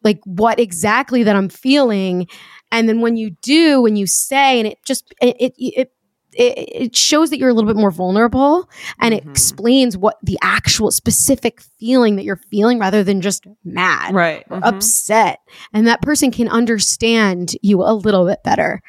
like 0.07 0.19
what 0.23 0.59
exactly 0.59 1.23
that 1.23 1.35
I'm 1.35 1.49
feeling. 1.49 2.27
And 2.71 2.87
then 2.87 3.01
when 3.01 3.15
you 3.17 3.31
do, 3.41 3.81
when 3.81 3.95
you 3.95 4.07
say, 4.07 4.59
and 4.59 4.67
it 4.67 4.77
just 4.85 5.13
it 5.21 5.35
it 5.39 5.53
it, 5.57 5.91
it, 6.39 6.95
shows 6.95 7.29
that 7.29 7.39
you're 7.39 7.49
a 7.49 7.53
little 7.53 7.67
bit 7.71 7.79
more 7.79 7.91
vulnerable, 7.91 8.69
and 8.99 9.13
Mm-hmm. 9.13 9.27
it 9.27 9.31
explains 9.31 9.97
what 9.97 10.17
the 10.23 10.37
actual 10.41 10.91
specific 10.91 11.61
feeling 11.79 12.15
that 12.15 12.25
you're 12.25 12.41
feeling, 12.51 12.79
rather 12.79 13.03
than 13.03 13.21
just 13.21 13.47
mad 13.63 14.13
Right. 14.13 14.45
or 14.49 14.59
upset. 14.63 15.39
And 15.73 15.87
that 15.87 16.01
person 16.01 16.31
can 16.31 16.47
understand 16.47 17.55
you 17.61 17.81
a 17.81 17.93
little 17.93 18.25
bit 18.27 18.43
better. 18.43 18.81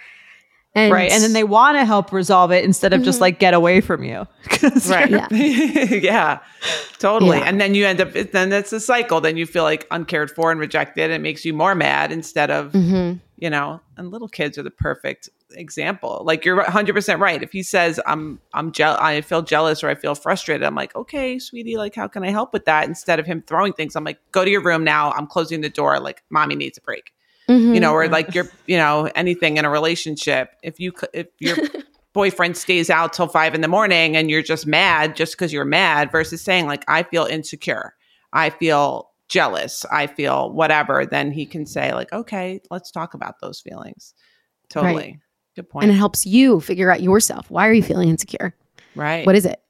And 0.78 0.92
right. 0.92 1.10
And 1.10 1.22
then 1.22 1.32
they 1.32 1.44
want 1.44 1.76
to 1.76 1.84
help 1.84 2.12
resolve 2.12 2.50
it 2.52 2.64
instead 2.64 2.92
of 2.92 3.02
just 3.02 3.18
Mhm. 3.18 3.22
like 3.22 3.38
get 3.38 3.54
away 3.54 3.80
from 3.80 4.02
you. 4.04 4.26
Right. 4.88 5.10
you're- 5.10 5.26
Yeah. 6.00 6.38
Totally. 6.98 7.38
Yeah. 7.38 7.44
And 7.44 7.60
then 7.60 7.74
you 7.74 7.86
end 7.86 8.00
up, 8.00 8.12
then 8.12 8.52
it's 8.52 8.72
a 8.72 8.80
cycle. 8.80 9.20
Then 9.20 9.36
you 9.36 9.46
feel 9.46 9.62
like 9.64 9.86
uncared 9.90 10.30
for 10.30 10.50
and 10.50 10.60
rejected. 10.60 11.10
It 11.10 11.20
makes 11.20 11.44
you 11.44 11.52
more 11.54 11.74
mad 11.74 12.10
instead 12.12 12.50
of, 12.50 12.72
Mhm. 12.72 13.20
you 13.38 13.50
know, 13.50 13.80
and 13.96 14.10
little 14.10 14.28
kids 14.28 14.58
are 14.58 14.62
the 14.62 14.70
perfect 14.70 15.28
example. 15.52 16.22
Like 16.24 16.44
you're 16.44 16.62
100% 16.62 17.20
right. 17.20 17.42
If 17.42 17.52
he 17.52 17.62
says, 17.62 18.00
I'm, 18.06 18.40
I'm, 18.54 18.72
je- 18.72 18.82
I 18.84 19.20
feel 19.22 19.42
jealous 19.42 19.82
or 19.82 19.88
I 19.88 19.94
feel 19.94 20.14
frustrated, 20.14 20.64
I'm 20.66 20.74
like, 20.74 20.94
okay, 20.96 21.38
sweetie, 21.38 21.76
like, 21.76 21.94
how 21.94 22.08
can 22.08 22.22
I 22.24 22.30
help 22.30 22.52
with 22.52 22.64
that? 22.66 22.86
Instead 22.88 23.18
of 23.18 23.26
him 23.26 23.42
throwing 23.46 23.72
things, 23.72 23.96
I'm 23.96 24.04
like, 24.04 24.18
go 24.32 24.44
to 24.44 24.50
your 24.50 24.62
room 24.62 24.84
now. 24.84 25.12
I'm 25.12 25.26
closing 25.26 25.60
the 25.60 25.68
door. 25.70 26.00
Like, 26.00 26.22
mommy 26.30 26.54
needs 26.56 26.78
a 26.78 26.80
break. 26.82 27.12
Mhm. 27.48 27.74
You 27.74 27.80
know, 27.80 27.92
or 27.92 28.08
like 28.08 28.34
you're, 28.34 28.48
you 28.66 28.76
know, 28.76 29.10
anything 29.14 29.56
in 29.56 29.64
a 29.64 29.70
relationship. 29.70 30.50
If 30.62 30.78
you, 30.78 30.92
if 31.14 31.28
your 31.38 31.56
boyfriend 32.12 32.56
stays 32.56 32.90
out 32.90 33.12
till 33.12 33.26
five 33.28 33.54
in 33.54 33.60
the 33.62 33.68
morning 33.68 34.16
and 34.16 34.30
you're 34.30 34.42
just 34.42 34.66
mad 34.66 35.16
just 35.16 35.32
because 35.32 35.52
you're 35.52 35.64
mad 35.64 36.10
versus 36.12 36.42
saying, 36.42 36.66
like, 36.66 36.84
I 36.88 37.02
feel 37.04 37.24
insecure. 37.24 37.94
I 38.32 38.50
feel 38.50 39.10
jealous. 39.28 39.84
I 39.90 40.06
feel 40.08 40.52
whatever. 40.52 41.06
Then 41.06 41.30
he 41.32 41.46
can 41.46 41.64
say, 41.66 41.94
like, 41.94 42.12
okay, 42.12 42.60
let's 42.70 42.90
talk 42.90 43.14
about 43.14 43.36
those 43.40 43.60
feelings. 43.60 44.14
Totally. 44.68 44.94
Right. 44.94 45.16
Good 45.56 45.68
point. 45.70 45.84
and 45.84 45.92
it 45.92 45.96
helps 45.96 46.24
you 46.26 46.60
figure 46.60 46.90
out 46.90 47.00
yourself. 47.02 47.50
Why 47.50 47.66
are 47.68 47.72
you 47.72 47.82
feeling 47.82 48.08
insecure? 48.08 48.54
right. 48.94 49.26
What 49.26 49.34
is 49.36 49.44
it? 49.46 49.60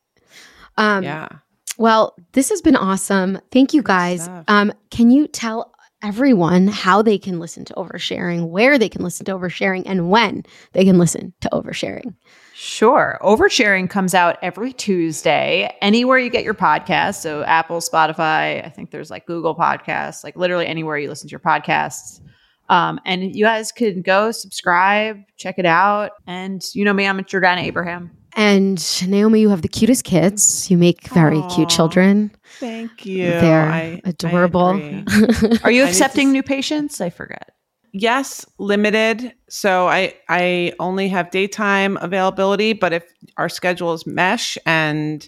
Um, 0.77 1.03
yeah. 1.05 1.29
Well, 1.79 2.15
this 2.33 2.51
has 2.51 2.61
been 2.61 2.77
awesome. 2.77 3.39
Thank 3.53 3.73
you 3.73 3.83
guys. 3.83 4.29
Um, 4.49 4.73
can 4.91 5.11
you 5.11 5.29
tell 5.29 5.73
everyone 6.03 6.69
how 6.69 7.03
they 7.03 7.19
can 7.19 7.39
listen 7.39 7.65
to 7.67 7.75
oversharing, 7.75 8.49
where 8.49 8.79
they 8.79 8.89
can 8.89 9.03
listen 9.03 9.27
to 9.27 9.37
oversharing, 9.37 9.83
and 9.87 10.11
when 10.11 10.45
they 10.73 10.85
can 10.85 10.99
listen 10.99 11.33
to 11.41 11.49
oversharing? 11.53 12.15
Sure. 12.55 13.19
Oversharing 13.23 13.89
comes 13.89 14.15
out 14.15 14.37
every 14.43 14.73
Tuesday, 14.73 15.75
anywhere 15.81 16.19
you 16.19 16.31
get 16.31 16.45
your 16.45 16.55
podcast. 16.55 17.17
So 17.17 17.43
Apple, 17.45 17.79
Spotify, 17.79 18.65
I 18.65 18.69
think 18.69 18.91
there's 18.91 19.11
like 19.11 19.27
Google 19.27 19.55
Podcasts, 19.55 20.25
like 20.25 20.37
literally 20.37 20.67
anywhere 20.67 20.99
you 20.99 21.09
listen 21.09 21.29
to 21.29 21.33
your 21.33 21.41
podcasts. 21.41 22.21
Um, 22.69 23.01
and 23.07 23.35
you 23.35 23.45
guys 23.45 23.73
can 23.73 24.03
go 24.03 24.31
subscribe, 24.31 25.19
check 25.37 25.59
it 25.59 25.67
out. 25.67 26.13
And 26.27 26.63
you 26.75 26.85
know 26.85 26.93
me, 26.93 27.07
I'm 27.07 27.19
Jordana 27.21 27.63
Abraham. 27.63 28.18
And 28.37 28.79
Naomi, 29.09 29.41
you 29.41 29.49
have 29.49 29.63
the 29.63 29.69
cutest 29.69 30.05
kids. 30.05 30.71
You 30.71 30.79
make 30.79 31.09
very 31.09 31.43
cute 31.55 31.69
children. 31.69 32.31
Thank 32.61 33.05
you. 33.07 33.25
They're 33.27 33.63
I- 33.69 34.01
I 34.05 34.09
adorable. 34.09 34.71
agree. 34.71 35.05
Are 35.65 35.71
you 35.71 35.83
I 35.83 35.87
to 35.87 35.91
accepting 35.91 36.31
new 36.33 36.43
patients? 36.43 37.01
I 37.01 37.11
forget. 37.11 37.51
yes 37.93 38.45
limited 38.59 39.33
so 39.49 39.89
i 39.89 40.13
i 40.29 40.71
only 40.79 41.09
have 41.09 41.31
daytime 41.31 41.97
availability 42.03 42.75
but 42.75 42.93
if 42.93 43.03
our 43.39 43.49
schedules 43.49 44.07
mesh 44.07 44.59
and 44.67 45.27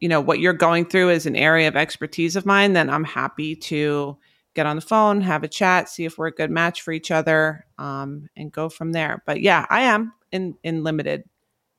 you 0.00 0.08
know 0.08 0.18
what 0.20 0.40
you're 0.40 0.54
going 0.54 0.86
through 0.86 1.10
is 1.10 1.26
an 1.26 1.36
area 1.36 1.68
of 1.68 1.76
expertise 1.76 2.34
of 2.34 2.46
mine 2.46 2.72
then 2.72 2.88
i'm 2.88 3.04
happy 3.04 3.54
to 3.54 4.16
get 4.54 4.64
on 4.64 4.74
the 4.76 4.80
phone 4.82 5.20
have 5.20 5.44
a 5.44 5.48
chat 5.48 5.86
see 5.90 6.06
if 6.06 6.16
we're 6.16 6.28
a 6.28 6.32
good 6.32 6.50
match 6.50 6.80
for 6.80 6.92
each 6.92 7.10
other 7.10 7.66
um, 7.76 8.26
and 8.38 8.50
go 8.52 8.70
from 8.70 8.92
there 8.92 9.22
but 9.26 9.42
yeah 9.42 9.66
i 9.68 9.82
am 9.82 10.10
in 10.32 10.56
in 10.64 10.82
limited 10.82 11.24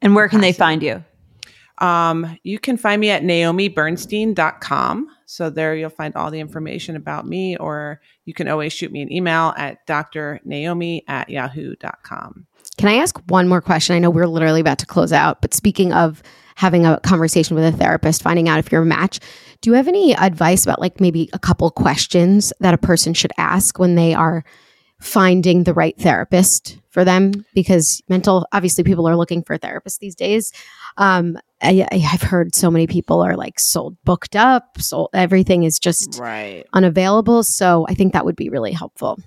And 0.01 0.15
where 0.15 0.29
can 0.29 0.41
they 0.41 0.53
find 0.53 0.81
you? 0.81 1.03
um, 1.79 2.37
you 2.43 2.59
can 2.59 2.77
find 2.77 2.99
me 2.99 3.09
at 3.09 3.23
naomibernstein.com. 3.23 5.07
So 5.25 5.49
there 5.49 5.75
you'll 5.75 5.89
find 5.89 6.15
all 6.15 6.31
the 6.31 6.39
information 6.39 6.95
about 6.95 7.27
me, 7.27 7.55
or 7.57 8.01
you 8.25 8.33
can 8.33 8.47
always 8.47 8.73
shoot 8.73 8.91
me 8.91 9.01
an 9.01 9.11
email 9.11 9.53
at 9.57 9.85
drnaomi 9.87 11.03
at 11.07 11.29
yahoo.com. 11.29 12.45
Can 12.77 12.89
I 12.89 12.95
ask 12.95 13.17
one 13.27 13.47
more 13.47 13.61
question? 13.61 13.95
I 13.95 13.99
know 13.99 14.09
we're 14.09 14.27
literally 14.27 14.61
about 14.61 14.79
to 14.79 14.85
close 14.85 15.11
out, 15.13 15.41
but 15.41 15.53
speaking 15.53 15.93
of 15.93 16.21
having 16.55 16.85
a 16.85 16.99
conversation 17.01 17.55
with 17.55 17.65
a 17.65 17.71
therapist, 17.71 18.21
finding 18.21 18.49
out 18.49 18.59
if 18.59 18.71
you're 18.71 18.81
a 18.81 18.85
match, 18.85 19.19
do 19.61 19.69
you 19.69 19.75
have 19.75 19.87
any 19.87 20.15
advice 20.15 20.63
about 20.63 20.79
like 20.79 20.99
maybe 20.99 21.29
a 21.33 21.39
couple 21.39 21.69
questions 21.71 22.51
that 22.59 22.73
a 22.73 22.77
person 22.77 23.13
should 23.13 23.31
ask 23.37 23.79
when 23.79 23.95
they 23.95 24.13
are 24.13 24.43
finding 24.99 25.63
the 25.63 25.73
right 25.73 25.97
therapist 25.97 26.77
for 26.89 27.05
them? 27.05 27.31
Because 27.53 28.01
mental, 28.09 28.45
obviously, 28.51 28.83
people 28.83 29.07
are 29.07 29.15
looking 29.15 29.43
for 29.43 29.53
a 29.53 29.57
therapist 29.57 29.99
these 29.99 30.15
days. 30.15 30.51
Um, 30.97 31.37
I, 31.61 31.87
I've 31.91 32.21
heard 32.21 32.55
so 32.55 32.71
many 32.71 32.87
people 32.87 33.21
are 33.21 33.35
like 33.35 33.59
sold, 33.59 33.97
booked 34.03 34.35
up, 34.35 34.79
sold, 34.79 35.09
everything 35.13 35.63
is 35.63 35.79
just 35.79 36.19
Right. 36.19 36.65
unavailable. 36.73 37.43
So 37.43 37.85
I 37.89 37.93
think 37.93 38.13
that 38.13 38.25
would 38.25 38.35
be 38.35 38.49
really 38.49 38.71
helpful. 38.71 39.19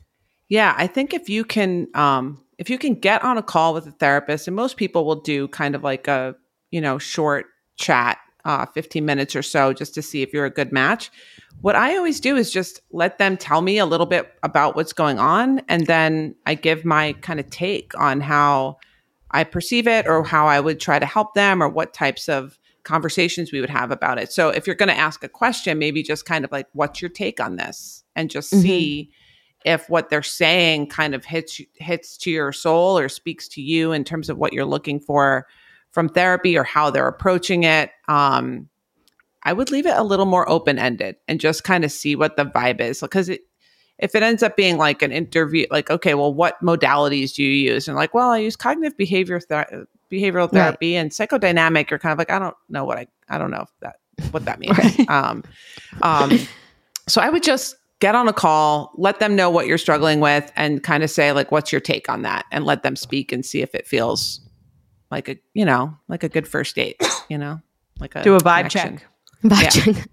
Yeah, 0.48 0.74
I 0.76 0.86
think 0.86 1.14
if 1.14 1.28
you 1.28 1.44
can 1.44 1.88
um 1.94 2.44
if 2.58 2.68
you 2.70 2.78
can 2.78 2.94
get 2.94 3.24
on 3.24 3.38
a 3.38 3.42
call 3.42 3.74
with 3.74 3.86
a 3.86 3.90
therapist 3.92 4.46
and 4.46 4.54
most 4.54 4.76
people 4.76 5.04
will 5.04 5.20
do 5.20 5.48
kind 5.48 5.74
of 5.74 5.82
like 5.82 6.06
a, 6.08 6.36
you 6.70 6.80
know, 6.80 6.98
short 6.98 7.46
chat, 7.76 8.18
uh 8.44 8.66
15 8.66 9.04
minutes 9.04 9.36
or 9.36 9.42
so 9.42 9.72
just 9.72 9.94
to 9.94 10.02
see 10.02 10.22
if 10.22 10.32
you're 10.32 10.44
a 10.46 10.50
good 10.50 10.72
match. 10.72 11.10
What 11.60 11.76
I 11.76 11.96
always 11.96 12.18
do 12.20 12.36
is 12.36 12.50
just 12.50 12.80
let 12.90 13.18
them 13.18 13.36
tell 13.36 13.62
me 13.62 13.78
a 13.78 13.86
little 13.86 14.06
bit 14.06 14.32
about 14.42 14.74
what's 14.74 14.92
going 14.92 15.18
on 15.18 15.60
and 15.68 15.86
then 15.86 16.34
I 16.46 16.54
give 16.54 16.84
my 16.84 17.12
kind 17.14 17.38
of 17.38 17.48
take 17.50 17.96
on 17.98 18.20
how 18.20 18.78
I 19.30 19.44
perceive 19.44 19.86
it 19.86 20.06
or 20.06 20.24
how 20.24 20.46
I 20.46 20.60
would 20.60 20.80
try 20.80 20.98
to 20.98 21.06
help 21.06 21.34
them 21.34 21.62
or 21.62 21.68
what 21.68 21.94
types 21.94 22.28
of 22.28 22.58
conversations 22.82 23.52
we 23.52 23.60
would 23.60 23.70
have 23.70 23.90
about 23.92 24.18
it. 24.18 24.32
So 24.32 24.48
if 24.48 24.66
you're 24.66 24.76
going 24.76 24.88
to 24.88 24.98
ask 24.98 25.22
a 25.22 25.28
question, 25.28 25.78
maybe 25.78 26.02
just 26.02 26.26
kind 26.26 26.44
of 26.44 26.50
like 26.50 26.66
what's 26.72 27.00
your 27.00 27.10
take 27.10 27.38
on 27.40 27.56
this 27.56 28.02
and 28.16 28.28
just 28.28 28.52
Mhm. 28.52 28.62
see 28.62 29.10
if 29.64 29.88
what 29.88 30.10
they're 30.10 30.22
saying 30.24 30.88
kind 30.88 31.14
of 31.14 31.24
hits 31.24 31.60
hits 31.76 32.16
to 32.18 32.30
your 32.32 32.52
soul 32.52 32.98
or 32.98 33.08
speaks 33.08 33.46
to 33.46 33.62
you 33.62 33.92
in 33.92 34.02
terms 34.02 34.28
of 34.28 34.36
what 34.36 34.52
you're 34.52 34.64
looking 34.64 34.98
for 34.98 35.46
from 35.92 36.08
therapy 36.08 36.58
or 36.58 36.64
how 36.64 36.90
they're 36.90 37.08
approaching 37.08 37.62
it 37.62 37.90
um 38.08 38.68
i 39.44 39.52
would 39.52 39.70
leave 39.70 39.86
it 39.86 39.96
a 39.96 40.02
little 40.02 40.26
more 40.26 40.48
open 40.48 40.78
ended 40.78 41.16
and 41.28 41.40
just 41.40 41.64
kind 41.64 41.84
of 41.84 41.92
see 41.92 42.16
what 42.16 42.36
the 42.36 42.44
vibe 42.44 42.80
is 42.80 43.00
because 43.00 43.28
it 43.28 43.42
if 43.98 44.14
it 44.14 44.22
ends 44.22 44.42
up 44.42 44.56
being 44.56 44.78
like 44.78 45.02
an 45.02 45.12
interview 45.12 45.66
like 45.70 45.90
okay 45.90 46.14
well 46.14 46.32
what 46.34 46.60
modalities 46.62 47.34
do 47.34 47.42
you 47.44 47.72
use 47.72 47.86
and 47.86 47.96
like 47.96 48.12
well 48.14 48.30
i 48.30 48.38
use 48.38 48.56
cognitive 48.56 48.96
behavior 48.96 49.38
ther- 49.38 49.86
behavioral 50.10 50.50
Right. 50.50 50.52
therapy 50.52 50.96
and 50.96 51.10
psychodynamic 51.10 51.88
you're 51.90 51.98
kind 51.98 52.12
of 52.12 52.18
like 52.18 52.30
i 52.30 52.38
don't 52.38 52.56
know 52.68 52.84
what 52.84 52.98
i 52.98 53.06
i 53.28 53.38
don't 53.38 53.50
know 53.50 53.62
if 53.62 53.70
that 53.80 53.96
what 54.32 54.44
that 54.44 54.58
means 54.58 54.76
um 55.08 55.44
um 56.02 56.30
so 57.08 57.20
I 57.20 57.30
would 57.30 57.42
just 57.42 57.74
get 57.98 58.14
on 58.14 58.28
a 58.28 58.32
call, 58.32 58.92
let 58.96 59.18
them 59.18 59.34
know 59.34 59.50
what 59.50 59.66
you're 59.66 59.76
struggling 59.76 60.20
with, 60.20 60.52
and 60.54 60.84
kind 60.84 61.02
of 61.02 61.10
say, 61.10 61.32
like, 61.32 61.50
what's 61.50 61.72
your 61.72 61.80
take 61.80 62.08
on 62.08 62.22
that? 62.22 62.46
And 62.52 62.64
let 62.64 62.84
them 62.84 62.94
speak 62.94 63.32
and 63.32 63.44
see 63.44 63.60
if 63.60 63.74
it 63.74 63.88
feels 63.88 64.40
like 65.12 65.28
a, 65.28 65.36
you 65.54 65.64
know, 65.64 65.96
like 66.08 66.24
a 66.24 66.28
good 66.28 66.48
first 66.48 66.74
date, 66.74 67.00
you 67.28 67.38
know, 67.38 67.60
like 68.00 68.16
a 68.16 68.24
Do 68.24 68.34
a 68.34 68.38
vibe 68.40 68.70
connection. 68.70 68.98
check. 68.98 69.06
Vibe 69.44 69.62
Yeah. 69.62 69.70
check. 69.92 70.08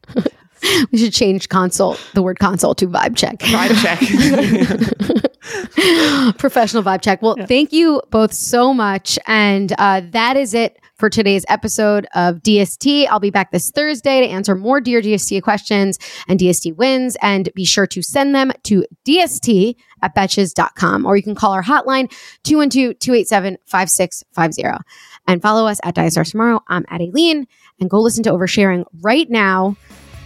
we 0.91 0.97
should 1.00 1.14
change 1.14 1.47
consult, 1.50 2.00
the 2.14 2.22
word 2.22 2.38
consult 2.39 2.78
to 2.80 2.88
vibe 2.88 3.16
check. 3.16 3.39
Vibe 3.39 3.82
check. 3.82 4.00
Professional 6.38 6.84
vibe 6.84 7.02
check. 7.02 7.22
Well, 7.22 7.38
thank 7.47 7.72
you 7.72 8.02
both 8.12 8.34
so 8.34 8.74
much. 8.74 9.18
And 9.26 9.74
uh, 9.78 10.02
that 10.12 10.36
is 10.38 10.54
it 10.54 10.78
for 11.00 11.10
today's 11.10 11.45
episode 11.47 12.06
of 12.14 12.43
DST. 12.43 13.08
I'll 13.10 13.20
be 13.20 13.30
back 13.32 13.52
this 13.52 13.72
Thursday 13.72 14.20
to 14.20 14.28
answer 14.28 14.54
more 14.54 14.82
Dear 14.82 15.02
DST 15.02 15.41
questions 15.41 15.97
and 16.28 16.39
DST 16.39 16.76
wins. 16.76 17.18
And 17.22 17.50
be 17.56 17.66
sure 17.66 17.88
to 17.88 18.04
send 18.04 18.36
them 18.36 18.52
to 18.64 18.86
DST 19.06 19.76
at 20.02 20.16
betches.com 20.16 21.06
or 21.06 21.18
you 21.18 21.24
can 21.24 21.36
call 21.36 21.54
our 21.54 21.64
hotline 21.64 22.12
212 22.43 23.00
287 23.00 23.58
5650 23.66 24.84
and 25.28 25.41
follow 25.41 25.68
us 25.68 25.80
at 25.84 25.95
Diet 25.95 26.12
Starts 26.12 26.32
Tomorrow. 26.32 26.62
I'm 26.68 26.86
at 26.89 27.02
Aileen 27.02 27.47
and 27.80 27.89
go 27.89 28.00
listen 28.00 28.24
to 28.24 28.32
Oversharing 28.32 28.84
right 29.02 29.30
now 29.30 29.78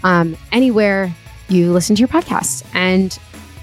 um, 0.04 0.36
anywhere 0.52 1.14
you 1.50 1.72
listen 1.72 1.96
to 1.96 2.00
your 2.00 2.10
podcasts. 2.10 2.66
And 2.74 3.18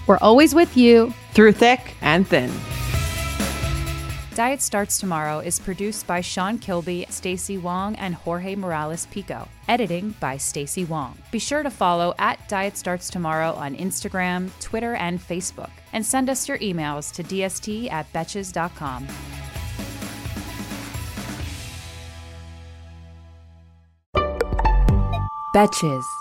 we're 0.06 0.18
always 0.18 0.54
with 0.54 0.76
you. 0.76 1.12
Through 1.32 1.52
thick 1.52 1.94
and 2.00 2.26
thin. 2.26 2.50
Diet 4.34 4.62
Starts 4.62 5.00
Tomorrow 5.00 5.40
is 5.40 5.58
produced 5.58 6.06
by 6.06 6.20
Sean 6.20 6.56
Kilby, 6.56 7.04
Stacy 7.10 7.58
Wong, 7.58 7.96
and 7.96 8.14
Jorge 8.14 8.54
Morales 8.54 9.06
Pico. 9.06 9.48
Editing 9.66 10.14
by 10.20 10.36
Stacy 10.36 10.84
Wong. 10.84 11.18
Be 11.32 11.40
sure 11.40 11.64
to 11.64 11.70
follow 11.70 12.14
at 12.16 12.48
Diet 12.48 12.76
Starts 12.76 13.10
Tomorrow 13.10 13.54
on 13.54 13.74
Instagram, 13.74 14.50
Twitter, 14.60 14.94
and 14.94 15.20
Facebook. 15.20 15.70
And 15.92 16.06
send 16.06 16.30
us 16.30 16.48
your 16.48 16.58
emails 16.58 17.12
to 17.14 17.24
dst 17.24 17.90
at 17.90 18.10
betches.com. 18.12 19.08
Betches. 25.52 26.19